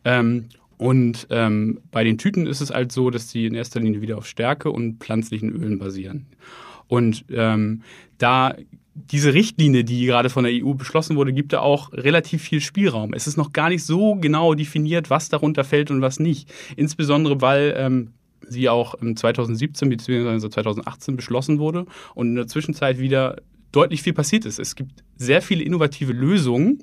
Ähm, 0.05 0.47
und 0.79 1.29
ähm, 1.31 1.81
bei 1.93 2.03
den 2.03 2.19
Tüten 2.19 2.47
ist 2.47 2.61
es 2.61 2.71
halt 2.71 2.91
so, 2.91 3.11
dass 3.11 3.29
die 3.29 3.47
in 3.47 3.55
erster 3.55 3.79
Linie 3.79 4.01
wieder 4.01 4.19
auf 4.19 4.27
Stärke 4.27 4.71
und 4.71 4.99
pflanzlichen 4.99 5.51
Ölen 5.51 5.79
basieren. 5.79 6.27
Und 6.93 7.25
ähm, 7.31 7.81
da 8.19 8.55
diese 8.95 9.33
Richtlinie, 9.33 9.83
die 9.83 10.05
gerade 10.05 10.29
von 10.29 10.45
der 10.45 10.53
EU 10.53 10.75
beschlossen 10.75 11.17
wurde, 11.17 11.33
gibt 11.33 11.55
da 11.55 11.61
auch 11.61 11.91
relativ 11.95 12.43
viel 12.43 12.61
Spielraum. 12.61 13.15
Es 13.15 13.27
ist 13.27 13.39
noch 13.39 13.55
gar 13.55 13.71
nicht 13.71 13.83
so 13.83 14.17
genau 14.17 14.53
definiert, 14.53 15.09
was 15.09 15.31
darunter 15.31 15.65
fällt 15.65 15.91
und 15.91 16.03
was 16.03 16.21
nicht. 16.21 16.53
Insbesondere, 16.77 17.41
weil 17.41 17.73
ähm, 17.79 18.11
sie 18.47 18.69
auch 18.69 18.93
im 18.93 19.17
2017 19.17 19.89
bzw. 19.89 20.51
2018 20.51 21.17
beschlossen 21.17 21.59
wurde 21.59 21.87
und 22.15 22.29
in 22.29 22.35
der 22.35 22.47
Zwischenzeit 22.47 22.99
wieder 22.99 23.37
deutlich 23.73 24.03
viel 24.03 24.13
passiert 24.13 24.45
ist. 24.45 24.59
Es 24.59 24.77
gibt 24.77 25.03
sehr 25.17 25.41
viele 25.41 25.65
innovative 25.65 26.13
Lösungen, 26.13 26.81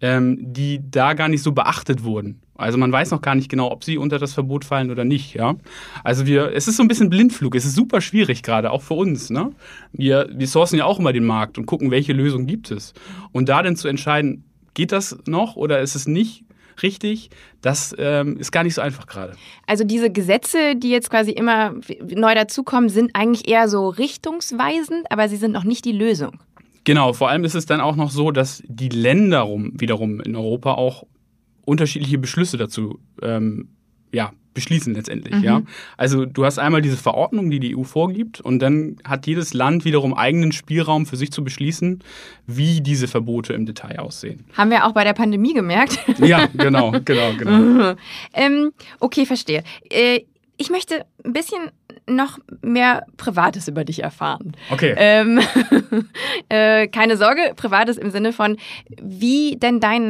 ähm, 0.00 0.38
die 0.40 0.80
da 0.90 1.14
gar 1.14 1.28
nicht 1.28 1.44
so 1.44 1.52
beachtet 1.52 2.02
wurden. 2.02 2.40
Also 2.58 2.78
man 2.78 2.92
weiß 2.92 3.10
noch 3.10 3.20
gar 3.20 3.34
nicht 3.34 3.48
genau, 3.48 3.70
ob 3.70 3.84
sie 3.84 3.98
unter 3.98 4.18
das 4.18 4.34
Verbot 4.34 4.64
fallen 4.64 4.90
oder 4.90 5.04
nicht. 5.04 5.34
Ja? 5.34 5.56
Also 6.04 6.26
wir, 6.26 6.52
es 6.52 6.68
ist 6.68 6.76
so 6.76 6.82
ein 6.82 6.88
bisschen 6.88 7.10
Blindflug. 7.10 7.54
Es 7.54 7.64
ist 7.64 7.74
super 7.74 8.00
schwierig 8.00 8.42
gerade, 8.42 8.70
auch 8.70 8.82
für 8.82 8.94
uns. 8.94 9.30
Ne? 9.30 9.52
Wir, 9.92 10.28
wir 10.32 10.46
sourcen 10.46 10.78
ja 10.78 10.84
auch 10.84 10.98
immer 10.98 11.12
den 11.12 11.24
Markt 11.24 11.58
und 11.58 11.66
gucken, 11.66 11.90
welche 11.90 12.12
Lösung 12.12 12.46
gibt 12.46 12.70
es. 12.70 12.94
Und 13.32 13.48
da 13.48 13.62
dann 13.62 13.76
zu 13.76 13.88
entscheiden, 13.88 14.44
geht 14.74 14.92
das 14.92 15.18
noch 15.26 15.56
oder 15.56 15.80
ist 15.80 15.94
es 15.94 16.06
nicht 16.06 16.44
richtig, 16.82 17.30
das 17.62 17.94
ähm, 17.98 18.36
ist 18.36 18.52
gar 18.52 18.62
nicht 18.62 18.74
so 18.74 18.82
einfach 18.82 19.06
gerade. 19.06 19.34
Also 19.66 19.84
diese 19.84 20.10
Gesetze, 20.10 20.76
die 20.76 20.90
jetzt 20.90 21.10
quasi 21.10 21.30
immer 21.30 21.74
neu 22.14 22.34
dazukommen, 22.34 22.88
sind 22.88 23.12
eigentlich 23.14 23.48
eher 23.48 23.68
so 23.68 23.88
richtungsweisend, 23.88 25.10
aber 25.10 25.28
sie 25.28 25.36
sind 25.36 25.52
noch 25.52 25.64
nicht 25.64 25.84
die 25.84 25.92
Lösung. 25.92 26.38
Genau, 26.84 27.12
vor 27.12 27.30
allem 27.30 27.44
ist 27.44 27.54
es 27.54 27.66
dann 27.66 27.80
auch 27.80 27.96
noch 27.96 28.10
so, 28.10 28.30
dass 28.30 28.62
die 28.66 28.88
Länder 28.88 29.40
rum, 29.40 29.72
wiederum 29.74 30.20
in 30.20 30.36
Europa 30.36 30.74
auch 30.74 31.04
unterschiedliche 31.66 32.16
Beschlüsse 32.16 32.56
dazu 32.56 32.98
ähm, 33.20 33.68
ja, 34.12 34.32
beschließen 34.54 34.94
letztendlich. 34.94 35.34
Mhm. 35.34 35.44
Ja? 35.44 35.62
Also 35.96 36.24
du 36.24 36.44
hast 36.44 36.58
einmal 36.58 36.80
diese 36.80 36.96
Verordnung, 36.96 37.50
die 37.50 37.60
die 37.60 37.76
EU 37.76 37.82
vorgibt, 37.84 38.40
und 38.40 38.58
dann 38.60 38.96
hat 39.04 39.26
jedes 39.26 39.52
Land 39.52 39.84
wiederum 39.84 40.14
eigenen 40.14 40.50
Spielraum 40.50 41.06
für 41.06 41.16
sich 41.16 41.30
zu 41.30 41.44
beschließen, 41.44 42.02
wie 42.46 42.80
diese 42.80 43.06
Verbote 43.06 43.52
im 43.52 43.66
Detail 43.66 44.00
aussehen. 44.00 44.46
Haben 44.54 44.70
wir 44.70 44.86
auch 44.86 44.92
bei 44.92 45.04
der 45.04 45.12
Pandemie 45.12 45.54
gemerkt. 45.54 46.00
Ja, 46.26 46.46
genau, 46.46 46.92
genau, 47.04 47.34
genau. 47.36 47.94
ähm, 48.32 48.72
okay, 49.00 49.26
verstehe. 49.26 49.62
Äh, 49.90 50.20
ich 50.56 50.70
möchte 50.70 51.04
ein 51.24 51.34
bisschen 51.34 51.70
noch 52.08 52.38
mehr 52.62 53.04
Privates 53.18 53.68
über 53.68 53.84
dich 53.84 54.02
erfahren. 54.02 54.52
Okay. 54.70 54.94
Ähm, 54.96 55.40
äh, 56.48 56.88
keine 56.88 57.18
Sorge, 57.18 57.52
Privates 57.54 57.98
im 57.98 58.10
Sinne 58.10 58.32
von, 58.32 58.56
wie 59.00 59.56
denn 59.56 59.78
dein 59.78 60.08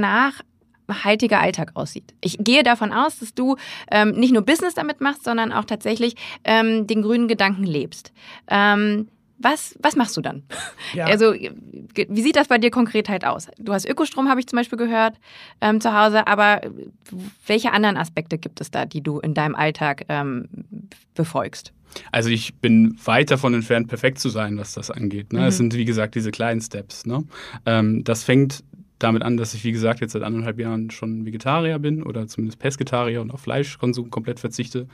nachhaltiger 0.88 1.40
Alltag 1.40 1.72
aussieht. 1.74 2.14
Ich 2.20 2.38
gehe 2.40 2.62
davon 2.62 2.92
aus, 2.92 3.18
dass 3.18 3.34
du 3.34 3.56
ähm, 3.90 4.12
nicht 4.12 4.32
nur 4.32 4.42
Business 4.42 4.74
damit 4.74 5.00
machst, 5.00 5.24
sondern 5.24 5.52
auch 5.52 5.64
tatsächlich 5.64 6.16
ähm, 6.44 6.86
den 6.86 7.02
grünen 7.02 7.28
Gedanken 7.28 7.64
lebst. 7.64 8.12
Ähm, 8.48 9.08
was, 9.38 9.76
was 9.80 9.96
machst 9.96 10.16
du 10.16 10.22
dann? 10.22 10.44
Ja. 10.94 11.06
Also, 11.06 11.34
wie 11.34 12.22
sieht 12.22 12.36
das 12.36 12.48
bei 12.48 12.58
dir 12.58 12.70
konkret 12.70 13.08
halt 13.08 13.24
aus? 13.24 13.48
Du 13.58 13.72
hast 13.72 13.86
Ökostrom, 13.86 14.28
habe 14.28 14.40
ich 14.40 14.46
zum 14.46 14.56
Beispiel 14.56 14.78
gehört, 14.78 15.16
ähm, 15.60 15.80
zu 15.80 15.92
Hause, 15.92 16.26
aber 16.26 16.62
welche 17.46 17.72
anderen 17.72 17.96
Aspekte 17.96 18.38
gibt 18.38 18.60
es 18.60 18.70
da, 18.70 18.86
die 18.86 19.02
du 19.02 19.18
in 19.18 19.34
deinem 19.34 19.54
Alltag 19.54 20.06
ähm, 20.08 20.48
befolgst? 21.14 21.72
Also 22.12 22.30
ich 22.30 22.54
bin 22.54 22.96
weit 23.04 23.30
davon 23.30 23.54
entfernt, 23.54 23.88
perfekt 23.88 24.18
zu 24.18 24.28
sein, 24.28 24.58
was 24.58 24.74
das 24.74 24.90
angeht. 24.90 25.32
Ne? 25.32 25.40
Mhm. 25.40 25.46
Es 25.46 25.56
sind, 25.56 25.74
wie 25.74 25.84
gesagt, 25.84 26.14
diese 26.14 26.30
kleinen 26.30 26.60
Steps. 26.60 27.06
Ne? 27.06 27.24
Ähm, 27.64 28.04
das 28.04 28.24
fängt 28.24 28.64
damit 28.98 29.22
an, 29.22 29.36
dass 29.36 29.52
ich, 29.52 29.64
wie 29.64 29.72
gesagt, 29.72 30.00
jetzt 30.00 30.12
seit 30.12 30.22
anderthalb 30.22 30.58
Jahren 30.58 30.90
schon 30.90 31.26
Vegetarier 31.26 31.78
bin 31.78 32.02
oder 32.02 32.26
zumindest 32.26 32.58
Pesketarier 32.58 33.20
und 33.20 33.30
auf 33.30 33.40
Fleischkonsum 33.40 34.10
komplett 34.10 34.40
verzichte. 34.40 34.86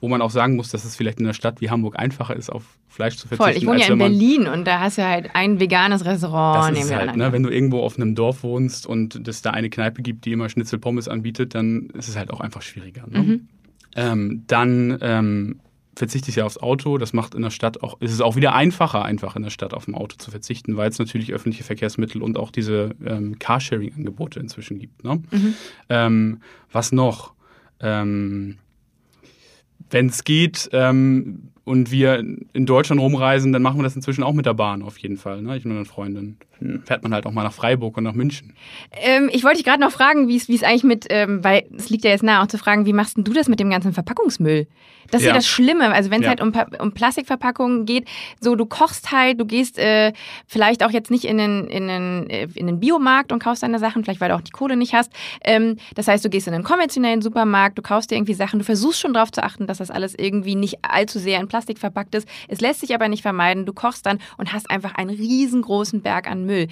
Wo 0.00 0.08
man 0.08 0.22
auch 0.22 0.30
sagen 0.30 0.56
muss, 0.56 0.70
dass 0.70 0.84
es 0.84 0.96
vielleicht 0.96 1.20
in 1.20 1.26
einer 1.26 1.34
Stadt 1.34 1.60
wie 1.60 1.68
Hamburg 1.68 1.98
einfacher 1.98 2.34
ist, 2.34 2.50
auf 2.50 2.78
Fleisch 2.88 3.16
zu 3.16 3.28
verzichten. 3.28 3.52
Voll, 3.52 3.56
ich 3.56 3.66
wohne 3.66 3.80
ja 3.80 3.92
in 3.92 3.98
Berlin 3.98 4.48
und 4.48 4.66
da 4.66 4.80
hast 4.80 4.98
du 4.98 5.06
halt 5.06 5.30
ein 5.34 5.60
veganes 5.60 6.04
Restaurant 6.04 6.76
Das 6.76 6.84
ist 6.84 6.94
halt, 6.94 7.16
ne, 7.16 7.32
wenn 7.32 7.42
du 7.42 7.50
irgendwo 7.50 7.80
auf 7.80 7.96
einem 7.96 8.14
Dorf 8.14 8.42
wohnst 8.42 8.86
und 8.86 9.28
es 9.28 9.42
da 9.42 9.50
eine 9.50 9.68
Kneipe 9.68 10.02
gibt, 10.02 10.24
die 10.24 10.32
immer 10.32 10.48
Schnitzelpommes 10.48 11.08
anbietet, 11.08 11.54
dann 11.54 11.90
ist 11.90 12.08
es 12.08 12.16
halt 12.16 12.30
auch 12.30 12.40
einfach 12.40 12.62
schwieriger. 12.62 13.06
Ne? 13.08 13.18
Mhm. 13.18 13.48
Ähm, 13.94 14.44
dann 14.46 14.98
ähm, 15.02 15.60
verzichte 15.96 16.30
ich 16.30 16.36
ja 16.36 16.44
aufs 16.44 16.58
Auto. 16.58 16.98
Das 16.98 17.12
macht 17.12 17.34
in 17.34 17.42
der 17.42 17.50
Stadt 17.50 17.82
auch, 17.82 18.00
ist 18.00 18.12
es 18.12 18.20
auch 18.20 18.36
wieder 18.36 18.54
einfacher, 18.54 19.04
einfach 19.04 19.36
in 19.36 19.42
der 19.42 19.50
Stadt 19.50 19.74
auf 19.74 19.88
ein 19.88 19.94
Auto 19.94 20.16
zu 20.16 20.30
verzichten, 20.30 20.76
weil 20.76 20.88
es 20.88 20.98
natürlich 20.98 21.32
öffentliche 21.32 21.64
Verkehrsmittel 21.64 22.22
und 22.22 22.38
auch 22.38 22.50
diese 22.50 22.94
ähm, 23.04 23.38
Carsharing-Angebote 23.38 24.40
inzwischen 24.40 24.78
gibt. 24.78 25.04
Ne? 25.04 25.22
Mhm. 25.30 25.54
Ähm, 25.88 26.40
was 26.72 26.92
noch? 26.92 27.34
Ähm, 27.80 28.58
wenn 29.90 30.06
es 30.06 30.24
geht 30.24 30.68
ähm, 30.72 31.50
und 31.64 31.90
wir 31.90 32.18
in 32.52 32.66
Deutschland 32.66 33.00
rumreisen, 33.00 33.52
dann 33.52 33.62
machen 33.62 33.78
wir 33.78 33.82
das 33.84 33.94
inzwischen 33.96 34.22
auch 34.24 34.32
mit 34.32 34.46
der 34.46 34.54
Bahn 34.54 34.82
auf 34.82 34.98
jeden 34.98 35.16
Fall. 35.16 35.42
Ne? 35.42 35.56
Ich 35.56 35.64
und 35.64 35.72
meine 35.72 35.84
Freundin. 35.84 36.36
Fährt 36.84 37.02
man 37.02 37.14
halt 37.14 37.24
auch 37.24 37.32
mal 37.32 37.42
nach 37.42 37.54
Freiburg 37.54 37.96
und 37.96 38.04
nach 38.04 38.12
München. 38.12 38.52
Ähm, 38.92 39.30
ich 39.32 39.44
wollte 39.44 39.56
dich 39.56 39.64
gerade 39.64 39.80
noch 39.80 39.92
fragen, 39.92 40.28
wie 40.28 40.36
es 40.36 40.46
wie 40.48 40.54
es 40.54 40.62
eigentlich 40.62 40.84
mit, 40.84 41.06
ähm, 41.08 41.42
weil 41.42 41.64
es 41.74 41.88
liegt 41.88 42.04
ja 42.04 42.10
jetzt 42.10 42.22
nahe 42.22 42.42
auch 42.42 42.48
zu 42.48 42.58
fragen, 42.58 42.84
wie 42.84 42.92
machst 42.92 43.16
denn 43.16 43.24
du 43.24 43.32
das 43.32 43.48
mit 43.48 43.60
dem 43.60 43.70
ganzen 43.70 43.94
Verpackungsmüll? 43.94 44.66
Das 45.10 45.22
ist 45.22 45.26
ja, 45.26 45.32
Ja. 45.32 45.36
das 45.38 45.46
Schlimme, 45.48 45.90
also 45.90 46.10
wenn 46.10 46.20
es 46.20 46.24
Ja. 46.26 46.28
halt 46.28 46.42
um, 46.42 46.52
um 46.80 46.92
Plastikverpackungen 46.92 47.86
geht, 47.86 48.06
so 48.40 48.56
du 48.56 48.66
kochst 48.66 49.10
halt, 49.10 49.40
du 49.40 49.46
gehst 49.46 49.78
äh, 49.78 50.12
vielleicht 50.46 50.84
auch 50.84 50.90
jetzt 50.90 51.10
nicht 51.10 51.24
in 51.24 51.38
den, 51.38 51.66
in, 51.68 51.88
den, 51.88 52.28
äh, 52.28 52.46
in 52.54 52.66
den 52.66 52.78
Biomarkt 52.78 53.32
und 53.32 53.42
kaufst 53.42 53.62
deine 53.62 53.78
Sachen, 53.78 54.04
vielleicht 54.04 54.20
weil 54.20 54.28
du 54.28 54.34
auch 54.36 54.40
die 54.42 54.52
Kohle 54.52 54.76
nicht 54.76 54.92
hast. 54.94 55.10
Ähm, 55.42 55.76
das 55.94 56.08
heißt, 56.08 56.22
du 56.24 56.28
gehst 56.28 56.46
in 56.46 56.52
einen 56.54 56.62
konventionellen 56.62 57.22
Supermarkt, 57.22 57.78
du 57.78 57.82
kaufst 57.82 58.10
dir 58.10 58.16
irgendwie 58.16 58.34
Sachen, 58.34 58.58
du 58.58 58.64
versuchst 58.66 59.00
schon 59.00 59.14
darauf 59.14 59.32
zu 59.32 59.42
achten, 59.42 59.66
dass 59.66 59.78
das 59.78 59.90
alles 59.90 60.14
irgendwie 60.16 60.54
nicht 60.56 60.76
allzu 60.82 61.18
sehr 61.18 61.40
in 61.40 61.48
Plastik 61.48 61.59
verpackt 61.68 62.14
ist. 62.14 62.28
Es 62.48 62.60
lässt 62.60 62.80
sich 62.80 62.94
aber 62.94 63.08
nicht 63.08 63.22
vermeiden, 63.22 63.66
du 63.66 63.72
kochst 63.72 64.06
dann 64.06 64.18
und 64.38 64.52
hast 64.52 64.70
einfach 64.70 64.94
einen 64.94 65.10
riesengroßen 65.10 66.00
Berg 66.02 66.30
an 66.30 66.46
Müll. 66.46 66.68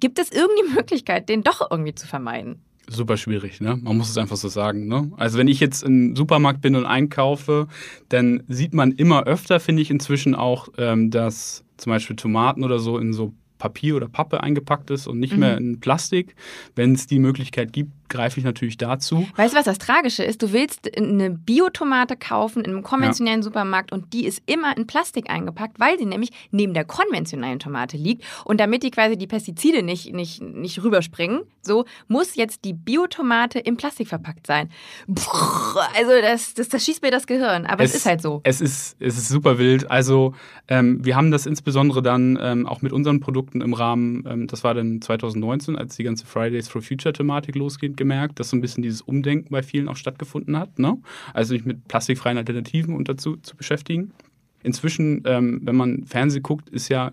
Gibt 0.00 0.18
es 0.18 0.30
irgendeine 0.30 0.68
Möglichkeit, 0.76 1.28
den 1.28 1.42
doch 1.42 1.70
irgendwie 1.70 1.94
zu 1.94 2.06
vermeiden? 2.06 2.60
Super 2.88 3.16
schwierig, 3.16 3.60
ne? 3.60 3.76
Man 3.82 3.96
muss 3.96 4.08
es 4.10 4.16
einfach 4.16 4.36
so 4.36 4.46
sagen, 4.48 4.86
ne? 4.86 5.10
Also 5.16 5.38
wenn 5.38 5.48
ich 5.48 5.58
jetzt 5.58 5.82
im 5.82 6.14
Supermarkt 6.14 6.60
bin 6.60 6.76
und 6.76 6.86
einkaufe, 6.86 7.66
dann 8.10 8.44
sieht 8.46 8.74
man 8.74 8.92
immer 8.92 9.24
öfter, 9.24 9.58
finde 9.58 9.82
ich 9.82 9.90
inzwischen 9.90 10.36
auch, 10.36 10.68
ähm, 10.78 11.10
dass 11.10 11.64
zum 11.78 11.90
Beispiel 11.90 12.14
Tomaten 12.14 12.62
oder 12.62 12.78
so 12.78 12.98
in 12.98 13.12
so 13.12 13.34
Papier 13.58 13.96
oder 13.96 14.08
Pappe 14.08 14.42
eingepackt 14.42 14.90
ist 14.90 15.08
und 15.08 15.18
nicht 15.18 15.32
Mhm. 15.32 15.38
mehr 15.40 15.56
in 15.56 15.80
Plastik. 15.80 16.36
Wenn 16.76 16.92
es 16.92 17.06
die 17.08 17.18
Möglichkeit 17.18 17.72
gibt, 17.72 17.90
greife 18.08 18.38
ich 18.38 18.44
natürlich 18.44 18.76
dazu. 18.76 19.26
Weißt 19.36 19.54
du, 19.54 19.58
was 19.58 19.64
das 19.64 19.78
Tragische 19.78 20.22
ist? 20.22 20.42
Du 20.42 20.52
willst 20.52 20.96
eine 20.96 21.30
Biotomate 21.30 22.16
kaufen 22.16 22.64
in 22.64 22.72
einem 22.72 22.82
konventionellen 22.82 23.40
ja. 23.40 23.44
Supermarkt 23.44 23.92
und 23.92 24.12
die 24.12 24.26
ist 24.26 24.42
immer 24.46 24.76
in 24.76 24.86
Plastik 24.86 25.30
eingepackt, 25.30 25.78
weil 25.80 25.98
sie 25.98 26.06
nämlich 26.06 26.30
neben 26.50 26.74
der 26.74 26.84
konventionellen 26.84 27.58
Tomate 27.58 27.96
liegt. 27.96 28.24
Und 28.44 28.60
damit 28.60 28.82
die 28.82 28.90
quasi 28.90 29.16
die 29.16 29.26
Pestizide 29.26 29.82
nicht, 29.82 30.12
nicht, 30.12 30.42
nicht 30.42 30.82
rüberspringen, 30.82 31.42
so 31.62 31.84
muss 32.08 32.36
jetzt 32.36 32.64
die 32.64 32.72
Biotomate 32.72 33.58
im 33.58 33.76
Plastik 33.76 34.08
verpackt 34.08 34.46
sein. 34.46 34.70
Puh, 35.06 35.80
also 35.96 36.12
das, 36.22 36.54
das, 36.54 36.68
das 36.68 36.84
schießt 36.84 37.02
mir 37.02 37.10
das 37.10 37.26
Gehirn, 37.26 37.66
aber 37.66 37.84
es, 37.84 37.90
es, 37.90 37.96
ist 37.96 38.06
halt 38.06 38.22
so. 38.22 38.40
Es 38.44 38.60
ist, 38.60 38.96
es 39.00 39.18
ist 39.18 39.28
super 39.28 39.58
wild. 39.58 39.90
Also 39.90 40.34
ähm, 40.68 41.04
wir 41.04 41.16
haben 41.16 41.30
das 41.30 41.46
insbesondere 41.46 42.02
dann 42.02 42.38
ähm, 42.40 42.66
auch 42.66 42.82
mit 42.82 42.92
unseren 42.92 43.20
Produkten 43.20 43.60
im 43.60 43.74
Rahmen, 43.74 44.24
ähm, 44.28 44.46
das 44.46 44.64
war 44.64 44.74
dann 44.74 45.00
2019, 45.00 45.76
als 45.76 45.96
die 45.96 46.04
ganze 46.04 46.26
Fridays 46.26 46.68
for 46.68 46.82
Future 46.82 47.12
Thematik 47.12 47.54
losgeht, 47.54 47.95
gemerkt, 47.96 48.40
dass 48.40 48.50
so 48.50 48.56
ein 48.56 48.60
bisschen 48.60 48.82
dieses 48.82 49.00
Umdenken 49.02 49.50
bei 49.50 49.62
vielen 49.62 49.88
auch 49.88 49.96
stattgefunden 49.96 50.58
hat. 50.58 50.78
Ne? 50.78 50.98
Also 51.34 51.54
sich 51.54 51.64
mit 51.64 51.88
plastikfreien 51.88 52.38
Alternativen 52.38 52.94
und 52.94 53.08
dazu 53.08 53.36
zu 53.36 53.56
beschäftigen. 53.56 54.12
Inzwischen, 54.62 55.22
ähm, 55.26 55.60
wenn 55.62 55.76
man 55.76 56.04
Fernsehen 56.04 56.42
guckt, 56.42 56.68
ist 56.70 56.88
ja 56.88 57.12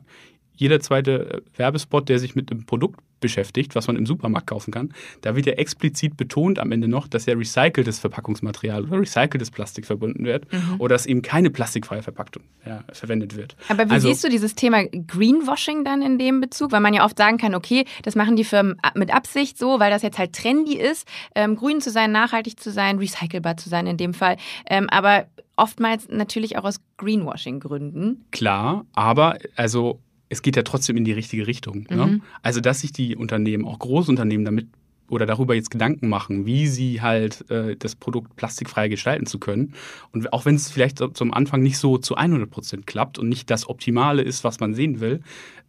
jeder 0.56 0.80
zweite 0.80 1.34
äh, 1.34 1.42
Werbespot, 1.58 2.10
der 2.10 2.20
sich 2.20 2.36
mit 2.36 2.52
einem 2.52 2.66
Produkt 2.66 3.00
beschäftigt, 3.24 3.74
was 3.74 3.88
man 3.88 3.96
im 3.96 4.06
Supermarkt 4.06 4.48
kaufen 4.48 4.72
kann, 4.72 4.94
da 5.22 5.36
wird 5.36 5.46
ja 5.46 5.54
explizit 5.54 6.18
betont 6.18 6.60
am 6.60 6.72
Ende 6.72 6.88
noch, 6.88 7.08
dass 7.08 7.26
ja 7.26 7.34
recyceltes 7.34 7.98
Verpackungsmaterial 8.00 8.84
oder 8.84 9.00
recyceltes 9.00 9.50
Plastik 9.50 9.86
verbunden 9.86 10.26
wird 10.26 10.52
mhm. 10.52 10.76
oder 10.78 10.94
dass 10.94 11.06
eben 11.06 11.22
keine 11.22 11.50
plastikfreie 11.50 12.04
Verpackung 12.04 12.44
ja, 12.66 12.84
verwendet 12.92 13.36
wird. 13.36 13.56
Aber 13.70 13.88
wie 13.90 13.94
also, 13.94 14.10
siehst 14.10 14.24
du 14.24 14.30
dieses 14.30 14.56
Thema 14.56 14.84
Greenwashing 14.86 15.84
dann 15.84 16.02
in 16.02 16.18
dem 16.18 16.42
Bezug? 16.42 16.72
Weil 16.72 16.82
man 16.82 16.94
ja 16.94 17.06
oft 17.06 17.18
sagen 17.18 17.38
kann, 17.38 17.56
okay, 17.56 17.86
das 18.04 18.16
machen 18.16 18.36
die 18.36 18.44
Firmen 18.44 18.76
mit 18.96 19.14
Absicht 19.14 19.58
so, 19.58 19.80
weil 19.80 19.90
das 19.90 20.02
jetzt 20.02 20.20
halt 20.20 20.34
trendy 20.34 20.76
ist, 20.76 21.08
ähm, 21.36 21.56
grün 21.56 21.82
zu 21.82 21.90
sein, 21.90 22.12
nachhaltig 22.12 22.60
zu 22.60 22.72
sein, 22.72 22.98
recycelbar 22.98 23.58
zu 23.58 23.70
sein 23.70 23.88
in 23.88 23.98
dem 23.98 24.14
Fall. 24.14 24.36
Ähm, 24.70 24.90
aber 24.90 25.28
oftmals 25.56 26.10
natürlich 26.10 26.58
auch 26.58 26.64
aus 26.64 26.82
Greenwashing-Gründen. 26.98 28.26
Klar, 28.32 28.86
aber 28.94 29.38
also 29.56 30.00
es 30.34 30.42
geht 30.42 30.56
ja 30.56 30.64
trotzdem 30.64 30.98
in 30.98 31.06
die 31.06 31.14
richtige 31.14 31.48
Richtung. 31.48 31.86
Ne? 31.90 32.06
Mhm. 32.06 32.12
Ne? 32.12 32.22
Also, 32.42 32.60
dass 32.60 32.82
sich 32.82 32.92
die 32.92 33.16
Unternehmen, 33.16 33.66
auch 33.66 33.80
Großunternehmen, 33.80 34.46
damit 34.46 34.68
oder 35.10 35.26
darüber 35.26 35.54
jetzt 35.54 35.70
Gedanken 35.70 36.10
machen, 36.10 36.46
wie 36.46 36.68
sie 36.68 37.02
halt 37.02 37.50
äh, 37.50 37.76
das 37.78 37.96
Produkt 37.96 38.36
plastikfrei 38.36 38.88
gestalten 38.88 39.26
zu 39.26 39.40
können. 39.40 39.74
Und 40.12 40.34
auch 40.34 40.46
wenn 40.46 40.56
es 40.56 40.72
vielleicht 40.72 41.04
zum 41.14 41.34
Anfang 41.34 41.62
nicht 41.62 41.78
so 41.78 41.98
zu 41.98 42.16
100 42.16 42.50
Prozent 42.50 42.88
klappt 42.88 43.20
und 43.20 43.30
nicht 43.30 43.50
das 43.50 43.70
Optimale 43.70 44.22
ist, 44.22 44.44
was 44.44 44.60
man 44.60 44.74
sehen 44.74 45.00
will, 45.00 45.22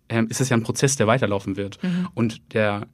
äh, 0.08 0.24
ist 0.28 0.40
es 0.40 0.48
ja 0.48 0.56
ein 0.56 0.62
Prozess, 0.62 0.96
der 0.96 1.06
weiterlaufen 1.06 1.56
wird. 1.56 1.82
Mhm. 1.82 2.08
Und 2.14 2.54
der, 2.54 2.86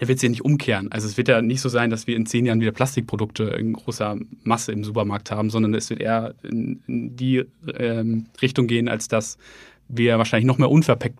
der 0.00 0.08
wird 0.08 0.18
sich 0.18 0.28
ja 0.28 0.30
nicht 0.30 0.44
umkehren. 0.44 0.90
Also 0.90 1.06
es 1.06 1.16
wird 1.16 1.28
ja 1.28 1.42
nicht 1.42 1.60
so 1.60 1.68
sein, 1.68 1.90
dass 1.90 2.06
wir 2.06 2.16
in 2.16 2.26
zehn 2.26 2.46
Jahren 2.46 2.60
wieder 2.60 2.72
Plastikprodukte 2.72 3.44
in 3.44 3.72
großer 3.72 4.16
Masse 4.42 4.72
im 4.72 4.84
Supermarkt 4.84 5.30
haben, 5.30 5.50
sondern 5.50 5.74
es 5.74 5.90
wird 5.90 6.00
eher 6.00 6.34
in, 6.42 6.80
in 6.86 7.16
die 7.16 7.44
ähm, 7.74 8.26
Richtung 8.40 8.66
gehen, 8.66 8.88
als 8.88 9.08
dass 9.08 9.38
wir 9.92 10.18
wahrscheinlich 10.18 10.46
noch 10.46 10.58
mehr 10.58 10.70
unverpackt 10.70 11.18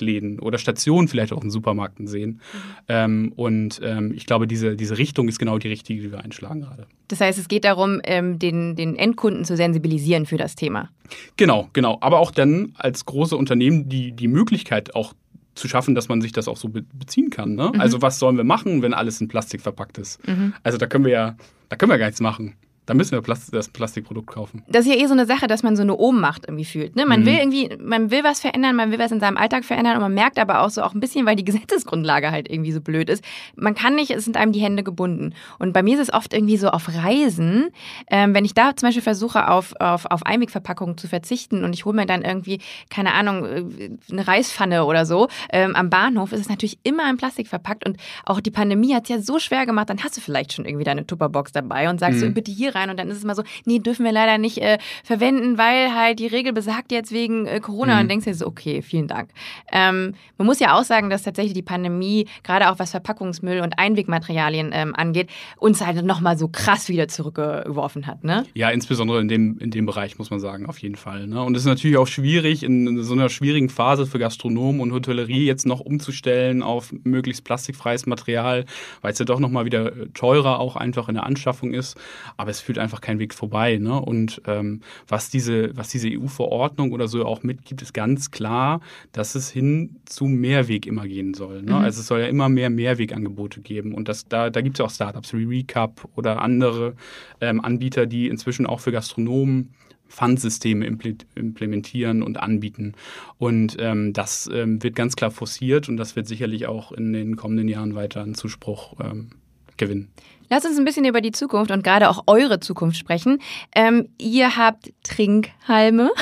Läden 0.00 0.40
oder 0.40 0.58
Stationen 0.58 1.08
vielleicht 1.08 1.32
auch 1.32 1.42
in 1.42 1.50
Supermärkten 1.50 2.06
sehen. 2.06 2.30
Mhm. 2.30 2.40
Ähm, 2.88 3.32
und 3.36 3.80
ähm, 3.82 4.12
ich 4.14 4.26
glaube, 4.26 4.46
diese, 4.46 4.76
diese 4.76 4.98
Richtung 4.98 5.28
ist 5.28 5.38
genau 5.38 5.58
die 5.58 5.68
richtige, 5.68 6.02
die 6.02 6.10
wir 6.10 6.24
einschlagen 6.24 6.62
gerade. 6.62 6.86
Das 7.08 7.20
heißt, 7.20 7.38
es 7.38 7.48
geht 7.48 7.64
darum, 7.64 8.00
ähm, 8.04 8.38
den, 8.38 8.74
den 8.74 8.96
Endkunden 8.96 9.44
zu 9.44 9.56
sensibilisieren 9.56 10.26
für 10.26 10.38
das 10.38 10.56
Thema. 10.56 10.90
Genau, 11.36 11.68
genau. 11.72 11.98
Aber 12.00 12.18
auch 12.18 12.30
dann 12.30 12.72
als 12.76 13.04
große 13.04 13.36
Unternehmen 13.36 13.88
die, 13.88 14.12
die 14.12 14.28
Möglichkeit 14.28 14.94
auch 14.94 15.14
zu 15.54 15.68
schaffen, 15.68 15.94
dass 15.94 16.08
man 16.08 16.20
sich 16.20 16.32
das 16.32 16.48
auch 16.48 16.56
so 16.56 16.68
beziehen 16.68 17.30
kann. 17.30 17.54
Ne? 17.54 17.70
Mhm. 17.74 17.80
Also 17.80 18.02
was 18.02 18.18
sollen 18.18 18.36
wir 18.36 18.44
machen, 18.44 18.82
wenn 18.82 18.92
alles 18.92 19.20
in 19.20 19.28
Plastik 19.28 19.60
verpackt 19.62 19.98
ist? 19.98 20.26
Mhm. 20.26 20.52
Also 20.62 20.78
da 20.78 20.86
können 20.86 21.04
wir 21.04 21.12
ja, 21.12 21.36
da 21.68 21.76
können 21.76 21.90
wir 21.90 21.98
gar 21.98 22.06
nichts 22.06 22.20
machen. 22.20 22.54
Da 22.86 22.94
müssen 22.94 23.12
wir 23.12 23.20
Plast 23.20 23.52
das 23.52 23.68
Plastikprodukt 23.68 24.28
kaufen. 24.28 24.62
Das 24.68 24.86
ist 24.86 24.94
ja 24.94 25.00
eh 25.00 25.06
so 25.06 25.12
eine 25.12 25.26
Sache, 25.26 25.48
dass 25.48 25.64
man 25.64 25.74
so 25.76 25.82
eine 25.82 25.96
Ohnmacht 25.96 26.44
irgendwie 26.46 26.64
fühlt. 26.64 26.94
Ne? 26.94 27.04
Man 27.04 27.20
mhm. 27.20 27.26
will 27.26 27.34
irgendwie, 27.34 27.76
man 27.80 28.12
will 28.12 28.22
was 28.22 28.40
verändern, 28.40 28.76
man 28.76 28.92
will 28.92 29.00
was 29.00 29.10
in 29.10 29.18
seinem 29.18 29.36
Alltag 29.36 29.64
verändern 29.64 29.96
und 29.96 30.02
man 30.02 30.14
merkt 30.14 30.38
aber 30.38 30.62
auch 30.62 30.70
so 30.70 30.82
auch 30.82 30.94
ein 30.94 31.00
bisschen, 31.00 31.26
weil 31.26 31.34
die 31.34 31.44
Gesetzesgrundlage 31.44 32.30
halt 32.30 32.48
irgendwie 32.48 32.70
so 32.70 32.80
blöd 32.80 33.10
ist. 33.10 33.24
Man 33.56 33.74
kann 33.74 33.96
nicht, 33.96 34.12
es 34.12 34.24
sind 34.24 34.36
einem 34.36 34.52
die 34.52 34.60
Hände 34.60 34.84
gebunden. 34.84 35.34
Und 35.58 35.72
bei 35.72 35.82
mir 35.82 35.94
ist 35.94 36.08
es 36.08 36.14
oft 36.14 36.32
irgendwie 36.32 36.56
so 36.56 36.68
auf 36.68 36.88
Reisen, 36.88 37.70
ähm, 38.08 38.34
wenn 38.34 38.44
ich 38.44 38.54
da 38.54 38.76
zum 38.76 38.88
Beispiel 38.88 39.02
versuche, 39.02 39.48
auf, 39.48 39.74
auf, 39.80 40.06
auf 40.06 40.24
Einwegverpackungen 40.24 40.96
zu 40.96 41.08
verzichten 41.08 41.64
und 41.64 41.72
ich 41.72 41.84
hole 41.84 41.96
mir 41.96 42.06
dann 42.06 42.22
irgendwie, 42.22 42.60
keine 42.88 43.14
Ahnung, 43.14 43.44
äh, 43.44 43.90
eine 44.12 44.28
Reispfanne 44.28 44.84
oder 44.84 45.06
so 45.06 45.26
ähm, 45.50 45.74
am 45.74 45.90
Bahnhof, 45.90 46.32
ist 46.32 46.40
es 46.40 46.48
natürlich 46.48 46.78
immer 46.84 47.10
in 47.10 47.16
Plastik 47.16 47.48
verpackt. 47.48 47.84
Und 47.84 47.96
auch 48.24 48.40
die 48.40 48.52
Pandemie 48.52 48.94
hat 48.94 49.04
es 49.04 49.08
ja 49.08 49.20
so 49.20 49.40
schwer 49.40 49.66
gemacht, 49.66 49.90
dann 49.90 50.04
hast 50.04 50.16
du 50.16 50.20
vielleicht 50.20 50.52
schon 50.52 50.66
irgendwie 50.66 50.84
deine 50.84 51.04
Tupperbox 51.04 51.50
dabei 51.50 51.90
und 51.90 51.98
sagst 51.98 52.20
mhm. 52.20 52.26
so, 52.26 52.30
bitte 52.30 52.52
hier 52.52 52.75
rein 52.76 52.90
und 52.90 52.98
dann 52.98 53.10
ist 53.10 53.18
es 53.18 53.24
mal 53.24 53.34
so, 53.34 53.42
nee, 53.64 53.78
dürfen 53.78 54.04
wir 54.04 54.12
leider 54.12 54.38
nicht 54.38 54.58
äh, 54.58 54.78
verwenden, 55.04 55.58
weil 55.58 55.94
halt 55.94 56.18
die 56.18 56.26
Regel 56.26 56.52
besagt 56.52 56.92
jetzt 56.92 57.12
wegen 57.12 57.46
äh, 57.46 57.60
Corona 57.60 57.94
mhm. 57.94 58.00
und 58.02 58.08
denkst 58.08 58.24
dir 58.24 58.34
so, 58.34 58.46
okay, 58.46 58.82
vielen 58.82 59.08
Dank. 59.08 59.30
Ähm, 59.72 60.14
man 60.38 60.46
muss 60.46 60.60
ja 60.60 60.78
auch 60.78 60.84
sagen, 60.84 61.10
dass 61.10 61.22
tatsächlich 61.22 61.54
die 61.54 61.62
Pandemie, 61.62 62.26
gerade 62.42 62.70
auch 62.70 62.78
was 62.78 62.90
Verpackungsmüll 62.90 63.60
und 63.60 63.78
Einwegmaterialien 63.78 64.70
ähm, 64.72 64.94
angeht, 64.94 65.30
uns 65.56 65.84
halt 65.84 66.04
nochmal 66.04 66.36
so 66.38 66.48
krass 66.48 66.88
wieder 66.88 67.08
zurückgeworfen 67.08 68.06
hat, 68.06 68.22
ne? 68.24 68.44
Ja, 68.54 68.70
insbesondere 68.70 69.20
in 69.20 69.28
dem, 69.28 69.58
in 69.58 69.70
dem 69.70 69.86
Bereich, 69.86 70.18
muss 70.18 70.30
man 70.30 70.40
sagen, 70.40 70.66
auf 70.66 70.78
jeden 70.78 70.96
Fall. 70.96 71.26
Ne? 71.26 71.42
Und 71.42 71.54
es 71.56 71.62
ist 71.62 71.68
natürlich 71.68 71.96
auch 71.96 72.06
schwierig, 72.06 72.62
in 72.62 73.02
so 73.02 73.14
einer 73.14 73.28
schwierigen 73.28 73.68
Phase 73.68 74.06
für 74.06 74.18
Gastronomen 74.18 74.80
und 74.80 74.92
Hotellerie 74.92 75.46
jetzt 75.46 75.66
noch 75.66 75.80
umzustellen 75.80 76.62
auf 76.62 76.92
möglichst 77.04 77.44
plastikfreies 77.44 78.06
Material, 78.06 78.64
weil 79.00 79.12
es 79.12 79.18
ja 79.18 79.24
doch 79.24 79.40
nochmal 79.40 79.64
wieder 79.64 80.12
teurer 80.12 80.58
auch 80.58 80.76
einfach 80.76 81.08
in 81.08 81.14
der 81.14 81.24
Anschaffung 81.24 81.72
ist. 81.72 81.96
Aber 82.36 82.50
es 82.50 82.60
führt 82.66 82.78
einfach 82.78 83.00
kein 83.00 83.20
Weg 83.20 83.32
vorbei. 83.32 83.78
Ne? 83.78 84.00
Und 84.00 84.42
ähm, 84.46 84.80
was 85.06 85.30
diese, 85.30 85.74
was 85.76 85.88
diese 85.88 86.08
EU-Verordnung 86.08 86.90
oder 86.90 87.06
so 87.06 87.24
auch 87.24 87.44
mitgibt, 87.44 87.80
ist 87.80 87.94
ganz 87.94 88.32
klar, 88.32 88.80
dass 89.12 89.36
es 89.36 89.50
hin 89.50 89.96
zu 90.04 90.24
Mehrweg 90.24 90.84
immer 90.84 91.06
gehen 91.06 91.32
soll. 91.32 91.62
Ne? 91.62 91.72
Mhm. 91.72 91.78
Also 91.78 92.00
es 92.00 92.08
soll 92.08 92.20
ja 92.20 92.26
immer 92.26 92.48
mehr 92.48 92.68
Mehrwegangebote 92.68 93.60
geben. 93.60 93.94
Und 93.94 94.08
das, 94.08 94.26
da, 94.26 94.50
da 94.50 94.60
gibt 94.62 94.76
es 94.76 94.78
ja 94.80 94.86
auch 94.86 94.90
Startups 94.90 95.32
wie 95.32 95.44
Recap 95.44 96.08
oder 96.16 96.42
andere 96.42 96.94
ähm, 97.40 97.64
Anbieter, 97.64 98.06
die 98.06 98.26
inzwischen 98.26 98.66
auch 98.66 98.80
für 98.80 98.90
Gastronomen 98.90 99.70
Pfandsysteme 100.08 100.86
implementieren 100.86 102.22
und 102.22 102.38
anbieten. 102.38 102.94
Und 103.38 103.76
ähm, 103.80 104.12
das 104.12 104.48
ähm, 104.52 104.82
wird 104.82 104.94
ganz 104.94 105.16
klar 105.16 105.32
forciert 105.32 105.88
und 105.88 105.96
das 105.96 106.14
wird 106.14 106.28
sicherlich 106.28 106.66
auch 106.66 106.92
in 106.92 107.12
den 107.12 107.36
kommenden 107.36 107.66
Jahren 107.66 107.96
weiter 107.96 108.22
einen 108.22 108.36
Zuspruch 108.36 108.94
ähm, 109.00 109.30
gewinnen. 109.76 110.08
Lass 110.48 110.64
uns 110.64 110.78
ein 110.78 110.84
bisschen 110.84 111.04
über 111.04 111.20
die 111.20 111.32
Zukunft 111.32 111.70
und 111.70 111.82
gerade 111.82 112.08
auch 112.08 112.24
eure 112.26 112.60
Zukunft 112.60 112.96
sprechen. 112.98 113.40
Ähm, 113.74 114.08
ihr 114.18 114.56
habt 114.56 114.92
Trinkhalme. 115.02 116.10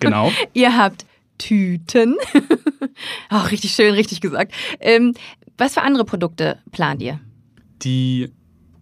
Genau. 0.00 0.32
ihr 0.52 0.76
habt 0.76 1.04
Tüten. 1.38 2.16
Auch 3.28 3.50
richtig 3.52 3.72
schön, 3.72 3.94
richtig 3.94 4.20
gesagt. 4.20 4.52
Ähm, 4.80 5.14
was 5.58 5.74
für 5.74 5.82
andere 5.82 6.04
Produkte 6.04 6.58
plant 6.72 7.02
ihr? 7.02 7.20
Die 7.82 8.32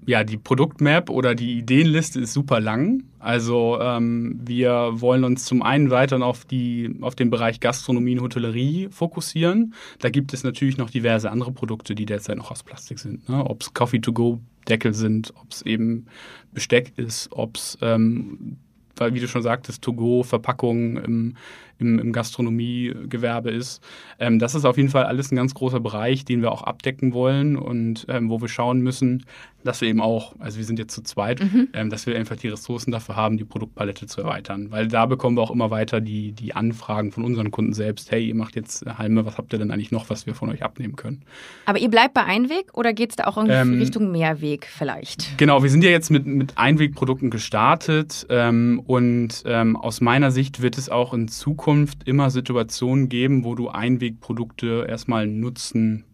ja, 0.06 0.24
die 0.24 0.38
Produktmap 0.38 1.10
oder 1.10 1.34
die 1.34 1.58
Ideenliste 1.58 2.20
ist 2.20 2.32
super 2.32 2.60
lang. 2.60 3.04
Also 3.18 3.78
ähm, 3.80 4.40
wir 4.42 4.92
wollen 4.94 5.24
uns 5.24 5.44
zum 5.44 5.62
einen 5.62 5.90
weiter 5.90 6.22
auf, 6.22 6.44
die, 6.44 6.96
auf 7.02 7.14
den 7.14 7.30
Bereich 7.30 7.60
Gastronomie 7.60 8.16
und 8.16 8.22
Hotellerie 8.22 8.88
fokussieren. 8.90 9.74
Da 9.98 10.08
gibt 10.08 10.32
es 10.32 10.42
natürlich 10.42 10.78
noch 10.78 10.90
diverse 10.90 11.30
andere 11.30 11.52
Produkte, 11.52 11.94
die 11.94 12.06
derzeit 12.06 12.38
noch 12.38 12.50
aus 12.50 12.62
Plastik 12.62 12.98
sind. 12.98 13.28
Ne? 13.28 13.44
Ob 13.44 13.62
es 13.62 13.74
Coffee-to-go-Deckel 13.74 14.94
sind, 14.94 15.34
ob 15.40 15.52
es 15.52 15.62
eben 15.62 16.06
Besteck 16.52 16.92
ist, 16.96 17.28
ob 17.32 17.56
es, 17.56 17.76
ähm, 17.82 18.56
wie 18.98 19.20
du 19.20 19.28
schon 19.28 19.42
sagtest, 19.42 19.82
To-go-Verpackungen 19.82 20.96
im, 20.96 21.36
im, 21.80 21.98
im 21.98 22.12
Gastronomiegewerbe 22.12 23.50
ist. 23.50 23.82
Ähm, 24.18 24.38
das 24.38 24.54
ist 24.54 24.64
auf 24.64 24.76
jeden 24.76 24.90
Fall 24.90 25.04
alles 25.04 25.32
ein 25.32 25.36
ganz 25.36 25.54
großer 25.54 25.80
Bereich, 25.80 26.24
den 26.24 26.42
wir 26.42 26.52
auch 26.52 26.62
abdecken 26.62 27.12
wollen 27.12 27.56
und 27.56 28.06
ähm, 28.08 28.28
wo 28.28 28.40
wir 28.40 28.48
schauen 28.48 28.80
müssen, 28.80 29.24
dass 29.64 29.80
wir 29.80 29.88
eben 29.88 30.00
auch, 30.00 30.34
also 30.38 30.56
wir 30.56 30.64
sind 30.64 30.78
jetzt 30.78 30.94
zu 30.94 31.02
zweit, 31.02 31.40
mhm. 31.40 31.68
ähm, 31.74 31.90
dass 31.90 32.06
wir 32.06 32.16
einfach 32.16 32.36
die 32.36 32.48
Ressourcen 32.48 32.92
dafür 32.92 33.16
haben, 33.16 33.36
die 33.36 33.44
Produktpalette 33.44 34.06
zu 34.06 34.22
erweitern. 34.22 34.68
Weil 34.70 34.88
da 34.88 35.04
bekommen 35.04 35.36
wir 35.36 35.42
auch 35.42 35.50
immer 35.50 35.70
weiter 35.70 36.00
die, 36.00 36.32
die 36.32 36.54
Anfragen 36.54 37.12
von 37.12 37.24
unseren 37.24 37.50
Kunden 37.50 37.74
selbst. 37.74 38.10
Hey, 38.10 38.26
ihr 38.26 38.34
macht 38.34 38.56
jetzt 38.56 38.86
Halme, 38.86 39.26
was 39.26 39.36
habt 39.36 39.52
ihr 39.52 39.58
denn 39.58 39.70
eigentlich 39.70 39.90
noch, 39.90 40.08
was 40.08 40.26
wir 40.26 40.34
von 40.34 40.48
euch 40.48 40.62
abnehmen 40.62 40.96
können? 40.96 41.22
Aber 41.66 41.78
ihr 41.78 41.90
bleibt 41.90 42.14
bei 42.14 42.24
Einweg 42.24 42.72
oder 42.72 42.92
geht 42.92 43.10
es 43.10 43.16
da 43.16 43.24
auch 43.24 43.36
in 43.36 43.50
ähm, 43.50 43.78
Richtung 43.78 44.10
Mehrweg 44.10 44.66
vielleicht? 44.66 45.36
Genau, 45.36 45.62
wir 45.62 45.70
sind 45.70 45.84
ja 45.84 45.90
jetzt 45.90 46.10
mit, 46.10 46.26
mit 46.26 46.56
Einwegprodukten 46.56 47.28
gestartet 47.28 48.26
ähm, 48.30 48.82
und 48.86 49.42
ähm, 49.44 49.76
aus 49.76 50.00
meiner 50.00 50.30
Sicht 50.30 50.62
wird 50.62 50.78
es 50.78 50.88
auch 50.88 51.12
in 51.12 51.28
Zukunft 51.28 51.69
Zukunft 51.70 52.08
immer 52.08 52.30
Situationen 52.30 53.08
geben, 53.08 53.44
wo 53.44 53.54
du 53.54 53.68
Einwegprodukte 53.68 54.86
erstmal 54.88 55.28
nutzen 55.28 56.04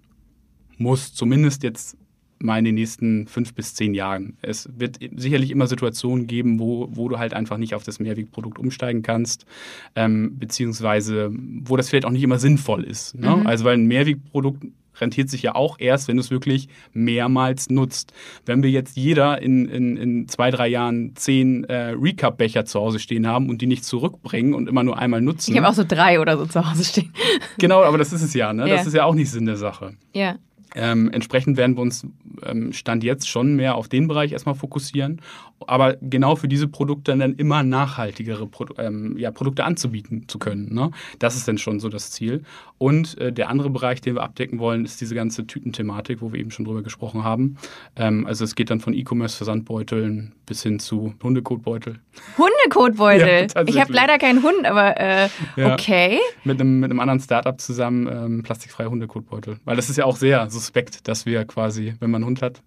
musst, 0.77 1.17
zumindest 1.17 1.63
jetzt 1.63 1.97
mal 2.39 2.59
in 2.59 2.67
den 2.67 2.75
nächsten 2.75 3.27
fünf 3.27 3.55
bis 3.55 3.75
zehn 3.75 3.95
Jahren. 3.95 4.37
Es 4.43 4.69
wird 4.77 4.99
sicherlich 5.17 5.51
immer 5.51 5.67
Situationen 5.67 6.27
geben, 6.27 6.61
wo, 6.61 6.89
wo 6.91 7.09
du 7.09 7.19
halt 7.19 7.33
einfach 7.33 7.57
nicht 7.57 7.75
auf 7.75 7.85
das 7.85 8.01
Mehrwegprodukt 8.01 8.59
umsteigen 8.59 9.01
kannst, 9.01 9.47
ähm, 9.95 10.39
beziehungsweise 10.39 11.31
wo 11.33 11.79
das 11.79 11.89
vielleicht 11.89 12.05
auch 12.05 12.11
nicht 12.11 12.23
immer 12.23 12.39
sinnvoll 12.39 12.85
ist. 12.85 13.15
Ne? 13.15 13.35
Mhm. 13.35 13.47
Also 13.47 13.65
weil 13.65 13.79
ein 13.79 13.87
Mehrwegprodukt 13.87 14.67
rentiert 15.01 15.31
sich 15.31 15.43
ja 15.43 15.55
auch 15.55 15.79
erst, 15.79 16.09
wenn 16.09 16.17
du 16.17 16.21
es 16.21 16.31
wirklich 16.31 16.69
mehrmals 16.93 17.71
nutzt. 17.71 18.13
Wenn 18.45 18.63
wir 18.63 18.71
jetzt 18.71 18.97
jeder 18.97 19.41
in, 19.41 19.67
in, 19.67 19.97
in 19.97 20.29
zwei, 20.29 20.51
drei 20.51 20.69
Jahren 20.69 21.15
zehn 21.17 21.65
äh, 21.65 21.91
Recap-Becher 21.91 22.65
zu 22.65 22.81
Hause 22.81 22.99
stehen 22.99 23.27
haben 23.27 23.49
und 23.49 23.63
die 23.63 23.67
nicht 23.67 23.85
zurückbringen 23.85 24.55
und 24.55 24.69
immer 24.69 24.83
nur 24.83 24.99
einmal 24.99 25.21
nutzen. 25.21 25.53
Ich 25.53 25.59
habe 25.59 25.69
auch 25.69 25.75
so 25.75 25.85
drei 25.87 26.21
oder 26.21 26.37
so 26.37 26.47
zu 26.47 26.69
Hause 26.69 26.85
stehen. 26.85 27.13
Genau, 27.59 27.83
aber 27.83 27.99
das 27.99 28.13
ist 28.13 28.23
es 28.23 28.35
ja, 28.35 28.53
ne? 28.53 28.69
Ja. 28.69 28.77
Das 28.77 28.87
ist 28.87 28.95
ja 28.95 29.05
auch 29.05 29.15
nicht 29.15 29.31
Sinn 29.31 29.47
der 29.47 29.57
Sache. 29.57 29.95
Ja. 30.13 30.37
Ähm, 30.75 31.11
entsprechend 31.13 31.57
werden 31.57 31.77
wir 31.77 31.83
uns 31.83 32.07
ähm, 32.43 32.73
Stand 32.73 33.05
jetzt 33.05 33.29
schon 33.29 33.57
mehr 33.57 33.77
auf 33.77 33.89
den 33.89 34.09
Bereich 34.09 34.33
erstmal 34.33 34.55
fokussieren, 34.55 35.21
aber 35.67 35.97
genau 36.01 36.37
für 36.37 36.49
diese 36.49 36.69
Produkte 36.69 37.17
dann 37.17 37.35
immer 37.37 37.63
nachhaltigere 37.63 38.47
Pro 38.47 38.67
ähm, 38.79 39.17
ja, 39.17 39.31
Produkte 39.31 39.65
anzubieten 39.65 40.29
zu 40.29 40.39
können. 40.39 40.75
Ne? 40.75 40.91
Das 41.19 41.37
ist 41.37 41.49
dann 41.49 41.59
schon 41.59 41.81
so 41.81 41.89
das 41.89 42.11
Ziel. 42.11 42.43
Und 42.79 43.17
äh, 43.19 43.33
der 43.33 43.49
andere 43.49 43.71
Bereich, 43.71 44.01
den 44.01 44.17
wir 44.17 44.23
abdecken 44.23 44.59
wollen, 44.59 44.85
ist 44.85 45.01
diese 45.01 45.15
ganze 45.15 45.47
Tütenthematik, 45.47 46.21
wo 46.21 46.33
wir 46.33 46.41
eben 46.41 46.51
schon 46.51 46.65
drüber 46.67 46.83
gesprochen 46.83 47.25
haben. 47.25 47.57
Ähm, 47.97 48.27
also 48.27 48.45
es 48.45 48.55
geht 48.55 48.69
dann 48.71 48.81
von 48.81 48.93
E-Commerce-Versandbeuteln 48.93 50.33
bis 50.45 50.63
hin 50.63 50.79
zu 50.79 51.15
Hundekotbeutel 51.23 52.01
Hundekotbeutel. 52.37 53.47
Ja, 53.57 53.63
ich 53.67 53.81
habe 53.81 53.93
leider 53.93 54.19
keinen 54.19 54.43
Hund, 54.43 54.65
aber 54.67 54.99
äh, 54.99 55.29
Ja. 55.57 55.73
okay. 55.73 56.19
mit 56.45 56.61
einem, 56.61 56.81
mit 56.81 56.91
einem 56.91 57.01
anderen 57.01 57.21
Startup 57.21 57.59
zusammen 57.61 58.09
ähm, 58.11 58.43
plastikfreie 58.43 58.91
Hundekotbeutel. 58.91 59.59
Weil 59.65 59.77
das 59.77 59.89
ist 59.89 59.97
ja 59.97 60.05
auch 60.05 60.17
sehr 60.17 60.49
suspekt, 60.59 61.09
dass 61.09 61.27
wir 61.27 61.45
quasi, 61.45 61.95
wenn 62.01 62.11
man 62.11 62.23
einen 62.23 62.29
Hund 62.29 62.43
hat, 62.43 62.63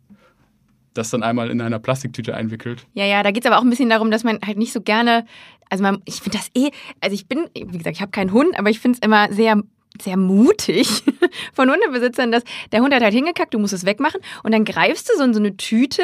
das 0.93 1.09
dann 1.09 1.23
einmal 1.23 1.49
in 1.49 1.61
einer 1.61 1.79
Plastiktüte 1.79 2.35
einwickelt. 2.35 2.85
Ja, 2.93 3.05
ja, 3.05 3.23
da 3.23 3.31
geht 3.31 3.43
es 3.43 3.51
aber 3.51 3.59
auch 3.59 3.63
ein 3.63 3.69
bisschen 3.69 3.89
darum, 3.89 4.11
dass 4.11 4.23
man 4.23 4.39
halt 4.45 4.57
nicht 4.57 4.73
so 4.73 4.81
gerne, 4.81 5.25
also 5.69 5.83
man, 5.83 6.01
ich 6.05 6.21
finde 6.21 6.37
das 6.37 6.49
eh, 6.55 6.71
also 7.01 7.13
ich 7.13 7.27
bin, 7.27 7.47
wie 7.53 7.77
gesagt, 7.77 7.95
ich 7.95 8.01
habe 8.01 8.11
keinen 8.11 8.33
Hund, 8.33 8.57
aber 8.57 8.69
ich 8.69 8.79
finde 8.79 8.97
es 8.97 9.05
immer 9.05 9.31
sehr 9.31 9.61
sehr 9.99 10.17
mutig 10.17 11.03
von 11.53 11.69
Hundebesitzern, 11.69 12.31
dass 12.31 12.43
der 12.71 12.81
Hund 12.81 12.93
hat 12.93 13.01
halt 13.01 13.13
hingekackt, 13.13 13.53
du 13.53 13.59
musst 13.59 13.73
es 13.73 13.85
wegmachen 13.85 14.21
und 14.43 14.53
dann 14.53 14.63
greifst 14.63 15.09
du 15.09 15.17
so 15.17 15.23
in 15.23 15.33
so 15.33 15.39
eine 15.39 15.57
Tüte 15.57 16.03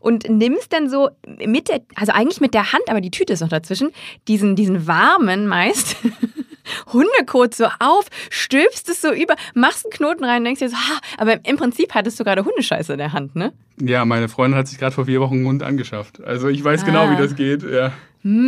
und 0.00 0.28
nimmst 0.28 0.72
dann 0.72 0.88
so 0.88 1.10
mit 1.44 1.68
der, 1.68 1.82
also 1.94 2.12
eigentlich 2.12 2.40
mit 2.40 2.54
der 2.54 2.72
Hand, 2.72 2.84
aber 2.88 3.00
die 3.00 3.10
Tüte 3.10 3.34
ist 3.34 3.42
noch 3.42 3.50
dazwischen, 3.50 3.90
diesen, 4.26 4.56
diesen 4.56 4.86
warmen 4.86 5.46
meist 5.46 5.96
Hundekot 6.92 7.54
so 7.54 7.66
auf, 7.80 8.06
stülpst 8.30 8.88
es 8.88 9.00
so 9.02 9.12
über, 9.12 9.34
machst 9.54 9.84
einen 9.86 9.92
Knoten 9.92 10.24
rein 10.24 10.38
und 10.38 10.44
denkst 10.44 10.60
dir 10.60 10.68
so, 10.70 10.76
ha, 10.76 10.98
aber 11.18 11.44
im 11.44 11.56
Prinzip 11.56 11.94
hattest 11.94 12.18
du 12.20 12.24
gerade 12.24 12.44
Hundescheiße 12.44 12.92
in 12.92 12.98
der 12.98 13.12
Hand, 13.12 13.36
ne? 13.36 13.52
Ja, 13.80 14.04
meine 14.04 14.28
Freundin 14.28 14.58
hat 14.58 14.68
sich 14.68 14.78
gerade 14.78 14.94
vor 14.94 15.04
vier 15.04 15.20
Wochen 15.20 15.34
einen 15.34 15.46
Hund 15.46 15.62
angeschafft. 15.62 16.22
Also 16.24 16.48
ich 16.48 16.62
weiß 16.64 16.84
genau, 16.84 17.06
Ah. 17.06 17.10
wie 17.12 17.16
das 17.22 17.36
geht. 17.36 17.62
Ja, 17.62 17.92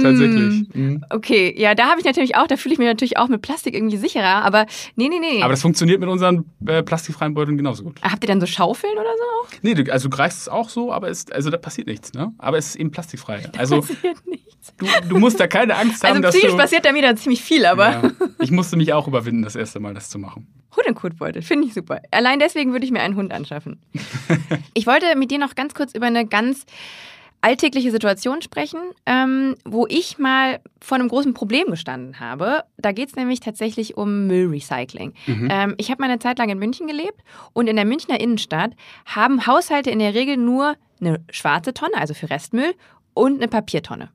tatsächlich. 0.03 0.75
Mhm. 0.75 1.05
Okay, 1.11 1.55
ja, 1.57 1.75
da 1.75 1.89
habe 1.89 2.01
ich 2.01 2.07
natürlich 2.07 2.37
auch, 2.37 2.47
da 2.47 2.57
fühle 2.57 2.73
ich 2.73 2.79
mich 2.79 2.89
natürlich 2.89 3.17
auch 3.17 3.29
mit 3.29 3.43
Plastik 3.43 3.75
irgendwie 3.75 3.97
sicherer, 3.97 4.45
aber 4.45 4.67
nee, 4.97 5.09
nee, 5.09 5.19
nee. 5.21 5.43
Aber 5.43 5.53
das 5.53 5.63
funktioniert 5.63 6.01
mit 6.01 6.09
unseren 6.09 6.45
äh, 6.67 6.83
plastikfreien 6.83 7.35
Beuteln 7.35 7.57
genauso 7.57 7.85
gut. 7.85 8.01
Habt 8.03 8.23
ihr 8.25 8.29
dann 8.29 8.41
so 8.41 8.47
Schaufeln 8.47 8.93
oder 8.95 9.03
so 9.17 9.25
auch? 9.47 9.63
Nee, 9.63 9.75
du, 9.75 9.93
also 9.93 10.09
du 10.09 10.17
greifst 10.17 10.41
es 10.43 10.49
auch 10.49 10.69
so, 10.69 10.93
aber 10.93 11.09
es, 11.09 11.31
also 11.31 11.51
da 11.51 11.57
passiert 11.57 11.87
nichts, 11.87 12.13
ne? 12.13 12.33
Aber 12.39 12.59
es 12.59 12.69
ist 12.71 12.77
eben 12.77 12.91
plastikfrei. 12.91 13.43
Also 13.57 13.81
Passiert 13.81 14.27
nichts. 14.27 14.73
du, 14.79 14.87
du 15.09 15.19
musst 15.19 15.39
da 15.41 15.47
keine 15.47 15.77
Angst 15.77 16.03
haben, 16.03 16.11
Also 16.11 16.23
dass 16.23 16.35
psychisch 16.35 16.53
du... 16.53 16.57
passiert 16.57 16.85
da 16.85 16.93
mir 16.93 17.03
da 17.03 17.15
ziemlich 17.17 17.43
viel, 17.43 17.65
aber 17.65 17.91
Ja, 17.91 18.13
ich 18.41 18.51
musste 18.51 18.77
mich 18.77 18.93
auch 18.93 19.07
überwinden, 19.09 19.43
das 19.43 19.57
erste 19.57 19.81
Mal 19.81 19.95
das 19.95 20.11
zu 20.11 20.19
machen. 20.19 20.47
Hundekotbeutel, 20.77 21.43
finde 21.43 21.67
ich 21.67 21.75
super. 21.75 22.01
Allein 22.11 22.39
deswegen 22.39 22.73
würde 22.73 22.85
ich 22.85 22.93
mir 22.93 23.01
einen 23.01 23.17
Hund 23.17 23.33
anschaffen. 23.33 23.81
ich 24.75 24.87
wollte 24.87 25.07
mit 25.17 25.31
dir 25.31 25.39
noch 25.39 25.55
ganz 25.55 25.75
kurz 25.75 25.95
über 25.95 26.07
eine 26.07 26.27
ganz 26.27 26.67
alltägliche 27.41 27.91
Situation 27.91 28.43
sprechen, 28.43 28.81
ähm, 29.07 29.55
wo 29.65 29.87
ich 29.87 30.19
mal 30.19 30.61
vor 30.81 30.97
einem 30.97 31.09
großen 31.09 31.35
Problem 31.35 31.69
gestanden 31.69 32.21
habe. 32.21 32.65
Da 32.77 32.93
geht 32.93 33.11
es 33.11 33.17
nämlich 33.17 33.41
tatsächlich 33.41 33.97
um 33.97 34.27
Müllrecycling. 34.27 35.15
Ähm, 35.51 35.75
ich 35.79 35.91
habe 35.91 36.03
mal 36.03 36.11
eine 36.11 36.19
Zeit 36.19 36.39
lang 36.39 36.49
in 36.49 36.59
München 36.59 36.87
gelebt 36.87 37.23
und 37.53 37.69
in 37.69 37.77
der 37.77 37.85
Münchner 37.85 38.21
Innenstadt 38.21 38.73
haben 39.07 39.47
Haushalte 39.47 39.91
in 39.91 40.01
der 40.01 40.15
Regel 40.15 40.37
nur 40.37 40.75
eine 41.01 41.21
schwarze 41.31 41.73
Tonne, 41.75 41.95
also 41.97 42.15
für 42.15 42.31
Restmüll, 42.31 42.75
und 43.15 43.37
eine 43.37 43.49
Papiertonne. 43.49 44.11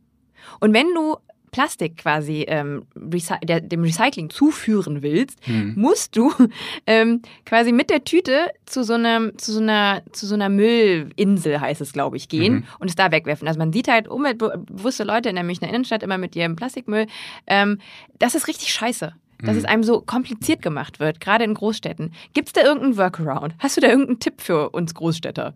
Und 0.59 0.73
wenn 0.73 0.93
du 0.93 1.17
Plastik 1.53 1.97
quasi 1.97 2.45
ähm, 2.49 2.85
recy 2.95 3.35
der, 3.43 3.61
dem 3.61 3.83
Recycling 3.83 4.29
zuführen 4.29 5.01
willst, 5.01 5.39
musst 5.75 6.17
du 6.17 6.33
ähm, 6.87 7.21
quasi 7.45 7.71
mit 7.71 7.89
der 7.89 8.03
Tüte 8.03 8.49
zu 8.65 8.83
so, 8.83 8.95
einem, 8.95 9.37
zu, 9.37 9.53
so 9.53 9.61
einer, 9.61 10.01
zu 10.11 10.25
so 10.25 10.33
einer 10.33 10.49
Müllinsel, 10.49 11.61
heißt 11.61 11.79
es, 11.79 11.93
glaube 11.93 12.17
ich, 12.17 12.27
gehen 12.27 12.65
und 12.79 12.89
es 12.89 12.95
da 12.95 13.11
wegwerfen. 13.11 13.47
Also 13.47 13.59
man 13.59 13.71
sieht 13.71 13.87
halt 13.87 14.09
umweltbewusste 14.09 15.05
Leute 15.05 15.29
in 15.29 15.35
der 15.35 15.45
Münchner 15.45 15.69
Innenstadt 15.69 16.03
immer 16.03 16.17
mit 16.17 16.35
ihrem 16.35 16.57
Plastikmüll. 16.57 17.05
Ähm, 17.47 17.79
das 18.19 18.35
ist 18.35 18.47
richtig 18.47 18.73
scheiße. 18.73 19.13
Dass 19.45 19.57
es 19.57 19.65
einem 19.65 19.83
so 19.83 19.99
kompliziert 19.99 20.61
gemacht 20.61 21.01
wird, 21.01 21.19
gerade 21.19 21.43
in 21.43 21.53
Großstädten. 21.53 22.13
Gibt 22.33 22.47
es 22.47 22.53
da 22.53 22.61
irgendeinen 22.61 22.95
Workaround? 22.95 23.53
Hast 23.59 23.75
du 23.75 23.81
da 23.81 23.89
irgendeinen 23.89 24.19
Tipp 24.19 24.39
für 24.39 24.69
uns 24.69 24.93
Großstädter? 24.93 25.53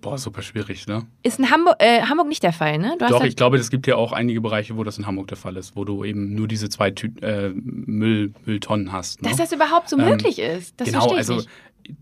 Boah, 0.00 0.16
super 0.16 0.42
schwierig, 0.42 0.86
ne? 0.86 1.06
Ist 1.22 1.38
in 1.40 1.50
Hamburg, 1.50 1.76
äh, 1.80 2.02
Hamburg 2.02 2.28
nicht 2.28 2.42
der 2.42 2.52
Fall, 2.52 2.78
ne? 2.78 2.96
Du 2.98 3.06
Doch, 3.06 3.20
halt- 3.20 3.30
ich 3.30 3.36
glaube, 3.36 3.56
es 3.56 3.68
gibt 3.70 3.86
ja 3.86 3.96
auch 3.96 4.12
einige 4.12 4.40
Bereiche, 4.40 4.76
wo 4.76 4.84
das 4.84 4.96
in 4.98 5.06
Hamburg 5.06 5.26
der 5.28 5.36
Fall 5.36 5.56
ist, 5.56 5.74
wo 5.74 5.84
du 5.84 6.04
eben 6.04 6.34
nur 6.34 6.46
diese 6.46 6.68
zwei 6.68 6.90
Tü 6.92 7.08
äh, 7.20 7.50
Müll, 7.54 8.32
Mülltonnen 8.44 8.92
hast. 8.92 9.22
Ne? 9.22 9.28
dass 9.28 9.38
das 9.38 9.52
überhaupt 9.52 9.88
so 9.88 9.98
Ähm, 9.98 10.04
möglich 10.10 10.38
ist. 10.38 10.80
Das 10.80 10.88
genau, 10.88 11.10
also 11.12 11.36
nicht. 11.36 11.48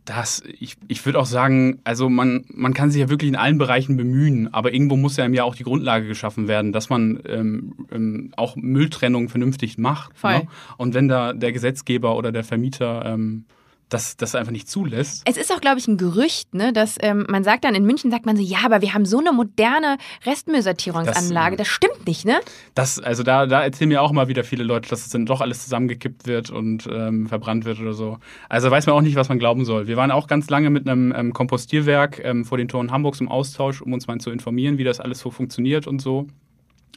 das, 0.04 0.42
ich, 0.58 0.76
ich 0.88 1.06
würde 1.06 1.18
auch 1.18 1.26
sagen, 1.26 1.80
also 1.84 2.10
man, 2.10 2.44
man 2.52 2.74
kann 2.74 2.90
sich 2.90 3.00
ja 3.00 3.08
wirklich 3.08 3.28
in 3.30 3.36
allen 3.36 3.56
Bereichen 3.56 3.96
bemühen, 3.96 4.52
aber 4.52 4.74
irgendwo 4.74 4.96
muss 4.96 5.16
ja 5.16 5.24
einem 5.24 5.32
ja 5.34 5.44
auch 5.44 5.54
die 5.54 5.62
Grundlage 5.64 6.06
geschaffen 6.06 6.48
werden, 6.48 6.72
dass 6.72 6.90
man 6.90 7.20
ähm, 7.26 7.74
ähm, 7.90 8.32
auch 8.36 8.56
Mülltrennung 8.56 9.28
vernünftig 9.30 9.78
macht. 9.78 10.18
Voll. 10.18 10.40
Ne? 10.40 10.48
Und 10.76 10.92
wenn 10.92 11.08
da 11.08 11.32
der 11.32 11.52
Gesetzgeber 11.52 12.16
oder 12.16 12.30
der 12.30 12.44
Vermieter 12.44 13.06
ähm, 13.06 13.44
das, 13.88 14.16
das 14.16 14.34
einfach 14.34 14.52
nicht 14.52 14.68
zulässt, 14.68 15.22
Es 15.26 15.36
ist 15.36 15.52
auch, 15.52 15.60
glaube 15.60 15.78
ich, 15.78 15.86
ein 15.86 15.96
Gerücht, 15.96 16.54
ne, 16.54 16.72
dass 16.72 16.96
ähm, 17.00 17.24
man 17.28 17.44
sagt 17.44 17.64
dann, 17.64 17.74
in 17.74 17.84
München 17.84 18.10
sagt 18.10 18.26
man 18.26 18.36
so, 18.36 18.42
ja, 18.42 18.58
aber 18.64 18.82
wir 18.82 18.94
haben 18.94 19.06
so 19.06 19.18
eine 19.18 19.32
moderne 19.32 19.98
Restmüllsortierungsanlage. 20.24 21.56
Das, 21.56 21.66
Das, 21.66 21.74
stimmt 21.74 22.06
nicht, 22.06 22.24
ne? 22.24 22.40
das, 22.74 22.98
also 22.98 23.22
da, 23.22 23.46
da 23.46 23.62
erzählen 23.62 23.88
mir 23.88 24.02
auch 24.02 24.10
immer 24.10 24.28
wieder 24.28 24.42
viele 24.42 24.64
Leute, 24.64 24.88
dass 24.88 25.02
es 25.02 25.10
dann 25.10 25.26
doch 25.26 25.40
alles 25.40 25.62
zusammengekippt 25.62 26.26
wird 26.26 26.50
und 26.50 26.88
ähm, 26.90 27.26
verbrannt 27.26 27.64
wird 27.64 27.80
oder 27.80 27.92
so. 27.92 28.18
Also 28.48 28.70
weiß 28.70 28.86
man 28.86 28.96
auch 28.96 29.02
nicht, 29.02 29.16
was 29.16 29.28
man 29.28 29.38
glauben 29.38 29.64
soll. 29.64 29.86
Wir 29.86 29.96
waren 29.96 30.10
auch 30.10 30.26
ganz 30.26 30.50
lange 30.50 30.70
mit 30.70 30.88
einem 30.88 31.12
ähm, 31.16 31.32
Kompostierwerk 31.32 32.20
ähm, 32.24 32.44
vor 32.44 32.58
den 32.58 32.68
Toren 32.68 32.90
Hamburgs 32.90 33.20
im 33.20 33.28
Austausch, 33.28 33.82
um 33.82 33.92
uns 33.92 34.06
mal 34.06 34.18
zu 34.18 34.30
informieren, 34.30 34.78
wie 34.78 34.84
das 34.84 35.00
alles 35.00 35.20
so 35.20 35.30
funktioniert 35.30 35.86
und 35.86 36.00
so. 36.00 36.26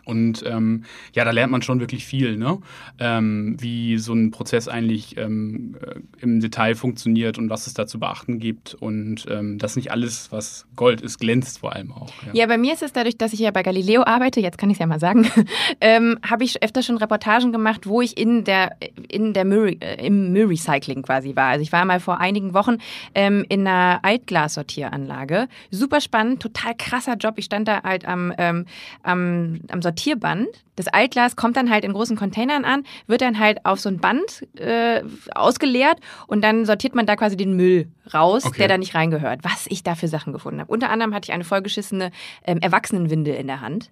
Und 0.10 0.44
ähm, 0.48 0.86
ja, 1.14 1.24
da 1.24 1.30
lernt 1.30 1.52
man 1.52 1.62
schon 1.62 1.80
wirklich 1.80 2.04
viel, 2.04 2.36
ne? 2.36 2.58
ähm, 2.98 3.58
wie 3.60 4.00
so 4.00 4.14
ein 4.14 4.32
Prozess 4.32 4.68
eigentlich 4.68 5.18
ähm, 5.18 5.78
äh, 5.80 6.00
im 6.24 6.40
Detail 6.40 6.74
funktioniert 6.74 7.38
und 7.38 7.52
was 7.52 7.68
es 7.68 7.76
da 7.76 7.86
zu 7.86 8.00
beachten 8.00 8.40
gibt. 8.40 8.74
Und 8.74 9.28
ähm, 9.30 9.60
dass 9.60 9.76
nicht 9.76 9.92
alles, 9.92 10.32
was 10.32 10.66
Gold 10.76 11.02
ist, 11.02 11.20
glänzt 11.20 11.60
vor 11.60 11.74
allem 11.74 11.92
auch. 11.92 12.12
Ja, 12.34 12.48
bei 12.48 12.58
mir 12.58 12.74
ist 12.74 12.82
es 12.82 12.92
dadurch, 12.92 13.18
dass 13.18 13.34
ich 13.34 13.40
ja 13.40 13.52
bei 13.52 13.62
Galileo 13.62 14.04
arbeite, 14.04 14.40
jetzt 14.40 14.58
kann 14.58 14.72
ich 14.72 14.76
es 14.76 14.80
ja 14.80 14.88
mal 14.88 15.00
sagen, 15.00 15.28
ähm, 15.82 16.18
habe 16.28 16.44
ich 16.44 16.64
öfter 16.64 16.82
schon 16.82 16.98
Reportagen 16.98 17.52
gemacht, 17.52 17.86
wo 17.86 18.02
ich 18.02 18.18
in 18.18 18.44
der, 18.44 18.78
in 19.10 19.34
der 19.34 19.46
Müll, 19.46 19.78
äh, 19.80 20.04
im 20.04 20.34
Müllrecycling 20.34 21.04
quasi 21.04 21.36
war. 21.36 21.50
Also 21.50 21.62
ich 21.62 21.72
war 21.72 21.86
mal 21.86 22.00
vor 22.00 22.20
einigen 22.20 22.56
Wochen 22.56 22.78
ähm, 23.14 23.46
in 23.48 23.68
einer 23.68 24.00
Altglassortieranlage. 24.02 25.48
Super 25.70 26.02
spannend, 26.02 26.42
total 26.42 26.74
krasser 26.76 27.16
Job. 27.16 27.36
Ich 27.38 27.46
stand 27.46 27.68
da 27.68 27.84
halt 27.84 28.08
am, 28.08 28.34
ähm, 28.40 28.66
am, 29.04 29.60
am 29.80 29.82
Sortierband. 29.82 30.48
Das 30.76 30.88
Altglas 30.88 31.36
kommt 31.36 31.58
dann 31.58 31.70
halt 31.70 31.84
in 31.84 31.94
großen 31.94 32.18
Containern 32.18 32.66
an, 32.66 32.84
wird 33.08 33.22
dann 33.22 33.40
halt 33.40 33.66
auf 33.66 33.80
so 33.80 33.90
ein 33.90 34.00
Band 34.00 34.48
äh, 34.58 35.04
ausgeleert 35.34 36.00
und 36.28 36.42
dann 36.44 36.66
sortiert 36.66 36.96
man 36.96 37.06
da 37.06 37.16
quasi 37.16 37.38
den 37.38 37.56
Müll 37.56 37.90
raus, 38.14 38.46
Okay. 38.46 38.60
der 38.60 38.68
da 38.68 38.78
nicht 38.78 38.96
reingehört. 38.96 39.44
Was 39.44 39.66
ich 39.70 39.84
da 39.84 39.96
für 39.96 40.08
Sachen 40.08 40.34
gefunden 40.34 40.60
habe. 40.60 40.72
Unter 40.72 40.90
anderem 40.90 41.14
hatte 41.14 41.30
ich 41.30 41.34
eine 41.34 41.44
vollgeschissene 41.44 42.12
ähm, 42.46 42.60
Erwachsenenwindel 42.60 43.36
in 43.36 43.48
der 43.48 43.62
Hand. 43.62 43.92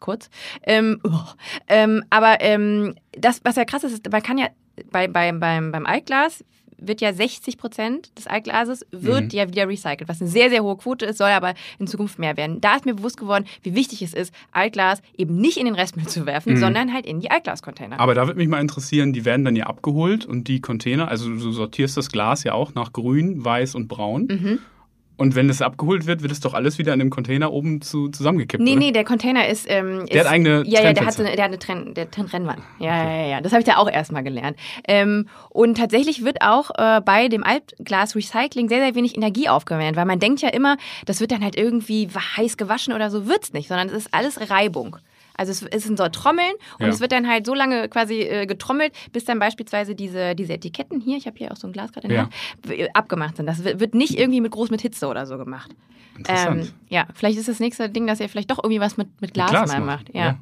Kurz. 0.00 0.30
Ähm, 0.62 1.00
oh. 1.04 1.10
ähm, 1.68 2.04
aber 2.10 2.40
ähm, 2.40 2.94
das, 3.12 3.40
was 3.44 3.56
ja 3.56 3.64
krass 3.64 3.84
ist, 3.84 3.92
ist, 3.92 4.10
man 4.10 4.22
kann 4.22 4.38
ja 4.38 4.48
bei, 4.90 5.08
bei, 5.08 5.32
beim, 5.32 5.72
beim 5.72 5.86
Altglas 5.86 6.44
wird 6.78 7.00
ja 7.00 7.12
60 7.12 7.58
Prozent 7.58 8.10
des 8.18 8.26
Altglases 8.26 8.84
wird 8.90 9.24
Mhm. 9.24 9.28
ja 9.38 9.48
wieder 9.48 9.68
recycelt, 9.68 10.08
was 10.08 10.20
eine 10.20 10.30
sehr, 10.30 10.50
sehr 10.50 10.62
hohe 10.62 10.76
Quote 10.76 11.06
ist, 11.06 11.18
soll 11.18 11.30
aber 11.30 11.54
in 11.78 11.86
Zukunft 11.86 12.18
mehr 12.18 12.36
werden. 12.36 12.60
Da 12.60 12.76
ist 12.76 12.84
mir 12.86 12.94
bewusst 12.94 13.16
geworden, 13.18 13.44
wie 13.62 13.74
wichtig 13.74 14.02
es 14.02 14.12
ist, 14.14 14.32
Altglas 14.52 15.00
eben 15.16 15.36
nicht 15.36 15.56
in 15.56 15.64
den 15.66 15.74
Restmüll 15.74 16.06
zu 16.06 16.26
werfen, 16.26 16.54
Mhm. 16.54 16.58
sondern 16.58 16.92
halt 16.92 17.06
in 17.06 17.20
die 17.20 17.30
Altglascontainer. 17.30 17.98
Aber 18.00 18.14
da 18.14 18.26
würde 18.26 18.38
mich 18.38 18.48
mal 18.48 18.60
interessieren, 18.60 19.12
die 19.12 19.24
werden 19.24 19.44
dann 19.44 19.56
ja 19.56 19.66
abgeholt 19.66 20.26
und 20.26 20.48
die 20.48 20.60
Container, 20.60 21.08
also 21.08 21.28
du 21.30 21.50
sortierst 21.52 21.96
das 21.96 22.10
Glas 22.10 22.44
ja 22.44 22.52
auch 22.52 22.74
nach 22.74 22.92
grün, 22.92 23.44
weiß 23.44 23.74
und 23.74 23.88
braun. 23.88 24.26
Mhm. 24.30 24.58
Und 25.18 25.34
wenn 25.34 25.48
es 25.48 25.62
abgeholt 25.62 26.06
wird, 26.06 26.22
wird 26.22 26.30
es 26.30 26.40
doch 26.40 26.52
alles 26.52 26.76
wieder 26.78 26.92
in 26.92 26.98
dem 26.98 27.10
Container 27.10 27.50
oben 27.52 27.80
zu, 27.80 28.08
zusammengekippt. 28.08 28.62
Nee, 28.62 28.72
oder? 28.72 28.78
nee, 28.80 28.92
der 28.92 29.04
Container 29.04 29.48
ist. 29.48 29.66
Ähm, 29.68 30.04
Der 30.06 30.22
ist, 30.22 30.26
hat 30.26 30.32
eigene 30.32 30.62
Ja, 30.66 30.82
ja, 30.82 30.92
der 30.92 31.06
hat, 31.06 31.14
so 31.14 31.22
eine, 31.22 31.34
der 31.34 31.44
hat 31.44 31.50
eine 31.50 31.58
Trenn, 31.58 31.94
der 31.94 32.10
Trenn 32.10 32.28
Trennwand. 32.28 32.60
Ja, 32.78 33.04
ja, 33.04 33.16
ja, 33.22 33.26
ja. 33.28 33.40
Das 33.40 33.52
habe 33.52 33.60
ich 33.60 33.66
da 33.66 33.76
auch 33.76 33.90
erstmal 33.90 34.22
gelernt. 34.22 34.58
Ähm, 34.86 35.28
und 35.48 35.78
tatsächlich 35.78 36.24
wird 36.24 36.42
auch 36.42 36.70
äh, 36.76 37.00
bei 37.00 37.28
dem 37.28 37.44
Altglas-Recycling 37.44 38.68
sehr, 38.68 38.80
sehr 38.80 38.94
wenig 38.94 39.16
Energie 39.16 39.48
aufgewendet, 39.48 39.96
weil 39.96 40.04
man 40.04 40.18
denkt 40.18 40.42
ja 40.42 40.50
immer, 40.50 40.76
das 41.06 41.20
wird 41.20 41.32
dann 41.32 41.42
halt 41.42 41.56
irgendwie 41.56 42.08
heiß 42.08 42.56
gewaschen 42.56 42.92
oder 42.92 43.10
so. 43.10 43.26
Wird's 43.26 43.52
nicht, 43.52 43.68
sondern 43.68 43.88
es 43.88 43.94
ist 43.94 44.08
alles 44.12 44.50
Reibung. 44.50 44.98
Also 45.36 45.52
es, 45.52 45.62
es 45.62 45.84
sind 45.84 45.98
so 45.98 46.08
Trommeln 46.08 46.52
und 46.78 46.86
Ja. 46.86 46.88
es 46.92 47.00
wird 47.00 47.12
dann 47.12 47.28
halt 47.28 47.46
so 47.46 47.54
lange 47.54 47.88
quasi 47.88 48.20
äh, 48.22 48.46
getrommelt, 48.46 48.92
bis 49.12 49.24
dann 49.24 49.38
beispielsweise 49.38 49.94
diese, 49.94 50.34
diese 50.34 50.54
Etiketten 50.54 51.00
hier, 51.00 51.16
ich 51.18 51.26
habe 51.26 51.36
hier 51.38 51.52
auch 51.52 51.56
so 51.56 51.66
ein 51.66 51.72
Glas 51.72 51.92
gerade 51.92 52.06
in 52.06 52.10
der 52.10 52.18
Ja. 52.18 52.22
Hand, 52.24 52.34
w- 52.62 52.88
abgemacht 52.94 53.36
sind. 53.36 53.46
Das 53.46 53.62
wird 53.64 53.94
nicht 53.94 54.18
irgendwie 54.18 54.40
mit 54.40 54.52
groß 54.52 54.70
mit 54.70 54.80
Hitze 54.82 55.06
oder 55.08 55.26
so 55.26 55.36
gemacht. 55.38 55.70
Interessant. 56.16 56.62
Ähm, 56.62 56.72
ja, 56.88 57.06
vielleicht 57.14 57.38
ist 57.38 57.48
das 57.48 57.60
nächste 57.60 57.90
Ding, 57.90 58.06
dass 58.06 58.20
ihr 58.20 58.28
vielleicht 58.30 58.50
doch 58.50 58.58
irgendwie 58.64 58.80
was 58.80 58.96
mit, 58.96 59.20
mit 59.20 59.34
Glas, 59.34 59.50
Glas 59.50 59.68
mal 59.70 59.80
macht, 59.80 60.04
macht. 60.06 60.14
Ja. 60.14 60.24
ja. 60.24 60.38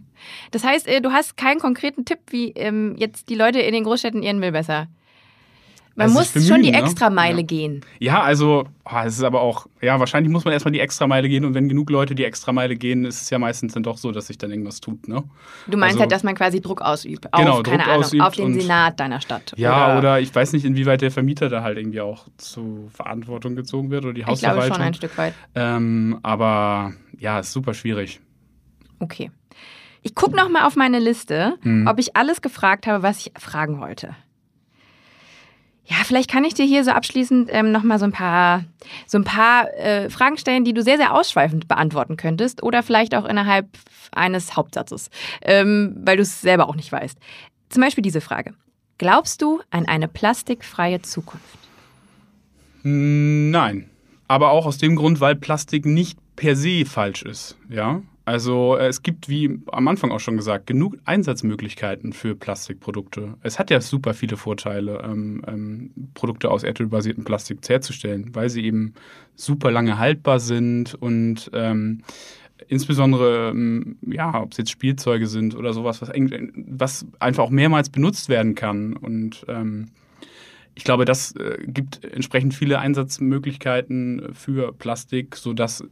Das 0.52 0.62
heißt, 0.62 0.86
äh, 0.86 1.00
du 1.00 1.10
hast 1.10 1.36
keinen 1.36 1.58
konkreten 1.58 2.04
Tipp, 2.04 2.20
wie 2.30 2.50
ähm, 2.52 2.94
jetzt 2.96 3.28
die 3.28 3.34
Leute 3.34 3.58
in 3.58 3.74
den 3.74 3.82
Großstädten 3.84 4.22
ihren 4.22 4.38
Müll 4.38 4.52
besser. 4.52 4.86
Man 5.96 6.06
Also 6.08 6.18
muss 6.18 6.32
sich 6.32 6.48
schon 6.48 6.62
die 6.62 6.70
bemühen, 6.70 6.84
ne? 6.84 6.90
Extrameile 6.90 7.36
Ja. 7.38 7.46
gehen. 7.46 7.80
Ja, 8.00 8.22
also 8.22 8.64
oh, 8.84 8.96
es 9.04 9.14
ist 9.16 9.22
aber 9.22 9.40
auch, 9.40 9.66
ja, 9.80 10.00
wahrscheinlich 10.00 10.32
muss 10.32 10.44
man 10.44 10.52
erstmal 10.52 10.72
die 10.72 10.80
Extrameile 10.80 11.28
gehen 11.28 11.44
und 11.44 11.54
wenn 11.54 11.68
genug 11.68 11.88
Leute 11.88 12.16
die 12.16 12.24
Extrameile 12.24 12.74
gehen, 12.74 13.04
ist 13.04 13.22
es 13.22 13.30
ja 13.30 13.38
meistens 13.38 13.74
dann 13.74 13.84
doch 13.84 13.96
so, 13.96 14.10
dass 14.10 14.26
sich 14.26 14.36
dann 14.36 14.50
irgendwas 14.50 14.80
tut, 14.80 15.06
ne? 15.06 15.22
Du 15.68 15.76
meinst 15.78 15.92
Also- 15.94 16.00
halt, 16.00 16.10
dass 16.12 16.24
man 16.24 16.34
quasi 16.34 16.60
Druck 16.60 16.82
ausübt 16.82 17.32
auf, 17.32 17.40
Genau, 17.40 17.62
keine 17.62 17.78
Druck 17.84 17.88
Ahnung, 17.92 18.04
ausübt 18.04 18.22
auf 18.24 18.34
den 18.34 18.60
Senat 18.60 18.98
deiner 18.98 19.20
Stadt. 19.20 19.52
Ja, 19.56 19.96
oder, 19.96 20.18
ich 20.20 20.34
weiß 20.34 20.52
nicht, 20.52 20.64
inwieweit 20.64 21.00
der 21.00 21.12
Vermieter 21.12 21.48
da 21.48 21.62
halt 21.62 21.78
irgendwie 21.78 22.00
auch 22.00 22.26
zu 22.38 22.88
Verantwortung 22.92 23.54
gezogen 23.54 23.90
wird 23.90 24.04
oder 24.04 24.14
die 24.14 24.20
ich 24.22 24.26
glaube 24.26 24.32
Hausverwaltung. 24.42 24.74
schon 24.76 24.84
ein 24.86 24.94
Stück 24.94 25.16
weit. 25.16 25.34
Ähm, 25.54 26.18
aber 26.24 26.92
ja, 27.20 27.38
ist 27.38 27.52
super 27.52 27.72
schwierig. 27.72 28.20
Okay. 28.98 29.30
Ich 30.02 30.14
gucke 30.14 30.36
noch 30.36 30.48
mal 30.50 30.66
auf 30.66 30.76
meine 30.76 30.98
Liste, 30.98 31.54
Mhm. 31.62 31.86
ob 31.86 31.98
ich 31.98 32.16
alles 32.16 32.42
gefragt 32.42 32.86
habe, 32.86 33.02
was 33.02 33.18
ich 33.26 33.32
fragen 33.38 33.80
wollte. 33.80 34.14
Ja, 35.86 35.96
vielleicht 36.04 36.30
kann 36.30 36.44
ich 36.44 36.54
dir 36.54 36.64
hier 36.64 36.82
so 36.82 36.92
abschließend 36.92 37.50
ähm, 37.52 37.70
noch 37.70 37.82
mal 37.82 37.98
so 37.98 38.06
ein 38.06 38.12
paar, 38.12 38.64
so 39.06 39.18
ein 39.18 39.24
paar 39.24 39.72
äh, 39.74 40.08
Fragen 40.08 40.38
stellen, 40.38 40.64
die 40.64 40.72
du 40.72 40.82
sehr, 40.82 40.96
sehr 40.96 41.12
ausschweifend 41.12 41.68
beantworten 41.68 42.16
könntest 42.16 42.62
oder 42.62 42.82
vielleicht 42.82 43.14
auch 43.14 43.26
innerhalb 43.26 43.68
eines 44.12 44.56
Hauptsatzes, 44.56 45.10
ähm, 45.42 45.94
weil 46.04 46.16
du 46.16 46.22
es 46.22 46.40
selber 46.40 46.68
auch 46.68 46.76
nicht 46.76 46.90
weißt. 46.90 47.18
Zum 47.68 47.82
Beispiel 47.82 48.02
diese 48.02 48.22
Frage. 48.22 48.54
Glaubst 48.96 49.42
du 49.42 49.60
an 49.70 49.86
eine 49.86 50.08
plastikfreie 50.08 51.02
Zukunft? 51.02 51.58
Nein. 52.82 53.90
Aber 54.26 54.52
auch 54.52 54.66
aus 54.66 54.78
dem 54.78 54.96
Grund, 54.96 55.20
weil 55.20 55.34
Plastik 55.36 55.84
nicht 55.84 56.18
per 56.36 56.56
se 56.56 56.84
falsch 56.86 57.22
ist. 57.22 57.58
Ja. 57.68 58.00
Also 58.24 58.76
äh, 58.76 58.86
es 58.86 59.02
gibt, 59.02 59.28
wie 59.28 59.58
am 59.70 59.88
Anfang 59.88 60.10
auch 60.10 60.20
schon 60.20 60.36
gesagt, 60.36 60.66
genug 60.66 60.96
Einsatzmöglichkeiten 61.04 62.12
für 62.12 62.34
Plastikprodukte. 62.34 63.34
Es 63.42 63.58
hat 63.58 63.70
ja 63.70 63.80
super 63.80 64.14
viele 64.14 64.36
Vorteile, 64.36 65.02
ähm, 65.04 65.42
ähm, 65.46 65.90
Produkte 66.14 66.50
aus 66.50 66.62
erdölbasiertem 66.62 67.24
Plastik 67.24 67.58
herzustellen, 67.68 68.34
weil 68.34 68.48
sie 68.48 68.64
eben 68.64 68.94
super 69.34 69.70
lange 69.70 69.98
haltbar 69.98 70.40
sind 70.40 70.94
und 70.94 71.50
ähm, 71.52 72.02
insbesondere, 72.68 73.50
ähm, 73.50 73.96
ja, 74.06 74.40
ob 74.40 74.52
es 74.52 74.58
jetzt 74.58 74.70
Spielzeuge 74.70 75.26
sind 75.26 75.54
oder 75.54 75.72
sowas, 75.72 76.00
was, 76.00 76.10
was 76.14 77.06
einfach 77.18 77.44
auch 77.44 77.50
mehrmals 77.50 77.90
benutzt 77.90 78.30
werden 78.30 78.54
kann. 78.54 78.94
Und 78.96 79.44
ähm, 79.48 79.88
ich 80.74 80.84
glaube, 80.84 81.04
das 81.04 81.32
äh, 81.36 81.58
gibt 81.66 82.04
entsprechend 82.04 82.54
viele 82.54 82.78
Einsatzmöglichkeiten 82.78 84.30
für 84.32 84.72
Plastik, 84.72 85.36
sodass 85.36 85.84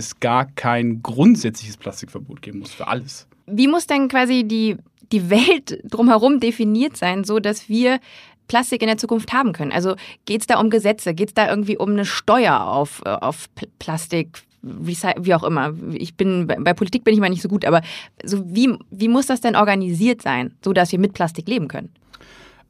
es 0.00 0.18
gar 0.20 0.46
kein 0.46 1.02
grundsätzliches 1.02 1.76
Plastikverbot 1.76 2.42
geben 2.42 2.58
muss 2.58 2.72
für 2.72 2.88
alles. 2.88 3.28
Wie 3.46 3.68
muss 3.68 3.86
denn 3.86 4.08
quasi 4.08 4.44
die, 4.44 4.76
die 5.12 5.30
Welt 5.30 5.80
drumherum 5.84 6.40
definiert 6.40 6.96
sein, 6.96 7.24
so 7.24 7.38
dass 7.38 7.68
wir 7.68 8.00
Plastik 8.48 8.82
in 8.82 8.88
der 8.88 8.98
Zukunft 8.98 9.32
haben 9.32 9.52
können? 9.52 9.72
Also 9.72 9.94
geht 10.24 10.40
es 10.40 10.46
da 10.46 10.58
um 10.58 10.70
Gesetze? 10.70 11.14
Geht 11.14 11.28
es 11.28 11.34
da 11.34 11.48
irgendwie 11.48 11.76
um 11.76 11.90
eine 11.90 12.04
Steuer 12.04 12.60
auf, 12.66 13.02
äh, 13.04 13.10
auf 13.10 13.48
Pl- 13.56 13.68
Plastik? 13.78 14.42
Wie 14.62 15.34
auch 15.34 15.42
immer. 15.42 15.72
Ich 15.92 16.16
bin 16.16 16.46
bei 16.46 16.56
bei 16.56 16.74
Politik 16.74 17.02
bin 17.02 17.14
ich 17.14 17.20
mal 17.20 17.30
nicht 17.30 17.40
so 17.40 17.48
gut, 17.48 17.64
aber 17.64 17.80
so 18.22 18.44
wie, 18.44 18.76
wie 18.90 19.08
muss 19.08 19.24
das 19.24 19.40
denn 19.40 19.56
organisiert 19.56 20.20
sein, 20.20 20.52
so 20.62 20.74
dass 20.74 20.92
wir 20.92 20.98
mit 20.98 21.14
Plastik 21.14 21.48
leben 21.48 21.66
können? 21.66 21.88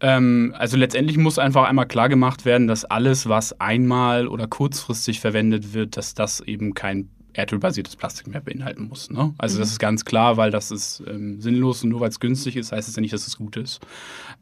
Ähm, 0.01 0.55
also 0.57 0.77
letztendlich 0.77 1.19
muss 1.19 1.41
einfach 1.41 1.65
einmal 1.69 1.89
klar 1.89 2.09
gemacht 2.09 2.45
werden, 2.45 2.69
dass 2.69 2.85
alles, 2.85 3.29
was 3.29 3.61
einmal 3.61 4.29
oder 4.29 4.47
kurzfristig 4.47 5.19
verwendet 5.19 5.75
wird, 5.75 5.97
dass 5.97 6.15
das 6.15 6.41
eben 6.41 6.75
kein 6.75 7.09
erdölbasiertes 7.33 7.97
Plastik 7.97 8.27
mehr 8.27 8.41
beinhalten 8.41 8.89
muss. 8.89 9.11
Ne? 9.11 9.35
Also 9.39 9.59
das 9.59 9.71
ist 9.71 9.79
ganz 9.79 10.05
klar, 10.05 10.37
weil 10.37 10.51
das 10.51 10.71
ist 10.71 11.03
ähm, 11.07 11.41
sinnlos 11.41 11.83
und 11.83 11.91
nur 11.91 12.01
weil 12.01 12.09
es 12.09 12.21
günstig 12.21 12.57
ist, 12.57 12.73
heißt 12.73 12.89
es 12.89 12.97
ja 12.97 13.01
nicht, 13.01 13.13
dass 13.13 13.27
es 13.27 13.37
gut 13.37 13.57
ist. 13.57 13.81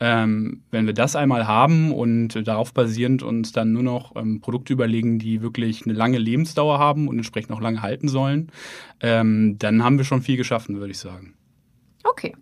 Ähm, 0.00 0.62
wenn 0.70 0.86
wir 0.86 0.94
das 0.94 1.16
einmal 1.16 1.46
haben 1.46 1.92
und 1.92 2.36
äh, 2.36 2.42
darauf 2.42 2.72
basierend 2.72 3.22
uns 3.22 3.52
dann 3.52 3.72
nur 3.72 3.82
noch 3.82 4.16
ähm, 4.16 4.40
Produkte 4.40 4.72
überlegen, 4.72 5.18
die 5.18 5.42
wirklich 5.42 5.84
eine 5.84 5.94
lange 5.94 6.18
Lebensdauer 6.18 6.78
haben 6.78 7.08
und 7.08 7.16
entsprechend 7.16 7.52
auch 7.52 7.60
lange 7.60 7.82
halten 7.82 8.08
sollen, 8.08 8.50
ähm, 9.00 9.56
dann 9.58 9.82
haben 9.82 9.98
wir 9.98 10.04
schon 10.04 10.22
viel 10.22 10.36
geschaffen, 10.36 10.78
würde 10.78 10.90
ich 10.90 10.98
sagen. 10.98 11.34
Okay, 12.04 12.34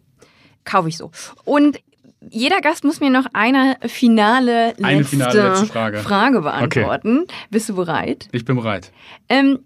kaufe 0.65 0.89
ich 0.89 0.97
so. 0.97 1.11
Und 1.45 1.79
jeder 2.31 2.61
Gast 2.61 2.85
muss 2.85 3.01
mir 3.01 3.11
noch 3.11 3.27
eine 3.33 3.77
finale 3.87 4.69
letzte, 4.69 4.85
Eine 4.85 5.05
finale 5.05 5.49
letzte 5.49 5.67
Frage. 5.67 5.99
Frage 5.99 6.41
beantworten. 6.41 7.27
Bist 7.51 7.69
du 7.69 7.75
bereit? 7.77 8.29
Ich 8.33 8.45
bin 8.45 8.57
bereit. 8.57 8.93
Ähm, 9.29 9.61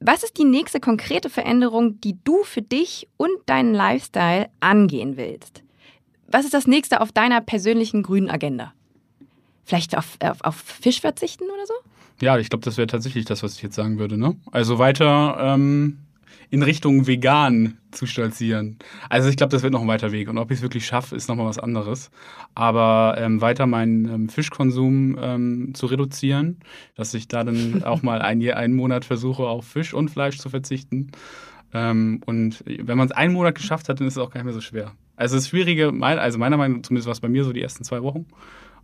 was 0.00 0.22
ist 0.22 0.38
die 0.38 0.44
nächste 0.44 0.80
konkrete 0.80 1.28
Veränderung, 1.28 2.00
die 2.00 2.16
du 2.24 2.42
für 2.42 2.62
dich 2.62 3.06
und 3.18 3.30
deinen 3.46 3.74
Lifestyle 3.74 4.48
angehen 4.60 5.16
willst? 5.16 5.62
Was 6.26 6.44
ist 6.44 6.54
das 6.54 6.66
nächste 6.66 7.00
auf 7.00 7.12
deiner 7.12 7.40
persönlichen 7.40 8.02
grünen 8.02 8.30
Agenda? 8.30 8.72
Vielleicht 9.64 9.96
auf, 9.96 10.16
auf, 10.20 10.40
auf 10.42 10.56
Fisch 10.56 11.00
verzichten 11.00 11.44
oder 11.44 11.66
so? 11.66 11.74
Ja, 12.20 12.38
ich 12.38 12.50
glaube, 12.50 12.64
das 12.64 12.76
wäre 12.76 12.86
tatsächlich 12.86 13.24
das, 13.24 13.42
was 13.42 13.56
ich 13.56 13.62
jetzt 13.62 13.74
sagen 13.74 13.98
würde. 13.98 14.16
Ne? 14.16 14.36
Also 14.50 14.78
weiter 14.78 15.36
ähm, 15.38 15.98
in 16.50 16.62
Richtung 16.64 17.06
vegan 17.06 17.78
zu 17.92 18.06
stolzieren. 18.06 18.78
Also 19.08 19.28
ich 19.28 19.36
glaube, 19.36 19.52
das 19.52 19.62
wird 19.62 19.72
noch 19.72 19.82
ein 19.82 19.88
weiter 19.88 20.10
Weg. 20.10 20.28
Und 20.28 20.36
ob 20.38 20.50
ich 20.50 20.58
es 20.58 20.62
wirklich 20.62 20.84
schaffe, 20.84 21.14
ist 21.14 21.28
nochmal 21.28 21.46
was 21.46 21.58
anderes. 21.60 22.10
Aber 22.54 23.14
ähm, 23.18 23.40
weiter 23.40 23.66
meinen 23.66 24.08
ähm, 24.08 24.28
Fischkonsum 24.28 25.16
ähm, 25.20 25.70
zu 25.74 25.86
reduzieren, 25.86 26.58
dass 26.96 27.14
ich 27.14 27.28
da 27.28 27.44
dann 27.44 27.82
auch 27.84 28.02
mal 28.02 28.20
ein, 28.20 28.42
einen 28.50 28.74
Monat 28.74 29.04
versuche, 29.04 29.44
auf 29.44 29.64
Fisch 29.66 29.94
und 29.94 30.10
Fleisch 30.10 30.38
zu 30.38 30.50
verzichten. 30.50 31.12
Ähm, 31.72 32.20
und 32.26 32.64
wenn 32.66 32.98
man 32.98 33.06
es 33.06 33.12
einen 33.12 33.32
Monat 33.32 33.54
geschafft 33.54 33.88
hat, 33.88 34.00
dann 34.00 34.08
ist 34.08 34.14
es 34.14 34.18
auch 34.18 34.30
gar 34.30 34.40
nicht 34.40 34.46
mehr 34.46 34.54
so 34.54 34.60
schwer. 34.60 34.92
Also 35.14 35.36
das 35.36 35.48
Schwierige, 35.48 35.92
also 36.00 36.38
meiner 36.38 36.56
Meinung 36.56 36.78
nach, 36.78 36.82
zumindest 36.82 37.06
war 37.06 37.12
es 37.12 37.20
bei 37.20 37.28
mir 37.28 37.44
so 37.44 37.52
die 37.52 37.62
ersten 37.62 37.84
zwei 37.84 38.02
Wochen. 38.02 38.26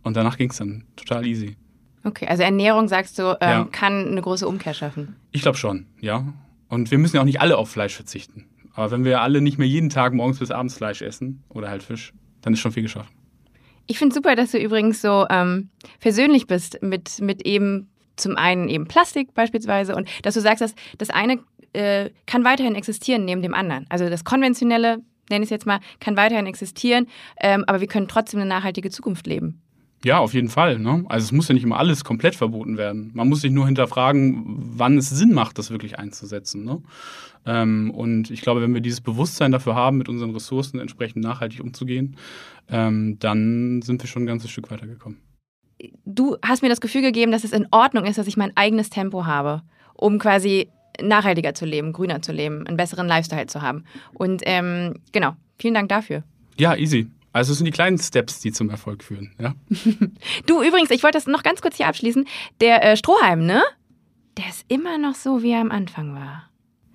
Und 0.03 0.15
danach 0.15 0.37
ging 0.37 0.51
es 0.51 0.57
dann 0.57 0.85
total 0.95 1.25
easy. 1.25 1.57
Okay, 2.05 2.27
also 2.27 2.43
Ernährung, 2.43 2.87
sagst 2.87 3.19
du, 3.19 3.35
ähm, 3.41 3.49
Ja. 3.49 3.67
kann 3.71 4.07
eine 4.07 4.21
große 4.21 4.47
Umkehr 4.47 4.73
schaffen. 4.73 5.17
Ich 5.31 5.41
glaube 5.41 5.57
schon, 5.57 5.87
ja. 5.99 6.23
Und 6.69 6.91
wir 6.91 6.97
müssen 6.97 7.15
ja 7.15 7.21
auch 7.21 7.25
nicht 7.25 7.41
alle 7.41 7.57
auf 7.57 7.69
Fleisch 7.69 7.95
verzichten. 7.95 8.45
Aber 8.73 8.91
wenn 8.91 9.03
wir 9.03 9.21
alle 9.21 9.41
nicht 9.41 9.57
mehr 9.57 9.67
jeden 9.67 9.89
Tag 9.89 10.13
morgens 10.13 10.39
bis 10.39 10.51
abends 10.51 10.75
Fleisch 10.75 11.01
essen 11.01 11.43
oder 11.49 11.69
halt 11.69 11.83
Fisch, 11.83 12.13
dann 12.41 12.53
ist 12.53 12.59
schon 12.59 12.71
viel 12.71 12.83
geschafft. 12.83 13.11
Ich 13.87 13.97
finde 13.97 14.13
super, 14.13 14.35
dass 14.35 14.51
du 14.51 14.59
übrigens 14.59 15.01
so 15.01 15.25
ähm, 15.29 15.69
versöhnlich 15.99 16.45
bist 16.45 16.81
mit, 16.81 17.21
mit 17.21 17.45
eben 17.45 17.89
zum 18.17 18.35
einen 18.35 18.67
eben 18.67 18.87
Plastik 18.87 19.33
beispielsweise 19.33 19.95
und 19.95 20.09
dass 20.23 20.33
du 20.33 20.41
sagst, 20.41 20.61
dass 20.61 20.75
das 20.97 21.09
eine 21.09 21.39
äh, 21.73 22.09
kann 22.25 22.43
weiterhin 22.43 22.75
existieren 22.75 23.25
neben 23.25 23.41
dem 23.41 23.53
anderen. 23.53 23.85
Also 23.89 24.09
das 24.09 24.23
konventionelle, 24.23 24.97
nenne 25.29 25.43
ich 25.43 25.47
es 25.47 25.49
jetzt 25.49 25.65
mal, 25.65 25.79
kann 25.99 26.17
weiterhin 26.17 26.47
existieren, 26.47 27.07
ähm, 27.39 27.63
aber 27.67 27.79
wir 27.79 27.87
können 27.87 28.07
trotzdem 28.07 28.41
eine 28.41 28.49
nachhaltige 28.49 28.89
Zukunft 28.89 29.27
leben. 29.27 29.61
Ja, 30.03 30.19
auf 30.19 30.33
jeden 30.33 30.49
Fall. 30.49 30.79
Ne? 30.79 31.05
Also 31.09 31.25
es 31.25 31.31
muss 31.31 31.47
ja 31.47 31.53
nicht 31.53 31.63
immer 31.63 31.79
alles 31.79 32.03
komplett 32.03 32.35
verboten 32.35 32.77
werden. 32.77 33.11
Man 33.13 33.27
muss 33.27 33.41
sich 33.41 33.51
nur 33.51 33.65
hinterfragen, 33.65 34.43
wann 34.77 34.97
es 34.97 35.09
Sinn 35.09 35.33
macht, 35.33 35.57
das 35.57 35.71
wirklich 35.71 35.97
einzusetzen. 35.97 36.63
Ne? 36.63 36.81
Ähm, 37.45 37.91
und 37.91 38.29
ich 38.29 38.41
glaube, 38.41 38.61
wenn 38.61 38.73
wir 38.73 38.81
dieses 38.81 39.01
Bewusstsein 39.01 39.51
dafür 39.51 39.75
haben, 39.75 39.97
mit 39.97 40.07
unseren 40.07 40.31
Ressourcen 40.31 40.79
entsprechend 40.79 41.23
nachhaltig 41.23 41.61
umzugehen, 41.61 42.15
ähm, 42.69 43.17
dann 43.19 43.81
sind 43.81 44.03
wir 44.03 44.07
schon 44.07 44.23
ein 44.23 44.27
ganzes 44.27 44.51
Stück 44.51 44.69
weitergekommen. 44.69 45.19
Du 46.05 46.37
hast 46.43 46.61
mir 46.61 46.69
das 46.69 46.81
Gefühl 46.81 47.01
gegeben, 47.01 47.31
dass 47.31 47.43
es 47.43 47.51
in 47.51 47.67
Ordnung 47.71 48.05
ist, 48.05 48.17
dass 48.17 48.27
ich 48.27 48.37
mein 48.37 48.55
eigenes 48.55 48.89
Tempo 48.89 49.25
habe, 49.25 49.61
um 49.93 50.19
quasi 50.19 50.69
nachhaltiger 51.01 51.53
zu 51.53 51.65
leben, 51.65 51.93
grüner 51.93 52.21
zu 52.21 52.31
leben, 52.31 52.65
einen 52.67 52.77
besseren 52.77 53.07
Lifestyle 53.07 53.47
zu 53.47 53.61
haben. 53.61 53.83
Und 54.13 54.41
ähm, 54.45 54.95
genau, 55.11 55.35
vielen 55.59 55.73
Dank 55.73 55.89
dafür. 55.89 56.23
Ja, 56.57 56.75
easy. 56.75 57.07
Also 57.37 57.51
es 57.51 57.59
sind 57.59 57.65
die 57.65 57.71
kleinen 57.71 57.99
Steps, 57.99 58.39
die 58.39 58.51
zum 58.51 58.71
Erfolg 58.71 59.03
führen. 59.03 59.31
Ja? 59.39 59.53
Du, 60.47 60.63
übrigens, 60.63 60.89
ich 60.89 61.03
wollte 61.03 61.17
das 61.17 61.27
noch 61.27 61.43
ganz 61.43 61.61
kurz 61.61 61.77
hier 61.77 61.87
abschließen. 61.87 62.25
Der 62.61 62.83
äh, 62.83 62.97
Strohhalm, 62.97 63.45
ne? 63.45 63.63
Der 64.37 64.49
ist 64.49 64.65
immer 64.69 64.97
noch 64.97 65.13
so, 65.13 65.43
wie 65.43 65.51
er 65.51 65.61
am 65.61 65.71
Anfang 65.71 66.15
war. 66.15 66.49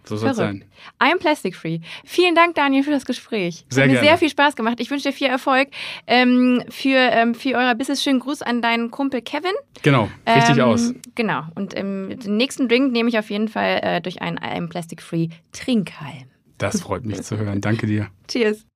So 0.05 0.17
soll 0.17 0.31
es 0.31 0.37
sein. 0.37 0.65
I'm 0.99 1.19
plastic 1.19 1.55
free. 1.55 1.79
Vielen 2.05 2.35
Dank, 2.35 2.57
Daniel, 2.57 2.83
für 2.83 2.91
das 2.91 3.05
Gespräch. 3.05 3.65
Sehr 3.69 3.85
Hat 3.85 3.89
mir 3.89 3.95
gerne. 3.95 4.09
sehr 4.09 4.19
viel 4.19 4.31
Spaß 4.31 4.57
gemacht. 4.57 4.81
Ich 4.81 4.91
wünsche 4.91 5.09
dir 5.09 5.15
viel 5.15 5.29
Erfolg 5.29 5.69
ähm, 6.09 6.65
für, 6.71 6.99
ähm, 6.99 7.37
für 7.37 7.55
euer 7.55 7.77
Business. 7.77 8.03
Schönen 8.03 8.19
Gruß 8.19 8.43
an 8.43 8.63
deinen 8.63 8.91
Kumpel 8.91 9.23
Kevin. 9.23 9.53
Genau, 9.83 10.09
richtig 10.27 10.59
ähm, 10.59 10.65
aus. 10.65 10.93
Genau. 11.15 11.45
Und 11.55 11.77
ähm, 11.77 12.19
den 12.19 12.37
nächsten 12.37 12.69
Drink 12.69 12.91
nehme 12.91 13.09
ich 13.09 13.19
auf 13.19 13.31
jeden 13.31 13.47
Fall 13.47 13.79
äh, 13.83 14.01
durch 14.01 14.21
einen 14.21 14.39
I'm 14.39 14.69
plastic 14.69 15.03
free 15.03 15.29
Trinkhalm. 15.53 16.31
Das 16.59 16.81
freut 16.81 17.05
mich 17.05 17.23
zu 17.23 17.39
hören. 17.39 17.61
Danke 17.61 17.87
dir. 17.87 18.09
Cheers. 18.27 18.67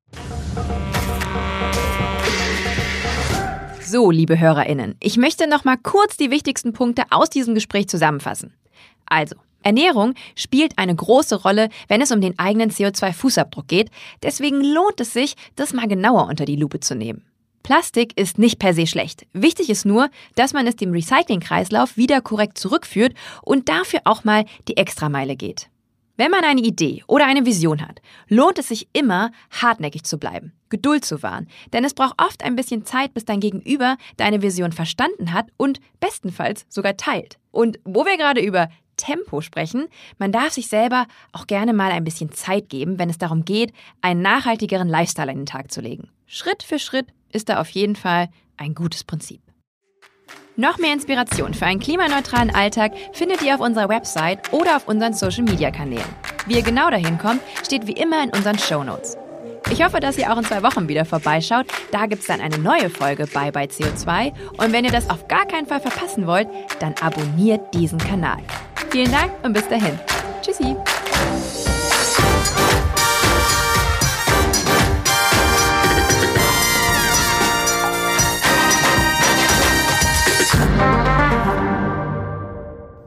So, 3.88 4.10
liebe 4.10 4.40
HörerInnen, 4.40 4.96
ich 4.98 5.16
möchte 5.16 5.46
noch 5.46 5.62
mal 5.62 5.76
kurz 5.76 6.16
die 6.16 6.32
wichtigsten 6.32 6.72
Punkte 6.72 7.04
aus 7.10 7.30
diesem 7.30 7.54
Gespräch 7.54 7.88
zusammenfassen. 7.88 8.52
Also, 9.06 9.36
Ernährung 9.62 10.14
spielt 10.34 10.76
eine 10.76 10.96
große 10.96 11.36
Rolle, 11.42 11.68
wenn 11.86 12.00
es 12.00 12.10
um 12.10 12.20
den 12.20 12.36
eigenen 12.36 12.72
CO2-Fußabdruck 12.72 13.68
geht. 13.68 13.90
Deswegen 14.24 14.60
lohnt 14.60 15.00
es 15.00 15.12
sich, 15.12 15.36
das 15.54 15.72
mal 15.72 15.86
genauer 15.86 16.26
unter 16.26 16.46
die 16.46 16.56
Lupe 16.56 16.80
zu 16.80 16.96
nehmen. 16.96 17.26
Plastik 17.62 18.18
ist 18.18 18.38
nicht 18.38 18.58
per 18.58 18.74
se 18.74 18.88
schlecht. 18.88 19.24
Wichtig 19.32 19.70
ist 19.70 19.84
nur, 19.84 20.10
dass 20.34 20.52
man 20.52 20.66
es 20.66 20.74
dem 20.74 20.90
Recyclingkreislauf 20.90 21.96
wieder 21.96 22.20
korrekt 22.20 22.58
zurückführt 22.58 23.14
und 23.42 23.68
dafür 23.68 24.00
auch 24.02 24.24
mal 24.24 24.46
die 24.66 24.78
Extrameile 24.78 25.36
geht. 25.36 25.68
Wenn 26.16 26.30
man 26.30 26.44
eine 26.44 26.62
Idee 26.62 27.04
oder 27.06 27.26
eine 27.26 27.44
Vision 27.44 27.82
hat, 27.82 28.00
lohnt 28.28 28.58
es 28.58 28.68
sich 28.68 28.88
immer, 28.94 29.32
hartnäckig 29.50 30.04
zu 30.04 30.18
bleiben, 30.18 30.52
Geduld 30.70 31.04
zu 31.04 31.22
wahren, 31.22 31.46
denn 31.72 31.84
es 31.84 31.92
braucht 31.92 32.20
oft 32.20 32.42
ein 32.42 32.56
bisschen 32.56 32.86
Zeit, 32.86 33.12
bis 33.12 33.26
dein 33.26 33.40
Gegenüber 33.40 33.98
deine 34.16 34.40
Vision 34.40 34.72
verstanden 34.72 35.32
hat 35.34 35.48
und 35.58 35.80
bestenfalls 36.00 36.64
sogar 36.70 36.96
teilt. 36.96 37.38
Und 37.50 37.78
wo 37.84 38.06
wir 38.06 38.16
gerade 38.16 38.40
über 38.40 38.68
Tempo 38.96 39.42
sprechen, 39.42 39.88
man 40.18 40.32
darf 40.32 40.54
sich 40.54 40.68
selber 40.68 41.06
auch 41.32 41.46
gerne 41.46 41.74
mal 41.74 41.92
ein 41.92 42.04
bisschen 42.04 42.32
Zeit 42.32 42.70
geben, 42.70 42.98
wenn 42.98 43.10
es 43.10 43.18
darum 43.18 43.44
geht, 43.44 43.74
einen 44.00 44.22
nachhaltigeren 44.22 44.88
Lifestyle 44.88 45.30
an 45.30 45.36
den 45.36 45.46
Tag 45.46 45.70
zu 45.70 45.82
legen. 45.82 46.08
Schritt 46.26 46.62
für 46.62 46.78
Schritt 46.78 47.08
ist 47.30 47.50
da 47.50 47.60
auf 47.60 47.68
jeden 47.68 47.96
Fall 47.96 48.30
ein 48.56 48.74
gutes 48.74 49.04
Prinzip. 49.04 49.45
Noch 50.58 50.78
mehr 50.78 50.94
Inspiration 50.94 51.52
für 51.52 51.66
einen 51.66 51.80
klimaneutralen 51.80 52.54
Alltag 52.54 52.92
findet 53.12 53.42
ihr 53.42 53.54
auf 53.54 53.60
unserer 53.60 53.90
Website 53.90 54.54
oder 54.54 54.76
auf 54.76 54.88
unseren 54.88 55.12
Social-Media-Kanälen. 55.12 56.08
Wie 56.46 56.54
ihr 56.54 56.62
genau 56.62 56.88
dahin 56.88 57.18
kommt, 57.18 57.42
steht 57.62 57.86
wie 57.86 57.92
immer 57.92 58.22
in 58.24 58.30
unseren 58.30 58.58
Show 58.58 58.82
Notes. 58.82 59.18
Ich 59.70 59.84
hoffe, 59.84 60.00
dass 60.00 60.16
ihr 60.16 60.32
auch 60.32 60.38
in 60.38 60.44
zwei 60.44 60.62
Wochen 60.62 60.88
wieder 60.88 61.04
vorbeischaut. 61.04 61.66
Da 61.90 62.06
gibt 62.06 62.22
es 62.22 62.28
dann 62.28 62.40
eine 62.40 62.56
neue 62.56 62.88
Folge 62.88 63.26
Bye 63.26 63.52
Bye 63.52 63.66
CO2. 63.66 64.32
Und 64.56 64.72
wenn 64.72 64.86
ihr 64.86 64.92
das 64.92 65.10
auf 65.10 65.28
gar 65.28 65.44
keinen 65.44 65.66
Fall 65.66 65.80
verpassen 65.80 66.26
wollt, 66.26 66.48
dann 66.78 66.94
abonniert 67.02 67.74
diesen 67.74 67.98
Kanal. 67.98 68.38
Vielen 68.90 69.12
Dank 69.12 69.32
und 69.42 69.52
bis 69.52 69.68
dahin. 69.68 69.98
Tschüssi. 70.40 70.74